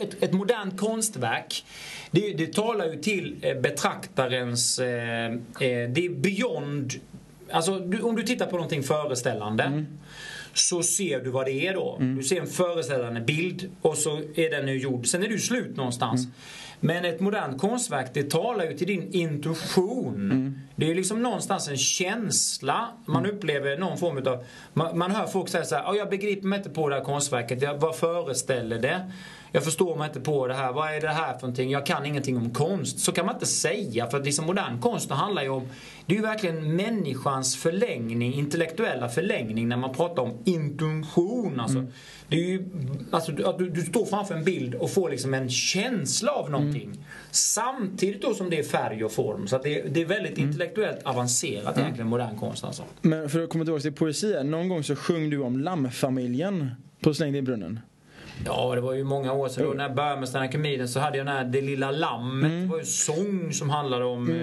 ett, 0.00 0.22
ett 0.22 0.32
modernt 0.32 0.80
konstverk 0.80 1.64
det, 2.10 2.32
det 2.32 2.52
talar 2.52 2.86
ju 2.86 2.96
till 2.96 3.36
eh, 3.42 3.60
betraktarens... 3.60 4.78
Eh, 4.78 5.32
eh, 5.32 5.88
det 5.88 6.06
är 6.06 6.08
beyond... 6.08 6.92
Alltså 7.50 7.78
du, 7.78 8.00
om 8.00 8.16
du 8.16 8.22
tittar 8.22 8.46
på 8.46 8.52
någonting 8.52 8.82
föreställande 8.82 9.64
Mm 9.64 9.86
så 10.58 10.82
ser 10.82 11.20
du 11.20 11.30
vad 11.30 11.46
det 11.46 11.66
är 11.66 11.74
då. 11.74 11.96
Du 12.16 12.22
ser 12.22 12.40
en 12.40 12.46
föreställande 12.46 13.20
bild 13.20 13.70
och 13.82 13.96
så 13.96 14.16
är 14.34 14.50
den 14.50 14.66
nu 14.66 14.78
gjord. 14.78 15.06
Sen 15.06 15.22
är 15.24 15.28
du 15.28 15.38
slut 15.38 15.76
någonstans. 15.76 16.28
Men 16.80 17.04
ett 17.04 17.20
modernt 17.20 17.60
konstverk 17.60 18.10
det 18.14 18.30
talar 18.30 18.64
ju 18.64 18.76
till 18.78 18.86
din 18.86 19.12
intuition. 19.12 20.60
Det 20.76 20.90
är 20.90 20.94
liksom 20.94 21.22
någonstans 21.22 21.68
en 21.68 21.76
känsla 21.76 22.88
man 23.06 23.26
upplever 23.26 23.78
någon 23.78 23.98
form 23.98 24.18
av... 24.26 24.44
Man, 24.72 24.98
man 24.98 25.10
hör 25.10 25.26
folk 25.26 25.48
säga 25.48 25.64
så 25.64 25.74
här, 25.74 25.82
"Ja, 25.82 25.94
jag 25.94 26.10
begriper 26.10 26.46
mig 26.48 26.56
inte 26.58 26.70
på 26.70 26.88
det 26.88 26.94
här 26.94 27.04
konstverket. 27.04 27.62
Jag, 27.62 27.78
vad 27.78 27.96
föreställer 27.96 28.78
det? 28.78 29.12
Jag 29.56 29.64
förstår 29.64 29.96
mig 29.96 30.06
inte 30.06 30.20
på 30.20 30.46
det 30.46 30.54
här. 30.54 30.72
Vad 30.72 30.94
är 30.94 31.00
det 31.00 31.08
här 31.08 31.32
för 31.32 31.40
någonting? 31.40 31.70
Jag 31.70 31.86
kan 31.86 32.06
ingenting 32.06 32.36
om 32.36 32.50
konst. 32.50 32.98
Så 32.98 33.12
kan 33.12 33.26
man 33.26 33.34
inte 33.34 33.46
säga. 33.46 34.10
För 34.10 34.18
att 34.18 34.24
liksom 34.24 34.46
modern 34.46 34.80
konst 34.80 35.10
handlar 35.10 35.42
ju 35.42 35.48
om... 35.48 35.62
Det 36.06 36.14
är 36.14 36.16
ju 36.16 36.22
verkligen 36.22 36.76
människans 36.76 37.56
förlängning, 37.56 38.34
intellektuella 38.34 39.08
förlängning 39.08 39.68
när 39.68 39.76
man 39.76 39.94
pratar 39.94 40.22
om 40.22 40.38
intuition. 40.44 41.60
Alltså. 41.60 41.84
Det 42.28 42.36
är 42.36 42.40
ju, 42.40 42.68
alltså, 43.10 43.48
att 43.48 43.58
du, 43.58 43.70
du 43.70 43.82
står 43.82 44.06
framför 44.06 44.34
en 44.34 44.44
bild 44.44 44.74
och 44.74 44.90
får 44.90 45.10
liksom 45.10 45.34
en 45.34 45.50
känsla 45.50 46.32
av 46.32 46.50
någonting. 46.50 47.06
Samtidigt 47.30 48.22
då 48.22 48.34
som 48.34 48.50
det 48.50 48.58
är 48.58 48.62
färg 48.62 49.04
och 49.04 49.12
form. 49.12 49.46
Så 49.46 49.58
det, 49.58 49.82
det 49.82 50.00
är 50.00 50.06
väldigt 50.06 50.38
intellektuellt 50.38 51.02
avancerat 51.02 51.78
egentligen, 51.78 52.08
modern 52.08 52.38
konst 52.38 52.64
alltså. 52.64 52.82
Men 53.00 53.30
för 53.30 53.44
att 53.44 53.50
komma 53.50 53.64
tillbaka 53.64 53.82
till 53.82 53.92
poesi, 53.92 54.44
någon 54.44 54.68
gång 54.68 54.82
så 54.82 54.96
sjöng 54.96 55.30
du 55.30 55.38
om 55.38 55.60
lammfamiljen 55.60 56.70
på 57.00 57.14
Släng 57.14 57.32
dig 57.32 57.38
i 57.38 57.42
brunnen. 57.42 57.80
Ja, 58.44 58.74
det 58.74 58.80
var 58.80 58.92
ju 58.94 59.04
många 59.04 59.32
år 59.32 59.48
sedan. 59.48 59.64
Då, 59.64 59.70
när 59.72 59.84
jag 59.84 59.94
började 59.94 60.20
med 60.20 60.28
stand 60.28 60.90
så 60.90 61.00
hade 61.00 61.18
jag 61.18 61.26
den 61.26 61.36
här 61.36 61.44
Det 61.44 61.60
lilla 61.60 61.90
lammet. 61.90 62.50
Det 62.62 62.66
var 62.66 62.76
ju 62.76 62.80
en 62.80 62.86
sång 62.86 63.52
som 63.52 63.70
handlade 63.70 64.04
om 64.04 64.30
eh, 64.30 64.36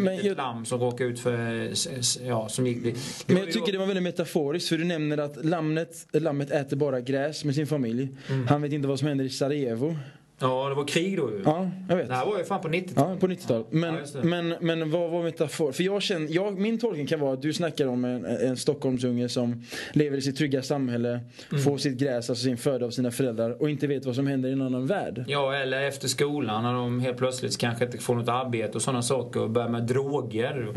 Men 0.00 0.08
ett 0.08 0.24
jag- 0.24 0.36
lamm 0.36 0.64
som 0.64 0.80
råkade 0.80 1.10
ut 1.10 1.20
för... 1.20 1.32
eh, 1.34 2.26
Ja, 2.26 2.48
som 2.48 2.66
gick... 2.66 2.96
Men 3.26 3.36
jag 3.36 3.52
tycker 3.52 3.72
det 3.72 3.78
var 3.78 3.86
väldigt 3.86 4.02
metaforiskt 4.04 4.68
för 4.68 4.78
du 4.78 4.84
nämner 4.84 5.18
att 5.18 5.44
lammet, 5.44 6.06
lammet 6.12 6.50
äter 6.50 6.76
bara 6.76 7.00
gräs 7.00 7.44
med 7.44 7.54
sin 7.54 7.66
familj. 7.66 8.08
Mm. 8.30 8.46
Han 8.46 8.62
vet 8.62 8.72
inte 8.72 8.88
vad 8.88 8.98
som 8.98 9.08
händer 9.08 9.24
i 9.24 9.30
Sarajevo. 9.30 9.96
Ja, 10.40 10.68
det 10.68 10.74
var 10.74 10.84
krig 10.84 11.16
då 11.16 11.30
ju. 11.30 11.42
Ja, 11.44 11.70
jag 11.88 11.96
vet. 11.96 12.08
Det 12.08 12.14
här 12.14 12.26
var 12.26 12.38
ju 12.38 12.44
fan 12.44 12.60
på 12.60 12.68
90-talet. 12.68 12.92
Ja, 12.96 13.16
på 13.20 13.26
90-talet. 13.28 13.66
Men, 13.70 13.94
Ja, 13.94 14.20
men, 14.22 14.54
men 14.60 14.90
vad 14.90 15.10
var 15.10 15.22
metafor? 15.22 15.72
För 15.72 15.82
jag 15.82 16.02
känner, 16.02 16.28
jag, 16.34 16.58
min 16.58 16.78
tolkning 16.78 17.06
kan 17.06 17.20
vara 17.20 17.32
att 17.32 17.42
du 17.42 17.52
snackar 17.52 17.86
om 17.86 18.04
en, 18.04 18.24
en 18.24 18.56
Stockholmsunge 18.56 19.28
som 19.28 19.62
lever 19.92 20.16
i 20.16 20.22
sitt 20.22 20.36
trygga 20.38 20.62
samhälle, 20.62 21.20
Mm. 21.50 21.62
får 21.64 21.78
sitt 21.78 21.98
gräs, 21.98 22.30
alltså 22.30 22.44
sin 22.44 22.56
föda 22.56 22.86
av 22.86 22.90
sina 22.90 23.10
föräldrar 23.10 23.62
och 23.62 23.70
inte 23.70 23.86
vet 23.86 24.06
vad 24.06 24.14
som 24.14 24.26
händer 24.26 24.48
i 24.48 24.52
en 24.52 24.62
annan 24.62 24.86
värld. 24.86 25.24
Ja, 25.28 25.54
eller 25.54 25.82
efter 25.82 26.08
skolan 26.08 26.62
när 26.62 26.72
de 26.74 27.00
helt 27.00 27.18
plötsligt 27.18 27.58
kanske 27.58 27.84
inte 27.84 27.98
får 27.98 28.14
något 28.14 28.28
arbete 28.28 28.72
och 28.74 28.82
sådana 28.82 29.02
saker 29.02 29.40
och 29.42 29.50
börjar 29.50 29.68
med 29.68 29.82
droger. 29.82 30.68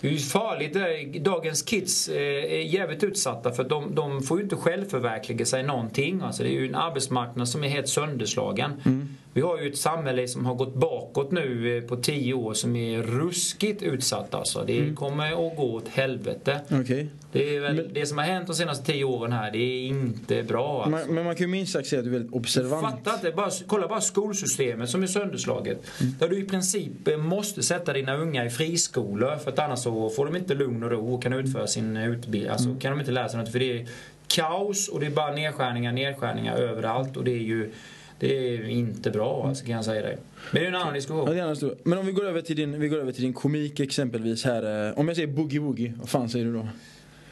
Det 0.00 0.08
är 0.08 0.12
ju 0.12 0.18
farligt. 0.18 0.74
det 0.74 0.80
är- 0.80 1.20
Dagens 1.20 1.62
kids 1.62 2.08
eh, 2.08 2.16
är 2.52 2.60
jävligt 2.74 3.04
utsatta 3.04 3.52
för 3.52 3.64
de, 3.64 3.94
de 3.94 4.22
får 4.22 4.38
ju 4.38 4.44
inte 4.44 4.56
självförverkliga 4.56 5.44
sig 5.44 5.62
någonting. 5.62 6.20
Alltså 6.24 6.42
det 6.42 6.48
är 6.48 6.60
ju 6.60 6.66
en 6.68 6.74
arbetsmarknad 6.74 7.48
som 7.48 7.64
är 7.64 7.68
helt 7.68 7.88
sönderslagen. 7.88 8.72
Vi 9.36 9.42
har 9.42 9.60
ju 9.60 9.68
ett 9.68 9.78
samhälle 9.78 10.28
som 10.28 10.46
har 10.46 10.54
gått 10.54 10.74
bakåt 10.74 11.32
nu 11.32 11.76
eh, 11.78 11.84
på 11.84 11.96
tio 11.96 12.34
år 12.34 12.54
som 12.54 12.76
är 12.76 13.02
ruskigt 13.02 13.82
utsatt 13.82 14.34
alltså. 14.34 14.64
Det 14.66 14.94
kommer 14.94 15.26
att 15.26 15.56
gå 15.56 15.74
åt 15.74 15.88
helvete. 15.88 16.60
Okej. 16.70 17.08
Det, 17.32 17.56
är 17.56 17.60
väl, 17.60 17.90
det 17.92 18.06
som 18.06 18.18
har 18.18 18.24
hänt 18.24 18.46
de 18.46 18.54
senaste 18.54 18.92
tio 18.92 19.04
åren 19.04 19.32
här, 19.32 19.50
det 19.50 19.58
är 19.58 19.86
inte 19.86 20.42
bra 20.42 20.84
alltså. 20.84 20.90
Man, 20.90 21.14
men 21.14 21.24
man 21.24 21.34
kan 21.34 21.46
ju 21.46 21.50
minst 21.50 21.72
sagt 21.72 21.88
säga 21.88 21.98
att 21.98 22.04
du 22.04 22.10
är 22.10 22.12
väldigt 22.12 22.34
observant. 22.34 22.82
Fatta 22.82 23.14
inte, 23.14 23.30
bara, 23.30 23.50
kolla 23.66 23.88
bara 23.88 24.00
skolsystemet 24.00 24.90
som 24.90 25.02
är 25.02 25.06
sönderslaget. 25.06 25.86
Där 26.18 26.28
du 26.28 26.38
i 26.38 26.44
princip 26.44 27.08
eh, 27.08 27.16
måste 27.16 27.62
sätta 27.62 27.92
dina 27.92 28.16
unga 28.16 28.44
i 28.44 28.50
friskolor 28.50 29.36
för 29.36 29.50
att 29.50 29.58
annars 29.58 29.78
så 29.78 30.10
får 30.10 30.26
de 30.26 30.36
inte 30.36 30.54
lugn 30.54 30.82
och 30.82 30.90
ro 30.90 31.14
och 31.14 31.22
kan 31.22 31.32
utföra 31.32 31.66
sin 31.66 31.96
utbildning. 31.96 32.50
Alltså 32.52 32.76
kan 32.80 32.90
de 32.90 33.00
inte 33.00 33.12
lära 33.12 33.28
sig 33.28 33.40
något 33.40 33.52
för 33.52 33.58
det 33.58 33.80
är 33.80 33.86
kaos 34.26 34.88
och 34.88 35.00
det 35.00 35.06
är 35.06 35.10
bara 35.10 35.32
nedskärningar, 35.32 35.92
nedskärningar 35.92 36.56
överallt 36.56 37.16
och 37.16 37.24
det 37.24 37.30
är 37.32 37.42
ju 37.42 37.72
det 38.18 38.54
är 38.54 38.68
inte 38.68 39.10
bra 39.10 39.46
alltså, 39.48 39.64
kan 39.64 39.74
jag 39.74 39.84
säga 39.84 40.02
dig. 40.02 40.18
Men 40.50 40.60
det 40.62 40.66
är 40.66 40.68
en 40.68 40.74
annan 40.74 40.88
Ja, 40.88 40.94
diskussion. 40.94 41.24
det 41.24 41.30
är 41.30 41.34
en 41.34 41.40
annan 41.40 41.54
historia. 41.54 41.76
Men 41.84 41.98
om 41.98 42.06
vi 42.06 42.12
går 42.12 42.24
över 42.26 42.40
till 42.40 42.56
din, 42.56 42.80
vi 42.80 42.88
går 42.88 42.98
över 42.98 43.12
till 43.12 43.22
din 43.22 43.32
komik 43.32 43.80
exempelvis 43.80 44.44
här. 44.44 44.88
eh, 44.88 44.98
Om 44.98 45.08
jag 45.08 45.16
säger 45.16 45.28
boogie 45.28 45.60
woogie, 45.60 45.92
vad 45.98 46.08
fan 46.08 46.28
säger 46.28 46.44
du 46.44 46.52
då? 46.52 46.68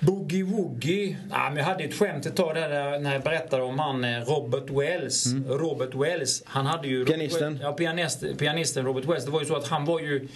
Boogie 0.00 0.44
Woogie. 0.44 1.16
Ja, 1.30 1.48
men 1.48 1.56
jag 1.56 1.64
hade 1.64 1.84
ett 1.84 1.94
skämt 1.94 2.26
ett 2.26 2.36
tag 2.36 2.54
där, 2.54 2.68
där 2.68 2.98
när 2.98 3.12
jag 3.12 3.22
berättade 3.22 3.62
om 3.62 3.78
han 3.78 4.04
eh, 4.04 4.20
Robert 4.20 4.70
Wells. 4.70 5.26
Robert 5.48 5.94
Wells, 5.94 6.42
han 6.46 6.66
hade 6.66 6.88
ju... 6.88 7.04
Pianisten. 7.04 7.58
Ja, 7.62 7.72
pianist, 7.72 8.24
pianisten 8.38 8.84
Robert 8.84 9.04
Wells. 9.04 9.24
Det 9.24 9.30
var 9.30 9.40
ju 9.40 9.46
så 9.46 9.56
att 9.56 9.68
han 9.68 9.84
var 9.84 10.00
ju... 10.00 10.28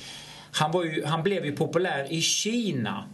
Han, 0.51 0.71
var 0.73 0.85
ju, 0.85 1.05
han 1.05 1.23
blev 1.23 1.45
ju 1.45 1.53
populär 1.53 2.07
i 2.13 2.21
Kina. 2.21 3.05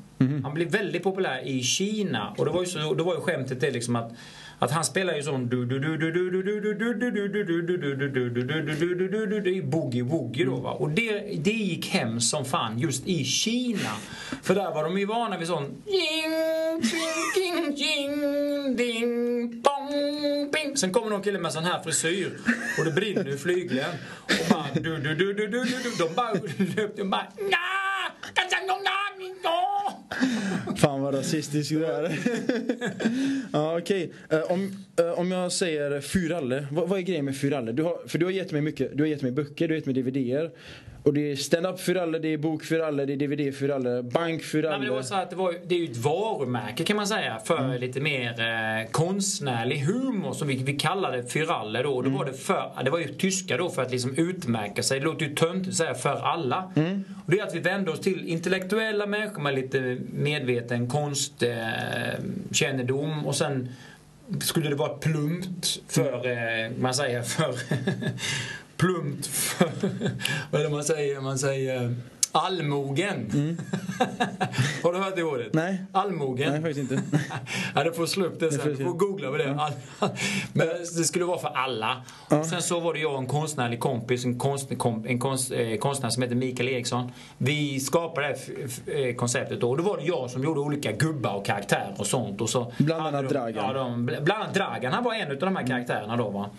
Han 0.42 0.54
blev 0.54 0.68
väldigt 0.70 1.02
populär 1.02 1.42
i 1.48 1.62
Kina. 1.62 2.34
Och 2.38 2.44
det 2.44 2.50
var 2.50 2.60
ju, 2.60 2.66
så, 2.66 2.94
det 2.94 3.02
var 3.02 3.14
ju 3.14 3.20
skämtet 3.20 3.60
det 3.60 3.70
liksom 3.70 3.96
att 3.96 4.12
att 4.64 4.70
han 4.70 4.84
spelar 4.84 5.14
ju 5.14 5.22
sån 5.22 5.48
boogie-woogie 9.62 10.44
då. 10.44 10.76
Och 10.78 10.90
det, 10.90 11.50
gick 11.50 11.88
hem 11.88 12.20
som 12.20 12.44
fan 12.44 12.78
just 12.78 13.06
i 13.06 13.24
Kina. 13.24 13.90
För 14.42 14.54
där 14.54 14.74
var 14.74 14.84
de 14.84 14.98
ju 14.98 15.06
vana 15.06 15.38
vid 15.38 15.48
sån 15.48 15.82
Sen 20.76 20.92
kommer 20.92 21.10
någon 21.10 21.22
kille 21.22 21.38
med 21.38 21.52
sån 21.52 21.64
här 21.64 21.82
frisyr 21.82 22.38
och 22.78 22.84
det 22.84 22.90
brinner 22.90 23.28
i 23.28 23.36
flygeln. 23.38 23.94
Och 24.22 24.30
bara 24.50 24.66
De 25.98 26.14
bara 26.14 26.32
löpte 26.76 27.04
bara! 27.04 27.28
Fan 30.76 31.02
vad 31.02 31.14
rasistisk 31.14 31.70
du 31.70 31.86
är. 31.86 32.18
ja, 33.52 33.78
okej. 33.78 34.12
Eh, 34.30 34.52
om, 34.52 34.84
eh, 34.98 35.18
om 35.18 35.30
jag 35.30 35.52
säger 35.52 36.00
Fyralle, 36.00 36.66
vad, 36.70 36.88
vad 36.88 36.98
är 36.98 37.02
grejen 37.02 37.24
med 37.24 37.36
Fyralle? 37.36 37.72
Du 37.72 37.82
har, 37.82 37.98
för 38.06 38.18
du 38.18 38.26
har 38.26 38.32
gett 38.32 38.52
mig 38.52 38.60
mycket, 38.60 38.96
du 38.96 39.02
har 39.02 39.08
gett 39.08 39.22
mig 39.22 39.32
böcker, 39.32 39.68
du 39.68 39.74
har 39.74 39.76
gett 39.76 39.86
mig 39.86 39.94
DVDer. 39.94 40.50
Och 41.04 41.14
det 41.14 41.32
är 41.32 41.36
stand-up 41.36 41.80
Fyralle, 41.80 42.18
det 42.18 42.28
är 42.28 42.38
bok 42.38 42.64
Fyralle, 42.64 43.04
det 43.04 43.12
är 43.12 43.16
DVD 43.16 43.54
Fyralle, 43.54 44.02
bank 44.02 44.28
Nej, 44.28 44.40
Fyralle. 44.40 44.78
men 44.78 44.88
det, 44.88 44.94
var 44.94 45.02
så 45.02 45.14
att 45.14 45.30
det, 45.30 45.36
var, 45.36 45.54
det 45.66 45.74
är 45.74 45.78
ju 45.78 45.90
ett 45.90 45.96
varumärke 45.96 46.84
kan 46.84 46.96
man 46.96 47.06
säga 47.06 47.38
för 47.44 47.78
lite 47.78 48.00
mer 48.00 48.40
eh, 48.40 48.86
konstnärlig 48.90 49.78
humor 49.78 50.32
som 50.32 50.48
vi, 50.48 50.56
vi 50.56 50.72
kallade 50.72 51.22
fyralle 51.22 51.82
då. 51.82 51.90
Och 51.90 52.04
Då 52.04 52.10
var 52.10 52.24
det, 52.24 52.32
för, 52.32 52.70
det 52.84 52.90
var 52.90 52.98
ju 52.98 53.08
tyska 53.08 53.56
då 53.56 53.70
för 53.70 53.82
att 53.82 53.90
liksom 53.90 54.18
utmärka 54.18 54.82
sig. 54.82 54.98
Det 55.00 55.04
låter 55.04 55.26
ju 55.26 55.34
töntigt 55.34 55.68
att 55.68 55.74
säga 55.74 55.94
för 55.94 56.16
alla. 56.16 56.72
Och 57.24 57.30
det 57.32 57.38
är 57.38 57.42
att 57.46 57.54
vi 57.54 57.60
vände 57.60 57.90
oss 57.90 58.00
till 58.00 58.28
intellektuella 58.28 59.06
människor 59.06 59.42
med 59.42 59.54
lite 59.54 59.98
medveten 60.12 60.88
konstkännedom 60.88 63.10
eh, 63.10 63.26
och 63.26 63.36
sen 63.36 63.68
skulle 64.40 64.68
det 64.68 64.74
vara 64.74 64.94
plumpt 64.94 65.80
för, 65.88 66.26
eh, 66.26 66.70
man 66.78 66.94
säger 66.94 67.22
för 67.22 67.54
plumpt 68.76 69.30
vad 70.50 70.60
är 70.60 70.64
det 70.64 70.70
man 70.70 70.84
säger? 70.84 71.20
Man 71.20 71.38
säger 71.38 71.94
allmogen. 72.32 73.30
Har 74.82 74.92
du 74.92 74.98
hört 74.98 75.16
det 75.16 75.22
ordet? 75.22 75.54
Nej. 75.54 75.82
Allmogen. 75.92 76.52
Nej, 76.52 76.62
faktiskt 76.62 76.92
inte. 76.92 77.02
ja, 77.74 77.84
du 77.84 77.92
får 77.92 78.06
slå 78.06 78.24
upp 78.24 78.40
det 78.40 78.52
sen. 78.52 78.68
Du 78.76 78.84
får 78.84 78.92
googla 78.92 79.30
på 79.30 79.36
det. 79.36 79.54
All- 79.54 79.72
Men 80.52 80.66
det 80.96 81.04
skulle 81.04 81.24
vara 81.24 81.38
för 81.38 81.48
alla. 81.48 82.02
Och 82.28 82.46
sen 82.46 82.62
så 82.62 82.80
var 82.80 82.94
det 82.94 83.00
jag 83.00 83.12
och 83.12 83.18
en 83.18 83.26
konstnärlig 83.26 83.80
kompis, 83.80 84.24
en, 84.24 84.38
konst, 84.38 84.70
en 85.06 85.18
konst, 85.18 85.52
eh, 85.52 85.76
konstnär 85.78 86.10
som 86.10 86.22
heter 86.22 86.36
Mikael 86.36 86.68
Eriksson. 86.68 87.12
Vi 87.38 87.80
skapade 87.80 88.26
det 88.28 88.92
här 88.92 89.08
eh, 89.08 89.14
konceptet 89.14 89.60
då. 89.60 89.70
Och 89.70 89.76
då 89.76 89.82
var 89.82 89.96
det 89.96 90.04
jag 90.04 90.30
som 90.30 90.44
gjorde 90.44 90.60
olika 90.60 90.92
gubbar 90.92 91.34
och 91.34 91.46
karaktärer 91.46 91.94
och 91.98 92.06
sånt. 92.06 92.40
Och 92.40 92.50
så 92.50 92.72
Bland 92.78 93.06
annat 93.06 93.28
Dragan. 93.30 93.64
Ja, 93.66 93.72
de, 93.72 94.06
bland 94.06 94.42
annat 94.42 94.54
Dragan. 94.54 94.92
Han 94.92 95.04
var 95.04 95.14
en 95.14 95.30
av 95.30 95.36
de 95.38 95.56
här 95.56 95.66
karaktärerna 95.66 96.16
då 96.16 96.30
va. 96.30 96.50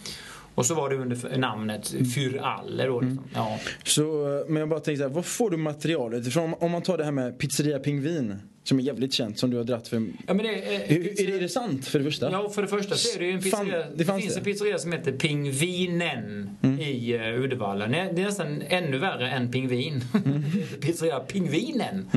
Och 0.55 0.65
så 0.65 0.73
var 0.73 0.89
det 0.89 0.95
under 0.95 1.37
namnet 1.37 1.93
Fyralle 2.15 2.85
då. 2.85 3.01
Liksom. 3.01 3.23
Ja. 3.33 3.59
Så, 3.83 4.01
eh, 4.01 4.45
men 4.47 4.57
jag 4.57 4.69
bara 4.69 4.79
tänkte 4.79 5.07
var 5.07 5.21
får 5.21 5.49
du 5.49 5.57
materialet 5.57 6.27
ifrån? 6.27 6.53
Om 6.59 6.71
man 6.71 6.81
tar 6.81 6.97
det 6.97 7.03
här 7.03 7.11
med 7.11 7.39
Pizzeria 7.39 7.79
Pingvin, 7.79 8.39
som 8.67 8.79
är 8.79 8.83
jävligt 8.83 9.13
känt, 9.13 9.39
som 9.39 9.49
du 9.51 9.57
har 9.57 9.63
dratt 9.63 9.87
för. 9.87 9.95
Ja, 10.27 10.33
men 10.33 10.37
det, 10.37 10.49
Är, 10.49 10.91
är, 10.91 11.27
det, 11.27 11.35
är 11.35 11.39
det 11.39 11.49
sant 11.49 11.87
för 11.87 11.99
det 11.99 12.05
första? 12.05 12.31
Ja, 12.31 12.49
för 12.49 12.61
det 12.61 12.67
första 12.67 12.95
så 12.95 13.15
är 13.15 13.19
det 13.19 13.25
ju 13.25 13.31
en 13.31 13.41
Fan, 13.41 13.65
pizzeria. 13.65 13.85
det 13.85 13.95
det, 13.95 14.05
fanns 14.05 14.21
finns 14.21 14.33
det. 14.33 14.39
en 14.39 14.43
pizzeria 14.43 14.77
som 14.77 14.91
heter 14.91 15.11
Pingvinen 15.11 16.49
i 16.79 17.17
uh, 17.17 17.41
Uddevalla. 17.41 17.87
Det 17.87 17.97
är 17.97 18.13
det 18.13 18.21
nästan 18.23 18.61
ännu 18.67 18.97
värre 18.97 19.29
än 19.29 19.51
pingvin. 19.51 20.03
Det 20.13 20.59
heter 20.59 20.77
pizzeria 20.81 21.19
Pingvinen. 21.19 22.09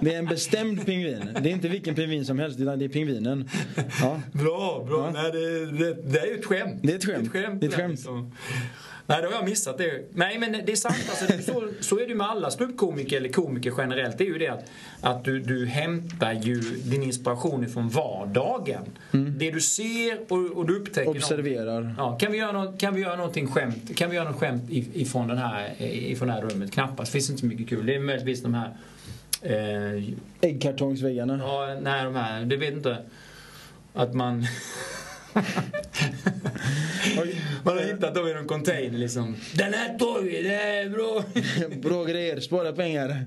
Det 0.00 0.14
är 0.14 0.18
en 0.18 0.26
bestämd 0.26 0.86
pingvin. 0.86 1.28
Det 1.42 1.48
är 1.50 1.52
inte 1.52 1.68
vilken 1.68 1.94
pingvin 1.94 2.24
som 2.24 2.38
helst, 2.38 2.60
utan 2.60 2.78
det 2.78 2.84
är 2.84 2.88
pingvinen. 2.88 3.48
Ja. 4.00 4.20
Bra, 4.32 4.84
bra. 4.88 5.12
Ja. 5.14 5.22
Nej, 5.22 5.32
det, 5.32 5.66
det, 5.66 6.12
det 6.12 6.18
är 6.18 6.26
ju 6.26 6.34
ett 6.34 6.44
skämt. 6.44 6.80
Det 6.82 6.92
är 6.92 6.96
ett 6.96 7.04
skämt. 7.04 7.32
Det 7.32 7.38
är 7.38 7.40
ett 7.40 7.46
skämt. 7.46 7.60
Det 7.60 7.66
är 7.66 7.70
ett 7.70 7.74
skämt. 7.74 8.34
Nej, 9.06 9.22
då 9.22 9.28
har 9.28 9.34
jag 9.34 9.44
missat 9.44 9.78
det. 9.78 10.04
Nej, 10.14 10.38
men 10.38 10.52
det 10.52 10.72
är 10.72 10.76
sant. 10.76 10.96
Alltså, 11.10 11.26
det 11.26 11.34
är 11.34 11.42
så, 11.42 11.68
så 11.80 11.96
är 11.96 12.00
det 12.00 12.08
ju 12.08 12.14
med 12.14 12.26
alla 12.26 12.50
ståuppkomiker 12.50 13.16
eller 13.16 13.28
komiker 13.28 13.72
generellt. 13.78 14.18
Det 14.18 14.24
är 14.24 14.28
ju 14.28 14.38
det 14.38 14.48
att, 14.48 14.64
att 15.00 15.24
du, 15.24 15.40
du 15.40 15.66
hämtar 15.66 16.32
ju 16.32 16.60
din 16.60 17.02
inspiration 17.02 17.64
ifrån 17.64 17.88
vardagen. 17.88 18.82
Det 19.10 19.50
du 19.50 19.60
ser 19.60 20.18
och, 20.32 20.38
och 20.56 20.66
du 20.66 20.76
upptäcker. 20.76 21.10
Observerar. 21.10 21.94
Ja, 21.98 22.18
kan, 22.18 22.32
vi 22.32 22.38
göra 22.38 22.52
något, 22.52 22.80
kan 22.80 22.94
vi 22.94 23.00
göra 23.00 23.16
någonting 23.16 23.46
skämt? 23.46 23.96
Kan 23.96 24.10
vi 24.10 24.16
göra 24.16 24.30
något 24.30 24.40
skämt 24.40 24.62
if- 24.70 24.90
ifrån, 24.94 25.28
den 25.28 25.38
här, 25.38 25.82
ifrån 25.82 26.28
det 26.28 26.34
här 26.34 26.42
rummet? 26.42 26.72
Knappast. 26.72 27.12
Det 27.12 27.12
finns 27.12 27.30
inte 27.30 27.40
så 27.40 27.46
mycket 27.46 27.68
kul. 27.68 27.86
Det 27.86 27.94
är 27.94 28.00
möjligtvis 28.00 28.42
de 28.42 28.54
här... 28.54 28.70
Eh, 29.42 30.02
Äggkartongsväggarna. 30.40 31.38
ja, 31.42 31.78
nej, 31.82 32.04
de 32.04 32.14
här... 32.14 32.44
Du 32.44 32.56
vet 32.56 32.72
inte. 32.74 32.96
Att 33.94 34.14
man... 34.14 34.46
man 37.64 37.78
har 37.78 37.84
hittat 37.84 38.14
dem 38.14 38.28
i 38.28 38.34
någon 38.34 38.46
container 38.46 38.98
liksom. 38.98 39.36
Den 39.54 39.74
här 39.74 39.98
tar 39.98 40.22
vi, 40.22 40.42
det 40.42 40.54
är 40.54 40.88
bra. 40.88 41.24
Bra 41.82 42.04
grejer, 42.04 42.40
spara 42.40 42.72
pengar. 42.72 43.24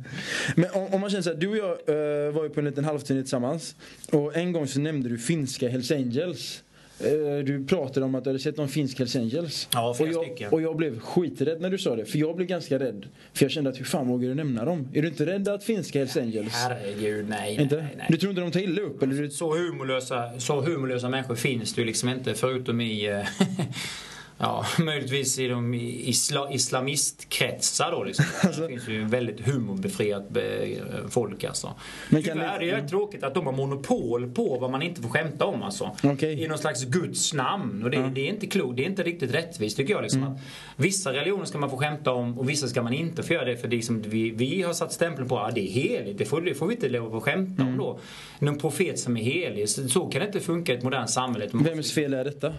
Men 0.56 0.69
om, 0.73 0.94
om 0.94 1.02
man 1.02 1.10
känner 1.10 1.21
så 1.23 1.29
här, 1.29 1.38
du 1.38 1.48
och 1.48 1.58
jag 1.58 1.69
uh, 1.69 2.33
var 2.33 2.44
ju 2.44 2.50
på 2.50 2.60
en 2.60 2.65
liten 2.65 2.85
halvturné 2.85 3.21
tillsammans. 3.21 3.75
Och 4.12 4.35
en 4.35 4.52
gång 4.52 4.67
så 4.67 4.79
nämnde 4.79 5.10
du 5.10 5.17
finska 5.17 5.69
Hells 5.69 5.92
Angels. 5.92 6.63
Eh, 7.00 7.45
du 7.45 7.65
pratade 7.65 8.06
om 8.06 8.15
att 8.15 8.23
du 8.23 8.29
hade 8.29 8.39
sett 8.39 8.58
någon 8.58 8.69
finsk 8.69 9.00
Hells 9.00 9.15
Angels. 9.15 9.67
Ja, 9.73 9.95
och 10.00 10.08
jag, 10.08 10.54
och 10.54 10.62
jag 10.62 10.75
blev 10.75 11.00
skiträdd 11.00 11.62
när 11.62 11.69
du 11.69 11.77
sa 11.77 11.95
det. 11.95 12.06
För 12.06 12.17
jag 12.17 12.35
blev 12.35 12.48
ganska 12.48 12.79
rädd. 12.79 13.06
För 13.33 13.45
jag 13.45 13.52
kände 13.52 13.69
att 13.69 13.79
hur 13.79 13.85
fan 13.85 14.08
vågar 14.08 14.29
du 14.29 14.35
nämna 14.35 14.65
dem? 14.65 14.87
Är 14.93 15.02
du 15.02 15.08
inte 15.08 15.25
rädd 15.25 15.48
att 15.48 15.63
finska 15.63 16.00
Hells 16.00 16.17
Angels? 16.17 16.54
Herregud, 16.54 17.29
nej. 17.29 17.62
inte? 17.62 17.75
nej, 17.75 17.95
nej. 17.98 18.08
Du 18.10 18.17
tror 18.17 18.29
inte 18.29 18.41
de 18.41 18.52
tar 18.52 18.60
illa 18.60 18.81
upp? 18.81 19.04
Eller. 19.04 19.29
Så 19.29 19.54
humorlösa, 19.58 20.39
så 20.39 20.62
humorlösa 20.62 21.10
människor 21.10 21.35
finns 21.35 21.73
det 21.73 21.81
ju 21.81 21.87
liksom 21.87 22.10
inte 22.10 22.33
förutom 22.33 22.81
i 22.81 23.08
eh, 23.08 23.19
Ja, 24.40 24.65
möjligtvis 24.79 25.40
i 25.40 25.48
de 25.48 25.73
isla, 25.73 26.52
islamistkretsar 26.52 27.92
då 27.92 28.04
liksom. 28.04 28.25
Alltså- 28.44 28.62
Det 28.62 28.67
finns 28.67 28.88
ju 28.90 29.04
väldigt 29.06 29.48
humorbefriat 29.48 30.38
eh, 30.38 30.77
folk 31.10 31.44
alltså. 31.44 31.73
Men 32.10 32.23
kan 32.23 32.33
Tyvärr 32.38 32.60
det- 32.60 32.69
är 32.71 32.81
det 32.81 32.88
tråkigt 32.90 33.23
att 33.23 33.33
de 33.33 33.46
har 33.46 33.54
monopol 33.54 34.31
på 34.31 34.58
vad 34.60 34.71
man 34.71 34.81
inte 34.81 35.02
får 35.02 35.10
skämta 35.10 35.46
om 35.46 35.63
alltså. 35.63 35.92
Okej. 36.04 36.44
I 36.44 36.48
någon 36.48 36.58
slags 36.58 36.83
Guds 36.85 37.33
namn. 37.33 37.83
Och 37.83 37.90
det, 37.92 38.12
det 38.15 38.21
är 38.21 38.29
inte 38.29 38.48
klokt, 38.48 38.77
det 38.77 38.83
är 38.83 38.90
inte 38.90 39.04
riktigt 39.04 39.33
rättvist 39.33 39.77
tycker 39.77 39.94
jag. 39.94 40.02
Liksom, 40.04 40.23
Mm. 40.23 40.33
vissa 40.75 41.13
religioner 41.13 41.46
ska 41.46 41.58
man 41.58 41.69
få 41.69 41.77
skämta 41.77 42.12
om 42.12 42.40
och 42.40 42.50
vissa 42.50 42.67
ska 42.67 42.81
man 42.83 42.94
inte 42.94 43.23
få 43.23 43.33
göra 43.33 43.46
det. 43.46 43.58
För 43.58 43.67
det 43.67 43.75
liksom, 43.75 44.02
vi, 44.02 44.29
vi 44.31 44.62
har 44.62 44.73
satt 44.73 44.94
stämpeln 44.94 45.27
på 45.27 45.40
att 45.40 45.56
det 45.56 45.62
är 45.62 45.71
heligt, 45.71 46.17
det 46.17 46.25
får, 46.25 46.42
det 46.42 46.54
får 46.56 46.67
vi 46.67 46.73
inte 46.75 46.90
lov 46.90 47.15
att 47.15 47.23
skämta 47.23 47.62
Mm. 47.62 47.73
om 47.73 47.77
då. 47.79 48.00
Någon 48.40 48.58
profet 48.58 49.00
som 49.00 49.17
är 49.17 49.21
helig, 49.23 49.69
så, 49.69 49.88
så 49.90 50.06
kan 50.08 50.19
det 50.21 50.27
inte 50.27 50.40
funka 50.40 50.73
i 50.73 50.75
ett 50.77 50.83
modernt 50.83 51.10
samhälle. 51.10 51.50
Vems 51.54 51.94
fel 51.94 52.13
är 52.13 52.23
detta? 52.23 52.54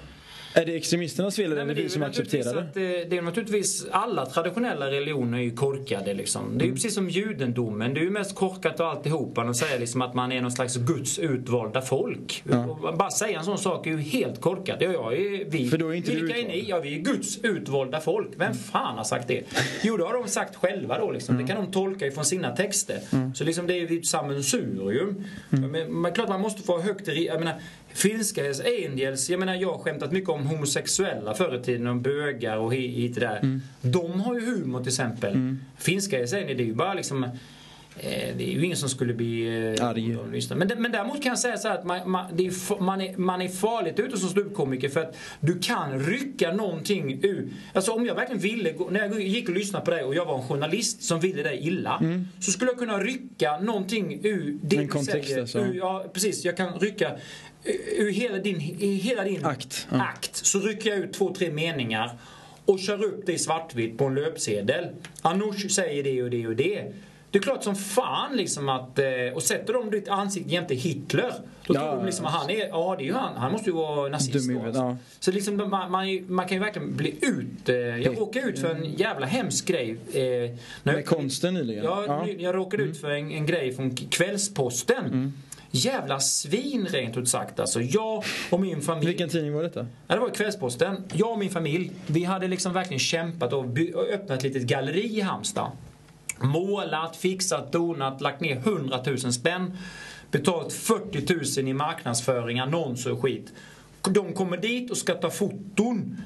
Är 0.54 0.66
det 0.66 0.76
extremisternas 0.76 1.36
fel 1.36 1.52
eller 1.52 1.62
är 1.62 1.66
det 1.66 1.74
vi 1.82 1.88
som 1.88 2.02
accepterar 2.02 2.54
det? 2.54 2.60
att, 2.60 2.76
eh, 2.76 3.10
det 3.10 3.16
är 3.16 3.22
naturligtvis 3.22 3.86
alla 3.90 4.26
traditionella 4.26 4.90
religioner 4.90 5.38
är 5.38 5.42
ju 5.42 5.50
korkade 5.50 6.14
liksom. 6.14 6.42
Det 6.42 6.48
är 6.48 6.54
Mm. 6.54 6.66
ju 6.66 6.72
precis 6.72 6.94
som 6.94 7.10
judendomen. 7.10 7.94
Det 7.94 8.00
är 8.00 8.04
ju 8.04 8.10
mest 8.10 8.34
korkat 8.34 8.80
och 8.80 8.86
alltihopa 8.86 9.42
att 9.42 9.56
säga 9.56 9.78
liksom 9.78 10.02
att 10.02 10.14
man 10.14 10.32
är 10.32 10.40
någon 10.42 10.50
slags 10.52 10.76
Guds 10.76 11.18
utvalda 11.18 11.82
folk. 11.82 12.44
Och 12.68 12.96
bara 12.98 13.10
säga 13.10 13.38
en 13.38 13.44
sån 13.44 13.58
sak 13.58 13.86
är 13.86 13.90
ju 13.90 13.96
helt 14.00 14.40
korkat. 14.40 14.76
Ja, 14.80 14.92
ja, 14.92 15.12
är 15.12 15.50
vi, 15.50 15.68
För 15.70 15.78
då 15.78 15.88
är 15.88 15.94
inte 15.94 16.10
vilka 16.14 16.36
är 16.36 16.48
ni? 16.48 16.64
Ja, 16.68 16.80
vi 16.80 16.94
är 16.94 16.98
Guds 17.02 17.38
utvalda 17.42 18.00
folk. 18.00 18.28
Vem 18.36 18.54
fan 18.54 18.96
har 18.96 19.04
sagt 19.04 19.28
det? 19.28 19.42
Jo, 19.82 19.96
det 19.96 20.04
har 20.04 20.12
de 20.14 20.28
sagt 20.28 20.56
själva 20.56 20.98
då 20.98 21.10
liksom. 21.10 21.34
Mm. 21.34 21.46
Det 21.46 21.52
kan 21.52 21.64
de 21.64 21.72
tolka 21.72 22.06
ifrån 22.06 22.24
sina 22.24 22.56
texter. 22.56 22.98
Så 23.34 23.44
liksom 23.44 23.66
det 23.66 23.74
är 23.74 23.88
ju 23.90 23.98
ett 23.98 24.06
sammelsurium. 24.06 25.24
Mm. 25.52 25.70
Men, 25.70 26.00
men 26.02 26.12
klart 26.12 26.28
man 26.28 26.40
måste 26.40 26.62
få 26.62 26.80
högt. 26.80 27.08
Jag 27.08 27.38
menar, 27.38 27.54
Finska 27.98 28.42
Hells 28.42 28.60
Angels, 28.60 29.30
jag 29.30 29.40
menar 29.40 29.54
jag 29.54 29.72
har 29.72 29.78
skämtat 29.78 30.12
mycket 30.12 30.30
om 30.30 30.46
homosexuella 30.46 31.34
förr 31.34 31.56
i 31.60 31.64
tiden, 31.64 31.86
om 31.86 32.02
bögar 32.02 32.56
och 32.56 32.72
hi- 32.74 32.94
hit 32.94 33.14
och 33.16 33.20
där. 33.20 33.36
Mm. 33.38 33.62
De 33.82 34.20
har 34.20 34.34
ju 34.34 34.40
humor 34.46 34.78
till 34.78 34.88
exempel. 34.88 35.56
Finska 35.78 36.16
Hells 36.16 36.32
Angels, 36.32 36.56
det 36.56 36.62
är 36.62 36.66
ju 36.66 36.74
bara 36.74 36.94
liksom 36.94 37.24
eh, 37.24 37.30
det 38.36 38.44
är 38.44 38.52
ju 38.52 38.64
ingen 38.64 38.76
som 38.76 38.88
skulle 38.88 39.14
bli 39.14 39.46
eh, 39.78 39.86
Arg. 39.88 40.16
Men, 40.54 40.70
men 40.78 40.92
däremot 40.92 41.22
kan 41.22 41.30
jag 41.30 41.38
säga 41.38 41.56
så 41.56 41.68
att 41.68 41.84
man, 41.84 42.10
man, 42.10 42.26
det 42.36 42.46
är, 42.46 42.82
man, 42.82 43.00
är, 43.00 43.16
man 43.16 43.42
är 43.42 43.48
farligt 43.48 43.98
ute 44.00 44.16
som 44.16 44.28
ståuppkomiker 44.28 44.88
för 44.88 45.00
att 45.00 45.16
du 45.40 45.58
kan 45.58 46.00
rycka 46.06 46.52
någonting 46.52 47.20
ur... 47.24 47.48
Alltså 47.72 47.92
om 47.92 48.06
jag 48.06 48.14
verkligen 48.14 48.40
ville, 48.42 48.74
när 48.90 49.00
jag 49.00 49.20
gick 49.20 49.48
och 49.48 49.54
lyssnade 49.54 49.84
på 49.84 49.90
dig 49.90 50.04
och 50.04 50.14
jag 50.14 50.24
var 50.26 50.36
en 50.42 50.48
journalist 50.48 51.02
som 51.02 51.20
ville 51.20 51.42
dig 51.42 51.58
illa. 51.66 52.02
Så 52.40 52.50
skulle 52.52 52.70
jag 52.70 52.78
kunna 52.78 52.98
rycka 52.98 53.58
någonting 53.58 54.20
ur 54.22 54.58
det 54.62 54.76
du 54.76 54.88
kontext, 54.88 55.28
säger. 55.28 55.40
alltså. 55.40 55.58
Ur, 55.58 55.74
ja, 55.74 56.04
precis. 56.12 56.44
Jag 56.44 56.56
kan 56.56 56.78
rycka 56.78 57.16
ur- 57.96 58.10
hela 58.12 58.38
din, 58.38 58.60
hela 59.00 59.24
din 59.24 59.44
Akt, 59.44 59.86
ja. 59.92 60.02
akt. 60.02 60.36
Så 60.36 60.60
rycker 60.60 60.90
jag 60.90 60.98
ut 60.98 61.12
två, 61.12 61.34
tre 61.34 61.50
meningar 61.50 62.10
och 62.64 62.78
kör 62.78 63.04
upp 63.04 63.26
det 63.26 63.32
i 63.32 63.38
svartvitt 63.38 63.98
på 63.98 64.04
en 64.04 64.14
löpsedel. 64.14 64.86
Anoush 65.22 65.68
säger 65.68 66.02
det 66.04 66.22
och 66.22 66.30
det 66.30 66.46
och 66.46 66.56
det. 66.56 66.92
Det 67.30 67.38
är 67.38 67.42
klart 67.42 67.64
som 67.64 67.76
fan 67.76 68.36
liksom 68.36 68.68
att... 68.68 68.98
eh, 68.98 69.06
Och 69.34 69.42
sätter 69.42 69.72
de 69.72 69.90
ditt 69.90 70.08
ansikte 70.08 70.50
jämte 70.50 70.74
Hitler. 70.74 71.32
Då 71.66 71.74
Ja, 71.74 71.80
tror 71.80 71.96
de 71.96 72.06
liksom 72.06 72.26
att 72.26 72.32
han 72.32 72.50
är... 72.50 72.68
Ja, 72.68 72.94
det 72.98 73.04
är 73.04 73.06
ju 73.06 73.12
han. 73.12 73.36
Han 73.36 73.52
måste 73.52 73.70
ju 73.70 73.76
vara 73.76 74.08
nazist 74.08 74.48
Dum 74.48 74.60
alltså. 74.64 74.80
ja. 74.82 74.96
Så 75.20 75.32
liksom 75.32 75.56
man, 75.56 75.90
man, 75.90 76.06
man 76.28 76.48
kan 76.48 76.56
ju 76.56 76.64
verkligen 76.64 76.96
bli 76.96 77.14
ut... 77.20 77.68
eh, 77.68 77.76
Jag 77.76 78.18
råkade 78.18 78.46
ut 78.46 78.58
för 78.58 78.74
en 78.74 78.84
jävla 78.92 79.26
hemsk 79.26 79.66
grej. 79.66 79.90
eh, 79.90 79.96
när 80.20 80.56
Med 80.82 80.94
jag- 80.94 81.06
konsten 81.06 81.54
nyligen? 81.54 81.84
Ja, 81.84 82.04
Ja. 82.06 82.28
jag 82.38 82.54
råkade 82.54 82.82
ut 82.82 83.00
för 83.00 83.10
en, 83.10 83.30
en 83.30 83.46
grej 83.46 83.72
från 83.74 83.96
Kvällsposten. 83.96 85.04
Mm. 85.04 85.32
Jävla 85.84 86.20
svin 86.20 86.86
rent 86.86 87.16
ut 87.16 87.28
sagt 87.28 87.60
alltså. 87.60 87.80
Jag 87.80 88.24
och 88.50 88.60
min 88.60 88.80
familj. 88.80 89.06
Vilken 89.06 89.28
tidning 89.28 89.52
var 89.52 89.62
detta? 89.62 89.86
Ja, 90.06 90.14
det 90.14 90.20
var 90.20 90.30
Kvällsposten. 90.30 91.04
Jag 91.12 91.32
och 91.32 91.38
min 91.38 91.50
familj, 91.50 91.92
vi 92.06 92.24
hade 92.24 92.48
liksom 92.48 92.72
verkligen 92.72 92.98
kämpat 92.98 93.52
och, 93.52 93.64
och 93.94 94.08
öppnat 94.12 94.38
ett 94.38 94.42
litet 94.42 94.62
galleri 94.62 95.16
i 95.16 95.20
Halmstad. 95.20 95.70
Målat, 96.40 97.16
fixat, 97.16 97.72
donat, 97.72 98.20
lagt 98.20 98.40
ner 98.40 98.56
100 98.56 99.02
000 99.06 99.18
spänn. 99.18 99.76
Betalt 100.30 100.72
40 100.72 101.60
000 101.60 101.68
i 101.68 101.72
marknadsföring, 101.72 102.58
annonser 102.58 103.12
och 103.12 103.22
skit. 103.22 103.52
De 104.02 104.32
kommer 104.32 104.56
dit 104.56 104.90
och 104.90 104.96
ska 104.96 105.14
ta 105.14 105.30
foton. 105.30 106.16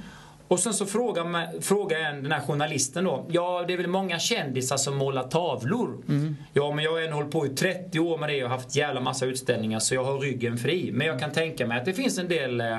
Och 0.52 0.60
sen 0.60 0.74
så 0.74 0.86
frågar, 0.86 1.60
frågar 1.60 1.98
en, 1.98 2.22
den 2.22 2.32
här 2.32 2.40
journalisten 2.40 3.04
då. 3.04 3.26
Ja, 3.30 3.64
det 3.66 3.72
är 3.72 3.76
väl 3.76 3.86
många 3.86 4.18
kändisar 4.18 4.76
som 4.76 4.96
målar 4.96 5.22
tavlor. 5.22 5.98
Ja, 6.52 6.74
men 6.74 6.84
jag 6.84 6.92
har 6.92 7.00
ändå 7.00 7.16
hållit 7.16 7.30
på 7.30 7.46
i 7.46 7.48
30 7.48 8.00
år 8.00 8.18
med 8.18 8.28
det 8.28 8.44
och 8.44 8.50
haft 8.50 8.76
jävla 8.76 9.00
massa 9.00 9.26
utställningar 9.26 9.78
så 9.78 9.94
jag 9.94 10.04
har 10.04 10.18
ryggen 10.18 10.58
fri. 10.58 10.90
Men 10.92 11.06
jag 11.06 11.20
kan 11.20 11.32
tänka 11.32 11.66
mig 11.66 11.78
att 11.78 11.84
det 11.84 11.92
finns 11.92 12.18
en 12.18 12.28
del 12.28 12.60
eh, 12.60 12.78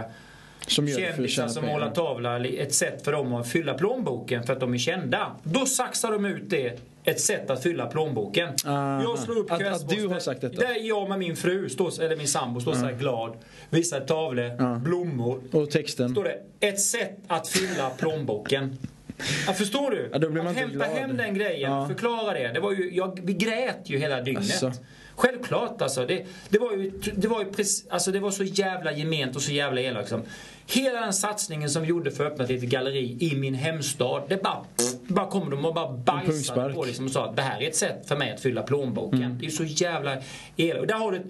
Som 0.67 0.87
kändisar 0.87 1.47
som 1.47 1.65
målar 1.65 1.89
tavla, 1.91 2.45
ett 2.45 2.73
sätt 2.73 3.03
för 3.05 3.11
dem 3.11 3.33
att 3.33 3.47
fylla 3.47 3.73
plånboken 3.73 4.43
för 4.43 4.53
att 4.53 4.59
de 4.59 4.73
är 4.73 4.77
kända. 4.77 5.31
Då 5.43 5.65
saxar 5.65 6.11
de 6.11 6.25
ut 6.25 6.49
det, 6.49 6.79
ett 7.03 7.19
sätt 7.21 7.49
att 7.49 7.63
fylla 7.63 7.85
plånboken. 7.85 8.49
Aha. 8.65 9.03
Jag 9.03 9.19
slår 9.19 9.37
upp 9.37 9.51
Att- 9.51 9.61
att 9.67 9.89
du 9.89 10.07
har 10.07 10.19
sagt 10.19 10.41
detta? 10.41 10.61
Där 10.61 10.87
jag 10.87 11.09
med 11.09 11.19
min 11.19 11.35
fru, 11.35 11.69
står, 11.69 12.01
eller 12.03 12.15
min 12.15 12.27
sambo, 12.27 12.59
står 12.61 12.73
så 12.73 12.85
här 12.85 12.93
glad, 12.93 13.37
visar 13.69 13.99
tavlor, 13.99 14.79
blommor. 14.79 15.41
Och 15.51 15.69
texten? 15.71 16.09
Står 16.11 16.23
det, 16.23 16.67
ett 16.67 16.79
sätt 16.81 17.17
att 17.27 17.47
fylla 17.47 17.89
plånboken. 17.89 18.77
Ja, 19.47 19.53
förstår 19.53 19.91
du? 19.91 20.09
Ja, 20.11 20.17
då 20.19 20.29
blir 20.29 20.41
man 20.43 20.51
att 20.51 20.57
hämta 20.57 20.75
glad. 20.75 20.89
hem 20.89 21.17
den 21.17 21.35
grejen, 21.35 21.71
Ja. 21.71 21.87
förklara 21.87 22.33
det. 22.33 22.47
det 22.53 22.59
var 22.59 22.71
ju, 22.71 22.91
jag, 22.93 23.19
vi 23.23 23.33
grät 23.33 23.79
ju 23.83 23.97
hela 23.97 24.21
dygnet. 24.21 24.43
Asså. 24.43 24.71
Självklart 25.15 25.81
alltså. 25.81 26.05
Det, 26.05 26.25
det 26.49 26.59
var 26.59 26.71
ju, 26.71 26.91
det 27.15 27.27
var 27.27 27.39
ju 27.39 27.51
precis, 27.51 27.87
alltså 27.89 28.11
det 28.11 28.19
var 28.19 28.31
så 28.31 28.43
jävla 28.43 28.93
gement 28.93 29.35
och 29.35 29.41
så 29.41 29.51
jävla 29.51 29.81
elakt. 29.81 30.03
Liksom. 30.03 30.21
Hela 30.67 31.01
den 31.01 31.13
satsningen 31.13 31.69
som 31.69 31.81
vi 31.81 31.87
gjorde 31.87 32.11
för 32.11 32.25
att 32.25 32.31
öppna 32.31 32.43
ett 32.43 32.49
litet 32.49 32.69
galleri 32.69 33.17
i 33.19 33.35
min 33.35 33.53
hemstad. 33.53 34.23
Det 34.29 34.43
bara, 34.43 34.65
bara 35.07 35.27
kom 35.27 35.49
de 35.49 35.65
och 35.65 35.73
bara 35.73 35.91
bajsade 35.93 36.73
på 36.73 36.85
liksom 36.85 37.05
och 37.05 37.11
sa 37.11 37.29
att 37.29 37.35
det 37.35 37.41
här 37.41 37.61
är 37.61 37.67
ett 37.67 37.75
sätt 37.75 38.07
för 38.07 38.15
mig 38.15 38.31
att 38.31 38.39
fylla 38.41 38.63
plånboken. 38.63 39.37
Det 39.39 39.45
är 39.45 39.49
så 39.49 39.63
jävla 39.63 40.17
elakt. 40.57 40.81
Och 40.81 40.87
där 40.87 40.95
har 40.95 41.11
du, 41.11 41.21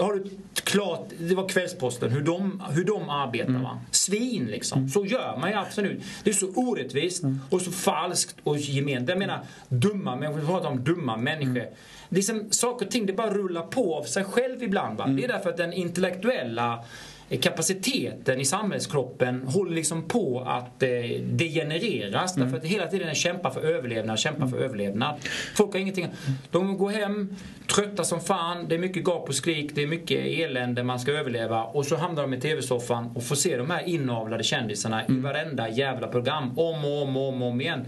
har 0.00 0.12
du 0.12 0.20
ett 0.20 0.64
klart, 0.64 1.08
det 1.18 1.34
var 1.34 1.48
Kvällsposten, 1.48 2.10
hur 2.10 2.20
de, 2.20 2.62
hur 2.70 2.84
de 2.84 3.08
arbetar 3.08 3.52
va. 3.52 3.80
Svin 3.90 4.46
liksom. 4.46 4.88
Så 4.88 5.06
gör 5.06 5.36
man 5.36 5.50
ju 5.50 5.56
absolut. 5.56 6.02
Det 6.24 6.30
är 6.30 6.34
så 6.34 6.46
orättvist 6.46 7.24
och 7.50 7.62
så 7.62 7.72
falskt 7.72 8.36
och 8.42 8.56
gement. 8.56 9.08
Jag 9.08 9.18
menar 9.18 9.40
dumma 9.68 10.16
människor, 10.16 10.40
vi 10.40 10.46
pratar 10.46 10.68
om 10.68 10.84
dumma 10.84 11.16
människor. 11.16 11.66
Det 12.12 12.18
är 12.18 12.22
som, 12.22 12.50
saker 12.50 12.86
och 12.86 12.92
ting 12.92 13.06
det 13.06 13.12
bara 13.12 13.30
rullar 13.30 13.62
på 13.62 13.94
av 13.96 14.02
sig 14.02 14.24
själv 14.24 14.62
ibland. 14.62 14.98
Va? 14.98 15.06
Det 15.06 15.24
är 15.24 15.28
därför 15.28 15.50
att 15.50 15.56
den 15.56 15.72
intellektuella 15.72 16.84
eh, 17.28 17.40
kapaciteten 17.40 18.40
i 18.40 18.44
samhällskroppen 18.44 19.42
håller 19.46 19.74
liksom 19.74 20.02
på 20.02 20.40
att 20.46 20.82
eh, 20.82 20.88
degenereras. 21.22 22.34
Därför 22.34 22.56
att 22.56 22.64
hela 22.64 22.86
tiden 22.86 23.14
kämpar 23.14 23.50
för 23.50 23.60
överlevnad, 23.60 24.18
kämpar 24.18 24.46
för 24.46 24.56
överlevnad. 24.56 25.14
Folk 25.54 25.72
har 25.72 25.80
ingenting. 25.80 26.08
De 26.50 26.78
går 26.78 26.90
hem, 26.90 27.36
trötta 27.74 28.04
som 28.04 28.20
fan, 28.20 28.68
det 28.68 28.74
är 28.74 28.78
mycket 28.78 29.04
gap 29.04 29.28
och 29.28 29.34
skrik, 29.34 29.70
det 29.74 29.82
är 29.82 29.86
mycket 29.86 30.26
elände, 30.26 30.82
man 30.82 31.00
ska 31.00 31.12
överleva. 31.12 31.64
Och 31.64 31.86
så 31.86 31.96
hamnar 31.96 32.22
de 32.22 32.34
i 32.34 32.40
TV-soffan 32.40 33.10
och 33.14 33.24
får 33.24 33.36
se 33.36 33.56
de 33.56 33.70
här 33.70 33.88
inavlade 33.88 34.44
kändisarna 34.44 35.06
i 35.06 35.12
varenda 35.12 35.68
jävla 35.68 36.08
program. 36.08 36.58
Om 36.58 36.84
och 36.84 37.02
om 37.02 37.16
och 37.16 37.28
om, 37.28 37.42
och 37.42 37.48
om 37.48 37.60
igen. 37.60 37.86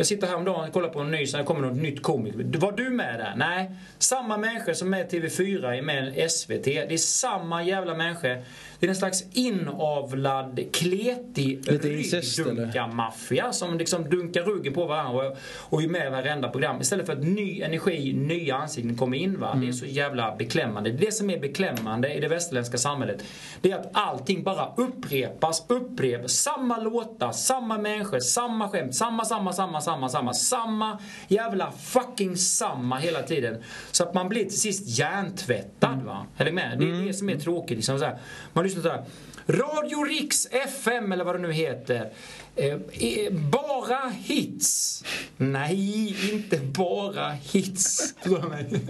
Jag 0.00 0.06
sitter 0.06 0.26
häromdagen 0.26 0.68
och 0.68 0.72
kollar 0.72 0.88
på 0.88 1.00
en 1.00 1.10
ny, 1.10 1.26
så 1.26 1.36
det 1.36 1.44
kommer 1.44 1.68
något 1.68 1.82
nytt 1.82 2.02
komik. 2.02 2.34
Var 2.36 2.72
du 2.72 2.90
med 2.90 3.18
där? 3.18 3.34
Nej. 3.36 3.70
Samma 3.98 4.36
människor 4.36 4.72
som 4.72 4.94
är 4.94 5.04
TV4 5.04 5.78
är 5.78 5.82
med 5.82 6.18
i 6.18 6.28
SVT. 6.28 6.64
Det 6.64 6.92
är 6.92 6.96
samma 6.96 7.62
jävla 7.62 7.94
människor. 7.94 8.42
Det 8.80 8.86
är 8.86 8.88
en 8.88 8.96
slags 8.96 9.24
inavlad, 9.32 10.60
kletig 10.72 11.60
ryggdunkarmaffia 11.66 13.52
som 13.52 13.78
liksom 13.78 14.10
dunkar 14.10 14.42
ryggen 14.42 14.72
på 14.72 14.86
varandra 14.86 15.28
och, 15.28 15.36
och 15.58 15.82
är 15.82 15.88
med 15.88 16.06
i 16.06 16.10
varenda 16.10 16.48
program. 16.48 16.80
Istället 16.80 17.06
för 17.06 17.12
att 17.12 17.24
ny 17.24 17.62
energi, 17.62 18.12
nya 18.12 18.56
ansikten 18.56 18.96
kommer 18.96 19.16
in. 19.16 19.40
Va? 19.40 19.54
Det 19.60 19.68
är 19.68 19.72
så 19.72 19.86
jävla 19.86 20.36
beklämmande. 20.36 20.90
Det 20.90 21.12
som 21.14 21.30
är 21.30 21.40
beklämmande 21.40 22.14
i 22.14 22.20
det 22.20 22.28
västerländska 22.28 22.78
samhället 22.78 23.24
det 23.60 23.70
är 23.70 23.78
att 23.78 23.90
allting 23.92 24.42
bara 24.42 24.72
upprepas, 24.76 25.64
upprepas. 25.68 26.32
Samma 26.32 26.78
låtar, 26.78 27.32
samma 27.32 27.78
människor, 27.78 28.20
samma 28.20 28.68
skämt, 28.68 28.94
samma, 28.94 29.24
samma, 29.24 29.52
samma, 29.52 29.80
samma, 29.80 30.08
samma. 30.08 30.34
Samma 30.34 30.98
jävla 31.28 31.72
fucking 31.72 32.36
samma 32.36 32.98
hela 32.98 33.22
tiden. 33.22 33.62
Så 33.90 34.02
att 34.02 34.14
man 34.14 34.28
blir 34.28 34.44
till 34.44 34.60
sist 34.60 34.98
hjärntvättad. 34.98 36.02
Va? 36.02 36.26
Är 36.36 36.44
ni 36.44 36.50
med? 36.52 36.78
Det 36.78 36.84
är 36.84 37.06
det 37.06 37.12
som 37.12 37.30
är 37.30 37.36
tråkigt. 37.36 37.76
Liksom, 37.76 37.98
så 37.98 38.04
här. 38.04 38.18
Man 38.52 38.64
lyssnat 38.76 38.84
så 38.84 38.90
här. 38.90 39.04
Radio 39.46 40.04
Riks 40.04 40.46
FM 40.50 41.12
eller 41.12 41.24
vad 41.24 41.34
det 41.34 41.38
nu 41.38 41.52
heter. 41.52 42.10
Eh, 42.56 42.72
eh, 42.72 43.32
bara 43.32 44.08
hits. 44.08 45.04
Nej, 45.36 46.16
inte 46.32 46.60
bara 46.78 47.30
hits. 47.30 48.14
Tror 48.14 48.38
jag 48.38 48.48
mig. 48.48 48.66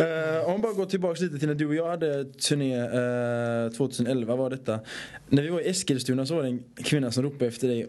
Eh, 0.00 0.48
om 0.48 0.60
bara 0.60 0.72
går 0.72 0.86
tillbaka 0.86 1.22
lite 1.22 1.38
till 1.38 1.48
när 1.48 1.54
du 1.54 1.66
och 1.66 1.74
jag 1.74 1.88
hade 1.88 2.24
turné 2.24 2.76
eh, 3.66 3.72
2011 3.72 4.36
var 4.36 4.50
detta. 4.50 4.80
När 5.28 5.42
vi 5.42 5.48
var 5.48 5.60
i 5.60 5.68
Eskilstuna 5.68 6.26
så 6.26 6.34
var 6.34 6.42
det 6.42 6.48
en 6.48 6.62
kvinna 6.84 7.10
som 7.10 7.22
ropade 7.22 7.46
efter 7.46 7.68
dig 7.68 7.86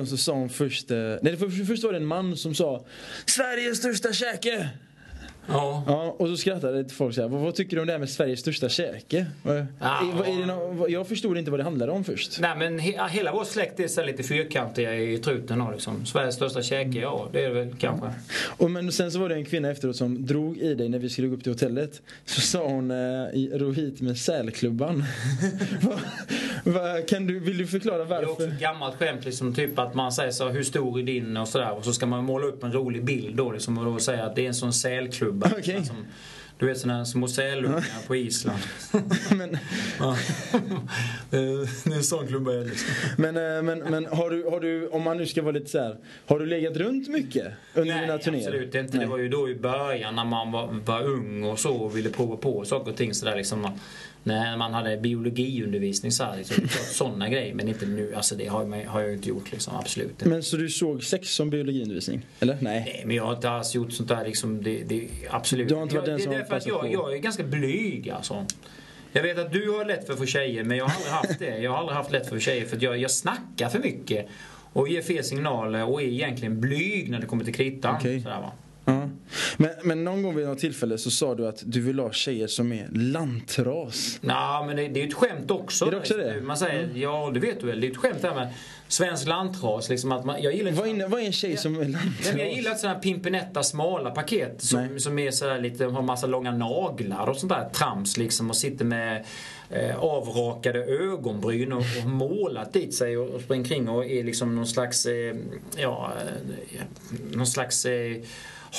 och 0.00 0.08
så 0.08 0.16
sa 0.16 0.32
hon 0.32 0.48
först, 0.48 0.90
eh, 0.90 0.98
nej 1.22 1.36
först 1.66 1.84
var 1.84 1.92
det 1.92 1.98
en 1.98 2.06
man 2.06 2.36
som 2.36 2.54
sa 2.54 2.84
Sveriges 3.26 3.78
största 3.78 4.12
käke! 4.12 4.70
Ja. 5.48 5.84
Ja, 5.86 6.16
och 6.18 6.28
så 6.28 6.36
skrattade 6.36 6.88
folk 6.88 7.14
så 7.14 7.20
här, 7.20 7.28
vad, 7.28 7.40
vad 7.40 7.54
tycker 7.54 7.76
du 7.76 7.80
om 7.80 7.86
det 7.86 7.92
här 7.92 7.98
med 8.00 8.10
Sveriges 8.10 8.40
största 8.40 8.68
käke? 8.68 9.26
Ja. 9.42 9.50
är, 9.50 9.66
vad, 10.18 10.28
är 10.28 10.38
det 10.40 10.46
nå- 10.46 10.72
vad, 10.72 10.90
jag 10.90 11.08
förstod 11.08 11.38
inte 11.38 11.50
vad 11.50 11.60
det 11.60 11.64
handlade 11.64 11.92
om 11.92 12.04
först. 12.04 12.40
Nej 12.40 12.56
men 12.58 12.78
he, 12.78 13.08
hela 13.10 13.32
vår 13.32 13.44
släkt 13.44 13.80
är 13.80 13.88
så 13.88 14.02
lite 14.04 14.22
fyrkantiga 14.22 14.96
i 14.96 15.18
truten 15.18 15.60
och 15.60 15.72
liksom. 15.72 16.06
Sveriges 16.06 16.34
största 16.34 16.62
käke, 16.62 16.98
ja 16.98 17.28
det 17.32 17.44
är 17.44 17.48
det 17.48 17.54
väl 17.54 17.74
kanske. 17.78 18.06
Och 18.56 18.70
men 18.70 18.92
sen 18.92 19.12
så 19.12 19.18
var 19.18 19.28
det 19.28 19.34
en 19.34 19.44
kvinna 19.44 19.70
efteråt 19.70 19.96
som 19.96 20.26
drog 20.26 20.58
i 20.58 20.74
dig 20.74 20.88
när 20.88 20.98
vi 20.98 21.08
skulle 21.08 21.28
gå 21.28 21.34
upp 21.34 21.42
till 21.42 21.52
hotellet. 21.52 22.02
Så 22.24 22.40
sa 22.40 22.66
hon, 22.66 22.90
eh, 22.90 22.96
ro 23.58 23.72
hit 23.72 24.00
med 24.00 24.18
sälklubban. 24.18 25.04
Va, 25.82 25.98
va, 26.64 27.00
kan 27.08 27.26
du, 27.26 27.38
vill 27.38 27.58
du 27.58 27.66
förklara 27.66 28.04
Det 28.04 28.14
är 28.14 28.28
också 28.28 28.42
varför? 28.42 28.54
ett 28.54 28.60
gammalt 28.60 28.96
skämt 28.98 29.24
liksom, 29.24 29.54
typ 29.54 29.78
att 29.78 29.94
man 29.94 30.12
säger 30.12 30.30
så 30.30 30.48
hur 30.48 30.62
stor 30.62 30.98
är 30.98 31.02
din 31.02 31.36
och 31.36 31.48
sådär 31.48 31.72
och 31.72 31.84
så 31.84 31.92
ska 31.92 32.06
man 32.06 32.24
måla 32.24 32.46
upp 32.46 32.64
en 32.64 32.72
rolig 32.72 33.04
bild 33.04 33.36
då 33.36 33.52
liksom 33.52 33.78
och 33.78 33.84
då 33.84 33.98
säga 33.98 34.24
att 34.24 34.36
det 34.36 34.42
är 34.42 34.48
en 34.48 34.54
sån 34.54 34.72
sälklubba. 34.72 35.31
Okej. 35.58 35.84
Som, 35.84 36.06
du 36.58 36.66
vet 36.66 36.84
här 36.84 37.04
små 37.04 37.28
sälungar 37.28 38.06
på 38.06 38.16
Island. 38.16 38.58
Men, 39.36 39.58
Ja. 39.98 40.16
det 41.30 41.36
är 41.36 41.92
en 41.92 42.02
sån 42.04 42.26
klubba 42.26 42.52
jag 42.52 42.66
liksom. 42.66 42.88
men, 43.18 43.36
eh, 43.36 43.62
men, 43.62 43.78
men 43.78 44.06
har, 44.06 44.30
du, 44.30 44.44
har 44.44 44.60
du, 44.60 44.88
om 44.88 45.02
man 45.02 45.16
nu 45.16 45.26
ska 45.26 45.42
vara 45.42 45.52
lite 45.52 45.70
så 45.70 45.78
här, 45.78 45.96
har 46.26 46.38
du 46.38 46.46
legat 46.46 46.76
runt 46.76 47.08
mycket 47.08 47.46
under 47.74 47.94
dina 47.94 48.06
Nej, 48.06 48.22
turnéer? 48.24 48.48
absolut 48.48 48.74
inte. 48.74 48.98
Det 48.98 49.06
var 49.06 49.18
ju 49.18 49.28
då 49.28 49.50
i 49.50 49.54
början 49.54 50.16
när 50.16 50.24
man 50.24 50.52
var, 50.52 50.80
var 50.84 51.02
ung 51.02 51.44
och 51.44 51.58
så 51.58 51.74
och 51.74 51.96
ville 51.96 52.10
prova 52.10 52.36
på 52.36 52.64
saker 52.64 52.90
och 52.90 52.96
ting 52.96 53.14
sådär 53.14 53.36
liksom. 53.36 53.78
När 54.24 54.56
man 54.56 54.74
hade 54.74 54.96
biologiundervisning 54.96 56.12
så 56.12 56.24
här, 56.24 56.36
liksom, 56.36 56.68
sådana 56.92 57.28
grejer. 57.28 57.54
Men 57.54 57.68
inte 57.68 57.86
nu. 57.86 58.14
Alltså 58.14 58.34
det 58.34 58.46
har, 58.46 58.64
man, 58.64 58.86
har 58.86 59.00
jag 59.00 59.12
inte 59.12 59.28
gjort 59.28 59.52
liksom. 59.52 59.76
Absolut 59.76 60.10
inte. 60.10 60.28
Men 60.28 60.42
så 60.42 60.56
du 60.56 60.68
såg 60.68 61.04
sex 61.04 61.28
som 61.28 61.50
biologiundervisning? 61.50 62.26
Eller? 62.40 62.58
Nej. 62.60 62.80
Nej, 62.80 63.02
men 63.06 63.16
jag 63.16 63.24
har 63.24 63.34
inte 63.34 63.50
alls 63.50 63.74
gjort 63.74 63.92
sånt 63.92 64.08
där 64.08 64.24
liksom. 64.24 64.62
Det, 64.62 64.82
det, 64.82 65.08
absolut. 65.30 65.68
Du 65.68 65.74
har 65.74 65.82
inte 65.82 65.94
varit 65.94 66.08
jag, 66.08 66.12
den 66.12 66.18
det 66.18 66.24
som 66.24 66.32
är 66.32 66.50
har 66.50 66.56
att 66.56 66.66
jag, 66.66 66.92
jag 66.92 67.14
är 67.14 67.18
ganska 67.18 67.42
blyg 67.42 68.10
alltså. 68.10 68.46
Jag 69.12 69.22
vet 69.22 69.38
att 69.38 69.52
du 69.52 69.70
har 69.70 69.84
lätt 69.84 70.06
för 70.06 70.12
att 70.12 70.18
få 70.18 70.26
tjejer, 70.26 70.64
men 70.64 70.76
jag 70.76 70.84
har 70.84 70.94
aldrig 70.94 71.12
haft 71.12 71.38
det. 71.38 71.58
Jag 71.58 71.70
har 71.70 71.78
aldrig 71.78 71.96
haft 71.96 72.12
lätt 72.12 72.28
för 72.28 72.38
tjejer 72.38 72.64
för 72.64 72.76
att 72.76 72.82
jag, 72.82 72.98
jag 72.98 73.10
snackar 73.10 73.68
för 73.68 73.78
mycket. 73.78 74.28
Och 74.72 74.88
ger 74.88 75.02
fel 75.02 75.24
signaler 75.24 75.84
och 75.84 76.02
är 76.02 76.06
egentligen 76.06 76.60
blyg 76.60 77.10
när 77.10 77.20
det 77.20 77.26
kommer 77.26 77.44
till 77.44 77.54
kritan. 77.54 77.96
Okej. 77.96 78.20
Sådär, 78.20 78.40
va? 78.40 78.52
Ja. 78.84 79.08
Men, 79.56 79.70
men 79.84 80.04
någon 80.04 80.22
gång 80.22 80.34
vid 80.34 80.46
något 80.46 80.58
tillfälle 80.58 80.98
så 80.98 81.10
sa 81.10 81.34
du 81.34 81.48
att 81.48 81.62
du 81.66 81.80
vill 81.80 81.98
ha 81.98 82.12
tjejer 82.12 82.46
som 82.46 82.72
är 82.72 82.88
lantras. 82.92 84.18
Nej, 84.20 84.66
men 84.66 84.76
det, 84.76 84.88
det 84.88 85.00
är 85.00 85.02
ju 85.02 85.08
ett 85.08 85.14
skämt 85.14 85.50
också. 85.50 85.86
Är 85.86 85.90
det 85.90 85.96
också 85.96 86.16
det? 86.16 86.40
Man 86.40 86.56
säger, 86.56 86.90
ja 86.94 87.30
det 87.34 87.40
vet 87.40 87.60
du 87.60 87.66
väl, 87.66 87.80
det 87.80 87.86
är 87.86 87.90
ett 87.90 87.96
skämt 87.96 88.22
det 88.22 88.28
här 88.28 88.34
med 88.34 88.54
svensk 88.88 89.26
lantras. 89.26 89.88
Liksom 89.88 90.12
att 90.12 90.24
man, 90.24 90.42
jag 90.42 90.54
gillar 90.54 90.72
Vad 90.72 90.88
är, 90.88 91.08
vad 91.08 91.20
är 91.20 91.26
en 91.26 91.32
tjej 91.32 91.56
som 91.56 91.80
är 91.80 91.84
lantras? 91.84 92.32
jag 92.36 92.52
gillar 92.52 92.70
inte 92.70 92.80
sådana 92.80 92.94
här 92.94 93.02
pimpinetta 93.02 93.62
smala 93.62 94.10
paket 94.10 94.62
som, 94.62 94.86
Nej. 94.86 95.00
som 95.00 95.18
är 95.18 95.30
sådär 95.30 95.60
lite, 95.60 95.84
har 95.84 96.02
massa 96.02 96.26
långa 96.26 96.52
naglar 96.52 97.26
och 97.26 97.36
sånt 97.36 97.52
där 97.52 97.68
trams 97.68 98.16
liksom 98.16 98.50
och 98.50 98.56
sitter 98.56 98.84
med 98.84 99.24
avrakade 99.98 100.84
ögonbryn 100.84 101.72
och, 101.72 101.84
och 102.04 102.10
målat 102.10 102.72
dit 102.72 102.94
sig 102.94 103.18
och, 103.18 103.28
och 103.28 103.40
springer 103.40 103.64
kring 103.64 103.88
och 103.88 104.06
är 104.06 104.24
liksom 104.24 104.56
någon 104.56 104.66
slags, 104.66 105.06
eh, 105.06 105.36
ja, 105.76 106.12
eh, 106.20 106.82
någon 107.32 107.46
slags 107.46 107.86
eh, 107.86 108.16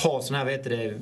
har 0.02 0.20
sån 0.20 0.36
här, 0.36 0.44
vad 0.44 0.52
heter 0.52 0.70
det, 0.70 0.84
eh, 0.84 0.96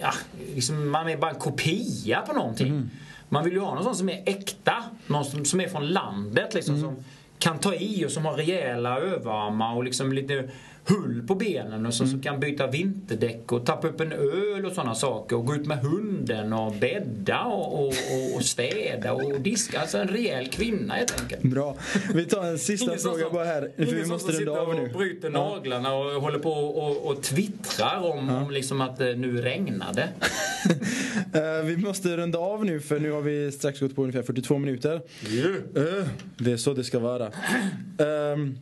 ja, 0.00 0.12
liksom 0.54 0.90
man 0.90 1.08
är 1.08 1.16
bara 1.16 1.30
en 1.30 1.38
kopia 1.38 2.20
på 2.20 2.32
någonting. 2.32 2.90
Man 3.28 3.44
vill 3.44 3.52
ju 3.52 3.60
ha 3.60 3.74
någon 3.74 3.84
sån 3.84 3.96
som 3.96 4.08
är 4.08 4.22
äkta, 4.26 4.84
någon 5.06 5.24
som, 5.24 5.44
som 5.44 5.60
är 5.60 5.68
från 5.68 5.88
landet 5.88 6.54
liksom. 6.54 6.80
Som, 6.80 7.04
kan 7.38 7.58
ta 7.58 7.74
i 7.74 8.06
och 8.06 8.10
som 8.10 8.24
har 8.24 8.34
rejäla 8.34 8.98
överarmar 8.98 9.76
och 9.76 9.84
liksom 9.84 10.12
lite 10.12 10.48
hull 10.88 11.22
på 11.26 11.34
benen 11.34 11.86
och 11.86 11.94
som, 11.94 12.06
som 12.06 12.22
kan 12.22 12.40
byta 12.40 12.66
vinterdäck 12.66 13.52
och 13.52 13.66
tappa 13.66 13.88
upp 13.88 14.00
en 14.00 14.12
öl 14.12 14.66
och 14.66 14.72
sådana 14.72 14.94
saker 14.94 15.36
och 15.36 15.46
gå 15.46 15.54
ut 15.54 15.66
med 15.66 15.78
hunden 15.78 16.52
och 16.52 16.72
bädda 16.74 17.40
och, 17.44 17.74
och, 17.80 17.86
och, 17.86 18.36
och 18.36 18.42
städa 18.44 19.12
och 19.12 19.40
diska. 19.40 19.80
Alltså 19.80 19.98
en 19.98 20.08
rejäl 20.08 20.46
kvinna 20.48 20.94
helt 20.94 21.20
enkelt. 21.22 21.42
Bra. 21.42 21.76
Vi 22.14 22.24
tar 22.24 22.44
en 22.44 22.58
sista 22.58 22.96
fråga 22.96 23.18
som- 23.24 23.32
bara 23.32 23.44
här. 23.44 23.70
För 23.76 23.84
vi 23.84 24.06
måste 24.06 24.32
som 24.32 24.38
sitter 24.38 24.56
av 24.58 24.74
nu. 24.74 24.80
och 24.92 24.98
bryter 24.98 25.30
Ja. 25.34 25.48
naglarna 25.54 25.94
och 25.94 26.22
håller 26.22 26.38
på 26.38 26.50
och, 26.52 27.06
och 27.10 27.22
twittrar 27.22 28.10
om, 28.12 28.28
om 28.30 28.50
liksom 28.50 28.80
att 28.80 29.00
eh, 29.00 29.06
nu 29.06 29.40
regnade. 29.42 30.08
Eh, 31.32 31.64
vi 31.64 31.76
måste 31.76 32.16
runda 32.16 32.38
av 32.38 32.64
nu 32.64 32.80
för 32.80 33.00
nu 33.00 33.10
har 33.10 33.20
vi 33.20 33.52
strax 33.52 33.80
gått 33.80 33.96
på 33.96 34.02
ungefär 34.02 34.22
42 34.22 34.58
minuter. 34.58 34.94
Eh, 34.94 36.06
det 36.38 36.52
är 36.52 36.56
så 36.56 36.74
det 36.74 36.84
ska 36.84 36.98
vara. 36.98 37.30
Um, 38.32 38.58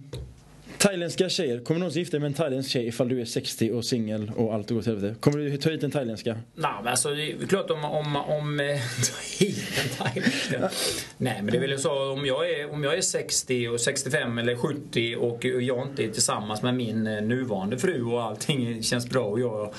thailändska 0.85 1.29
tjejer, 1.29 1.61
kommer 1.61 1.75
du 1.75 1.79
någonsin 1.79 2.01
gifta 2.01 2.17
dig 2.17 2.21
med 2.21 2.27
en 2.27 2.35
thailändsk 2.35 2.71
tjej 2.71 2.87
ifall 2.87 3.09
du 3.09 3.21
är 3.21 3.25
60 3.25 3.71
och 3.71 3.85
singel 3.85 4.33
och 4.37 4.55
allt 4.55 4.71
går 4.71 4.79
åt 4.79 4.87
helvete? 4.87 5.15
Kommer 5.21 5.39
du 5.39 5.57
ta 5.57 5.71
hit 5.71 5.83
en 5.83 5.91
thailändska? 5.91 6.39
Nej 6.55 6.71
men 6.83 6.89
alltså 6.89 7.11
det 7.11 7.33
är 7.33 7.47
klart 7.47 7.71
om, 7.71 7.85
om, 7.85 8.17
om 8.17 8.61
eh, 8.61 8.67
ta 9.11 9.45
hit 9.45 9.83
en 9.83 9.89
thailändska. 9.89 10.71
Nej 11.19 11.43
men 11.43 11.47
det 11.47 11.57
är 11.57 11.61
väl 11.61 11.79
så 11.79 12.13
om 12.13 12.27
jag 12.27 12.51
är, 12.51 12.73
om 12.73 12.85
jag 12.85 12.95
är 12.95 13.01
60 13.01 13.69
och 13.69 13.81
65 13.81 14.39
eller 14.39 14.57
70 14.57 15.17
och 15.17 15.45
jag 15.45 15.89
inte 15.89 16.05
är 16.05 16.09
tillsammans 16.09 16.63
med 16.63 16.75
min 16.75 17.07
eh, 17.07 17.23
nuvarande 17.23 17.79
fru 17.79 18.05
och 18.05 18.23
allting 18.23 18.83
känns 18.83 19.11
bra 19.11 19.25
och 19.25 19.41
jag 19.41 19.75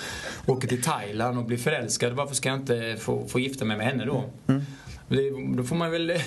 åker 0.46 0.68
till 0.68 0.84
Thailand 0.84 1.38
och 1.38 1.46
blir 1.46 1.58
förälskad. 1.58 2.14
Varför 2.14 2.36
ska 2.36 2.50
jag 2.50 2.58
inte 2.58 2.96
få, 3.00 3.28
få 3.28 3.40
gifta 3.40 3.66
mig 3.66 3.78
med 3.78 3.86
henne 3.86 4.06
då? 4.06 4.24
Det, 5.08 5.30
då 5.58 5.64
får 5.64 5.76
man 5.76 5.92
väl 5.92 6.12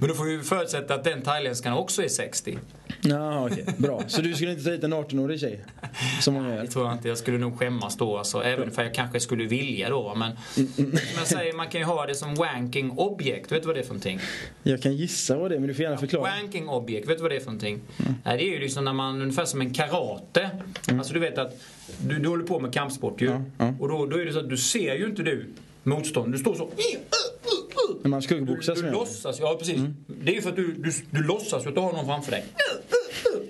Men 0.00 0.08
då 0.08 0.14
får 0.14 0.24
vi 0.24 0.38
förutsätta 0.38 0.94
att 0.94 1.04
den 1.04 1.22
thailändskan 1.22 1.72
också 1.72 2.02
är 2.02 2.08
60. 2.08 2.58
Ja, 3.00 3.46
okej. 3.46 3.64
Bra. 3.76 4.02
Så 4.06 4.22
du 4.22 4.34
skulle 4.34 4.50
inte 4.50 4.64
ta 4.64 4.70
hit 4.70 4.84
en 4.84 4.94
18-årig 4.94 5.40
tjej? 5.40 5.64
Som 6.20 6.34
många 6.34 6.54
gör? 6.54 6.62
Det 6.62 6.68
tror 6.68 6.84
jag 6.86 6.94
inte. 6.94 7.08
Jag 7.08 7.18
skulle 7.18 7.38
nog 7.38 7.58
skämmas 7.58 7.96
då. 7.96 8.18
Alltså, 8.18 8.42
även 8.42 8.70
för 8.70 8.82
jag 8.82 8.94
kanske 8.94 9.20
skulle 9.20 9.44
vilja 9.44 9.90
då. 9.90 10.14
Men 10.14 10.32
som 10.54 10.92
jag 11.18 11.26
säger, 11.26 11.52
man 11.52 11.68
kan 11.68 11.80
ju 11.80 11.86
ha 11.86 12.06
det 12.06 12.14
som 12.14 12.34
wanking 12.34 12.90
objekt. 12.90 13.52
Vet 13.52 13.62
du 13.62 13.66
vad 13.66 13.76
det 13.76 13.80
är 13.80 13.82
för 13.82 13.88
någonting? 13.88 14.20
Jag 14.62 14.82
kan 14.82 14.96
gissa 14.96 15.36
vad 15.36 15.50
det 15.50 15.54
är, 15.54 15.58
men 15.58 15.68
du 15.68 15.74
får 15.74 15.82
gärna 15.82 15.98
förklara. 15.98 16.30
Wanking 16.30 16.68
objekt, 16.68 17.08
vet 17.08 17.16
du 17.16 17.22
vad 17.22 17.30
det 17.30 17.36
är 17.36 17.40
för 17.40 17.46
någonting? 17.46 17.80
Nej, 18.24 18.38
det 18.38 18.44
är 18.44 18.50
ju 18.50 18.58
liksom 18.60 18.84
när 18.84 18.92
man, 18.92 19.22
ungefär 19.22 19.44
som 19.44 19.60
en 19.60 19.74
karate. 19.74 20.50
Alltså 20.88 21.12
du 21.12 21.20
vet 21.20 21.38
att 21.38 21.60
du, 21.98 22.18
du 22.18 22.28
håller 22.28 22.44
på 22.44 22.60
med 22.60 22.72
kampsport 22.72 23.20
ju. 23.20 23.26
Ja, 23.26 23.42
ja. 23.58 23.74
Och 23.80 23.88
då, 23.88 24.06
då 24.06 24.20
är 24.20 24.24
det 24.24 24.32
så 24.32 24.38
att 24.38 24.50
du 24.50 24.56
ser 24.56 24.94
ju 24.94 25.06
inte 25.06 25.22
du 25.22 25.46
motstånd. 25.82 26.32
Du 26.32 26.38
står 26.38 26.54
så. 26.54 26.70
När 28.08 28.10
man 28.10 28.20
Du, 28.20 28.26
skuggboxas 28.26 28.74
du 28.74 28.82
med 28.82 28.92
den. 28.92 28.98
låtsas, 29.00 29.40
ja 29.40 29.56
precis. 29.58 29.80
Det 30.06 30.30
är 30.30 30.34
ju 30.34 30.42
för 30.42 30.50
att 30.50 30.56
du, 30.56 30.72
du, 30.72 30.92
du 31.10 31.22
låtsas 31.22 31.66
att 31.66 31.74
du 31.74 31.80
har 31.80 31.92
någon 31.92 32.06
framför 32.06 32.30
dig. 32.30 32.44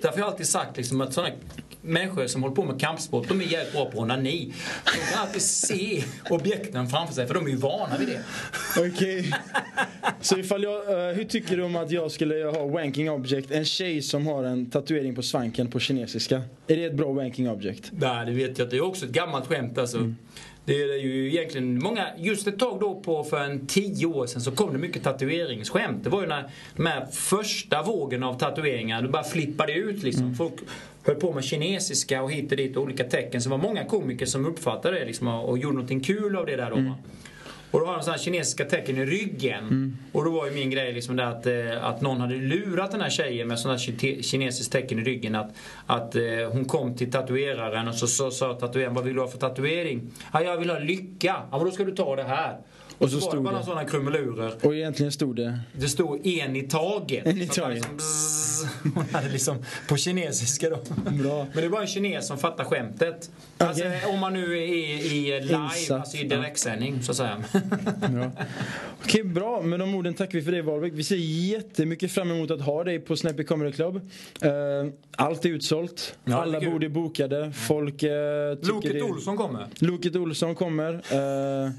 Därför 0.01 0.17
har 0.17 0.17
jag 0.25 0.27
alltid 0.31 0.47
sagt 0.47 0.77
liksom 0.77 1.01
att 1.01 1.13
sådana 1.13 1.33
människor 1.81 2.27
som 2.27 2.43
håller 2.43 2.55
på 2.55 2.63
med 2.63 2.79
kampsport, 2.81 3.27
de 3.27 3.41
är 3.41 3.45
jävligt 3.45 3.73
bra 3.73 3.85
på 3.91 3.99
onani. 3.99 4.53
De 4.85 4.91
kan 5.13 5.21
alltid 5.21 5.41
se 5.41 6.03
objekten 6.29 6.87
framför 6.87 7.13
sig, 7.13 7.27
för 7.27 7.33
de 7.33 7.45
är 7.45 7.49
ju 7.49 7.55
vana 7.55 7.97
vid 7.97 8.07
det. 8.07 8.23
Okej. 8.79 9.33
Så 10.21 10.37
ifall 10.37 10.63
jag, 10.63 11.07
eh, 11.09 11.15
hur 11.15 11.23
tycker 11.23 11.57
du 11.57 11.63
om 11.63 11.75
att 11.75 11.91
jag 11.91 12.11
skulle 12.11 12.35
ha 12.45 12.67
wanking 12.67 13.09
object? 13.09 13.51
En 13.51 13.65
tjej 13.65 14.01
som 14.01 14.27
har 14.27 14.43
en 14.43 14.65
tatuering 14.69 15.15
på 15.15 15.21
svanken 15.23 15.67
på 15.67 15.79
kinesiska. 15.79 16.41
Är 16.67 16.75
det 16.77 16.85
ett 16.85 16.93
bra 16.95 17.13
wanking 17.13 17.49
object? 17.49 17.91
Nej, 17.91 18.25
det 18.25 18.31
vet 18.31 18.57
jag 18.57 18.65
att 18.65 18.71
det 18.71 18.77
är 18.77 18.83
också 18.83 19.05
ett 19.05 19.11
gammalt 19.11 19.47
skämt 19.47 19.77
alltså. 19.77 20.13
Det 20.69 20.81
är 20.81 20.97
ju 20.97 21.29
egentligen 21.29 21.79
många, 21.83 22.07
just 22.17 22.47
ett 22.47 22.59
tag 22.59 22.79
då 22.79 22.95
på 22.95 23.23
för 23.23 23.39
en 23.39 23.67
tio 23.67 24.05
år 24.05 24.27
sedan 24.27 24.41
så 24.41 24.51
kom 24.51 24.73
det 24.73 24.79
mycket 24.79 25.03
tatueringsskämt. 25.03 26.03
Det 26.03 26.09
var 26.09 26.21
ju 26.21 26.27
när 26.27 26.51
de 26.75 26.85
här 26.85 27.05
första 27.11 27.83
vågen 27.83 28.23
av 28.23 28.39
tatueringar, 28.39 29.01
det 29.01 29.07
bara 29.07 29.23
flippade 29.23 29.73
ut 29.73 30.03
liksom. 30.03 30.35
Folk 30.35 30.53
höll 31.03 31.15
på 31.15 31.33
med 31.33 31.43
kinesiska 31.43 32.23
och 32.23 32.31
hit 32.31 32.51
och 32.51 32.57
dit 32.57 32.77
och 32.77 32.83
olika 32.83 33.03
tecken. 33.03 33.41
Så 33.41 33.49
det 33.49 33.55
var 33.55 33.63
många 33.63 33.83
komiker 33.83 34.25
som 34.25 34.45
uppfattade 34.45 34.99
det 34.99 35.05
liksom 35.05 35.27
och, 35.27 35.49
och 35.49 35.57
gjorde 35.57 35.73
någonting 35.73 35.99
kul 35.99 36.35
av 36.35 36.45
det 36.45 36.55
där 36.55 36.69
då. 36.69 36.75
va. 36.75 36.95
Och 37.71 37.79
då 37.79 37.85
har 37.85 37.93
de 37.93 38.03
sådana 38.03 38.17
kinesiska 38.17 38.65
tecken 38.65 38.97
i 38.97 39.05
ryggen. 39.05 39.97
Och 40.11 40.25
då 40.25 40.31
var 40.31 40.45
ju 40.45 40.51
min 40.51 40.69
grej 40.69 40.93
liksom 40.93 41.15
det 41.15 41.27
att, 41.27 41.45
eh, 41.45 41.85
att 41.85 42.01
någon 42.01 42.21
hade 42.21 42.35
lurat 42.35 42.91
den 42.91 43.01
här 43.01 43.09
tjejen 43.09 43.47
med 43.47 43.59
sådana 43.59 43.79
kinesiskt 44.21 44.71
tecken 44.71 44.99
i 44.99 45.03
ryggen. 45.03 45.35
Att, 45.35 45.51
att 45.85 46.15
eh, 46.15 46.21
hon 46.51 46.65
kom 46.65 46.95
till 46.95 47.11
tatueraren 47.11 47.87
och 47.87 47.95
så 47.95 48.31
sa 48.31 48.53
tatueraren 48.53 48.93
vad 48.93 49.03
vill 49.03 49.13
du 49.13 49.21
ha 49.21 49.27
för 49.27 49.37
tatuering? 49.37 50.11
Ja, 50.33 50.41
jag 50.41 50.57
vill 50.57 50.69
ha 50.69 50.79
lycka. 50.79 51.35
Ja, 51.51 51.57
men 51.57 51.65
då 51.65 51.71
ska 51.71 51.83
du 51.83 51.95
ta 51.95 52.15
det 52.15 52.23
här. 52.23 52.57
Och 52.99 53.09
så, 53.11 53.19
så 53.19 53.27
var 53.27 53.35
det 53.35 53.41
bara 53.41 53.63
sådana 53.63 53.85
krumelurer. 53.85 54.53
Och 54.61 54.75
egentligen 54.75 55.11
stod 55.11 55.35
det? 55.35 55.59
Det 55.73 55.87
stod 55.87 56.27
en 56.27 56.55
i 56.55 56.61
taget. 56.61 57.25
En 57.25 57.41
i 57.41 57.47
taget. 57.47 57.87
Liksom, 57.91 58.93
hon 58.95 59.05
hade 59.11 59.29
liksom 59.29 59.57
på 59.87 59.97
kinesiska 59.97 60.69
då. 60.69 60.79
Bra. 61.11 61.47
Men 61.53 61.63
det 61.63 61.69
var 61.69 61.81
en 61.81 61.87
kines 61.87 62.27
som 62.27 62.37
fattade 62.37 62.69
skämtet. 62.69 63.31
Okay. 63.55 63.67
Alltså, 63.67 64.09
om 64.09 64.19
man 64.19 64.33
nu 64.33 64.57
är 64.57 64.63
i 64.63 65.41
live, 65.41 65.63
Insatt. 65.63 65.99
alltså 65.99 66.17
i 66.17 66.23
direktsändning 66.23 67.03
så 67.03 67.11
att 67.11 67.17
säga. 67.17 67.43
Bra. 68.09 68.31
Okej, 69.03 69.23
bra. 69.23 69.61
Med 69.61 69.79
de 69.79 69.95
orden 69.95 70.13
tackar 70.13 70.37
vi 70.37 70.41
för 70.41 70.51
det 70.51 70.61
Wahlbeck. 70.61 70.93
Vi 70.93 71.03
ser 71.03 71.15
jättemycket 71.15 72.11
fram 72.11 72.31
emot 72.31 72.51
att 72.51 72.61
ha 72.61 72.83
dig 72.83 72.99
på 72.99 73.15
Snappy 73.15 73.43
Comedy 73.43 73.71
Club. 73.71 73.95
Uh, 73.95 74.91
allt 75.15 75.45
är 75.45 75.49
utsålt. 75.49 76.17
Ja, 76.25 76.41
Alla 76.41 76.59
bord 76.59 76.83
är 76.83 76.89
bokade. 76.89 77.51
Folk 77.51 78.03
uh, 78.03 78.09
Loket 78.61 78.93
det... 78.93 79.01
Olsson 79.01 79.37
kommer. 79.37 79.67
Loket 79.79 80.15
Olsson 80.15 80.55
kommer. 80.55 80.93
Uh, 80.93 81.71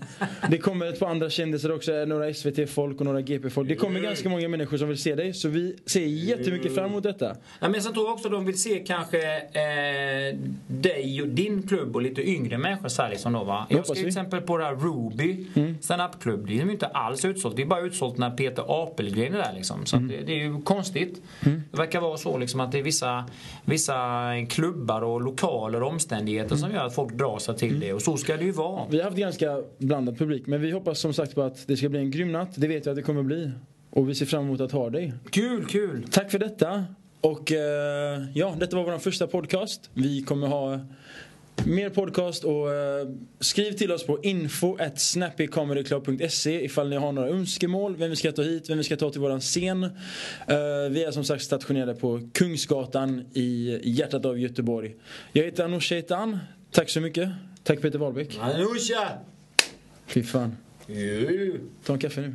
det 0.51 0.59
kommer 0.59 0.87
ett 0.87 1.01
par 1.01 1.10
andra 1.11 1.31
kändisar 1.31 1.73
också. 1.73 1.93
Några 1.93 2.35
SVT-folk 2.35 3.01
och 3.01 3.07
några 3.07 3.21
GP-folk. 3.21 3.69
Det 3.69 3.77
kommer 3.77 4.01
ganska 4.01 4.29
många 4.29 4.49
människor 4.49 4.77
som 4.77 4.89
vill 4.89 4.99
se 4.99 5.15
dig. 5.15 5.35
Så 5.35 5.49
vi 5.49 5.77
ser 5.87 6.07
jättemycket 6.07 6.75
fram 6.75 6.91
emot 6.91 7.03
detta. 7.03 7.37
Ja, 7.61 7.69
men 7.69 7.83
sen 7.83 7.93
tror 7.93 8.07
jag 8.07 8.15
också 8.15 8.29
att 8.29 8.33
de 8.33 8.45
vill 8.45 8.61
se 8.61 8.79
kanske 8.79 9.37
eh, 9.37 10.39
dig 10.67 11.23
och 11.23 11.29
din 11.29 11.63
klubb 11.63 11.97
och 11.97 12.03
lite 12.03 12.29
yngre 12.29 12.59
människor 12.59 12.89
så 12.89 13.03
här 13.03 13.11
liksom 13.11 13.33
då 13.33 13.45
va. 13.45 13.67
Jag 13.71 13.85
ska 13.85 13.95
till 13.95 14.07
exempel 14.07 14.41
på 14.41 14.57
det 14.57 14.65
här 14.65 14.75
Ruby 14.75 15.47
mm. 15.55 15.77
stand-up-klubb. 15.81 16.47
Det 16.47 16.53
är 16.53 16.65
ju 16.65 16.71
inte 16.71 16.87
alls 16.87 17.25
utsålt. 17.25 17.57
Det 17.57 17.63
är 17.63 17.67
bara 17.67 17.81
utsålt 17.81 18.19
när 18.19 18.31
Peter 18.31 18.83
Apelgren 18.83 19.35
är 19.35 19.39
där 19.39 19.53
liksom. 19.57 19.87
Så 19.87 19.97
mm. 19.97 20.09
det, 20.09 20.17
det, 20.17 20.33
är 20.33 20.45
ju 20.45 20.63
konstigt. 20.63 21.23
Mm. 21.47 21.63
Det 21.71 21.79
verkar 21.79 22.01
vara 22.01 22.17
så 22.17 22.39
liksom 22.39 22.61
att 22.61 22.73
det 22.73 22.79
är 22.79 22.83
vissa, 22.83 23.25
vissa 23.65 24.29
klubbar 24.49 25.03
och 25.03 25.21
lokaler 25.21 25.83
och 25.83 25.89
omständigheter 25.89 26.57
som 26.57 26.73
gör 26.73 26.87
att 26.87 26.95
folk 26.95 27.13
drar 27.13 27.39
sig 27.39 27.57
till 27.57 27.69
mm. 27.69 27.81
det. 27.81 27.93
Och 27.93 28.03
så 28.03 28.17
ska 28.17 28.37
det 28.37 28.45
ju 28.45 28.53
vara. 28.53 28.83
Vi 28.91 28.99
har 28.99 29.05
haft 29.05 29.17
ganska 29.17 29.63
blandad 29.79 30.19
publik. 30.19 30.47
Men 30.47 30.61
vi 30.61 30.71
hoppas 30.71 31.00
som 31.01 31.15
sagt 31.15 31.35
på 31.35 31.43
att 31.43 31.67
det 31.67 31.77
ska 31.77 31.89
bli 31.89 31.99
en 31.99 32.11
grym 32.11 32.33
natt. 32.33 32.51
Det 32.55 32.69
vet 32.69 32.87
jag 32.87 32.93
att 32.93 32.97
det 32.97 33.03
kommer 33.03 33.23
bli. 33.23 33.51
Och 33.91 34.09
vi 34.09 34.15
ser 34.15 34.27
fram 34.27 34.45
emot 34.45 34.61
att 34.61 34.73
ha 34.73 34.91
dig. 34.91 35.13
Kul, 35.31 35.67
kul! 35.67 36.07
Tack 36.11 36.31
för 36.31 36.39
detta. 36.39 36.85
Och 37.21 37.53
eh, 37.53 38.23
ja, 38.35 38.57
detta 38.61 38.77
var 38.77 38.85
vår 38.85 38.99
första 38.99 39.27
podcast. 39.27 39.91
Vi 39.95 40.23
kommer 40.23 40.47
ha 40.47 40.81
mer 41.67 41.91
podcast 41.91 42.45
och 42.45 42.75
eh, 42.75 43.09
skriv 43.41 43.73
till 43.73 43.93
oss 43.93 44.07
på 44.07 44.23
info 44.23 44.77
at 44.77 45.01
snappycomedyclub.se 45.01 46.65
ifall 46.65 46.89
ni 46.89 46.97
har 46.97 47.13
några 47.13 47.29
önskemål, 47.29 47.97
vem 47.97 48.11
vi 48.11 48.17
ska 48.17 48.33
ta 48.33 48.43
hit, 48.43 48.71
vem 48.71 48.79
vi 48.79 48.85
ska 48.85 48.97
ta 48.97 49.11
till 49.11 49.21
våran 49.21 49.41
scen. 49.41 49.85
Eh, 49.85 49.91
vi 50.91 51.05
är 51.05 51.11
som 51.11 51.25
sagt 51.25 51.43
stationerade 51.43 51.95
på 51.95 52.29
Kungsgatan 52.33 53.25
i 53.33 53.81
hjärtat 53.83 54.25
av 54.25 54.39
Göteborg. 54.39 54.97
Jag 55.33 55.45
heter 55.45 55.65
Anoush. 55.65 55.93
Tack 56.71 56.91
så 56.91 57.01
mycket. 57.01 57.29
Tack 57.63 57.81
Peter 57.81 57.99
Wahlbeck. 57.99 58.39
Anusha! 58.41 59.09
Fy 60.07 60.23
fan. 60.23 60.57
Ta 61.85 61.93
en 61.93 61.99
kaffe 61.99 62.21
nu. 62.21 62.35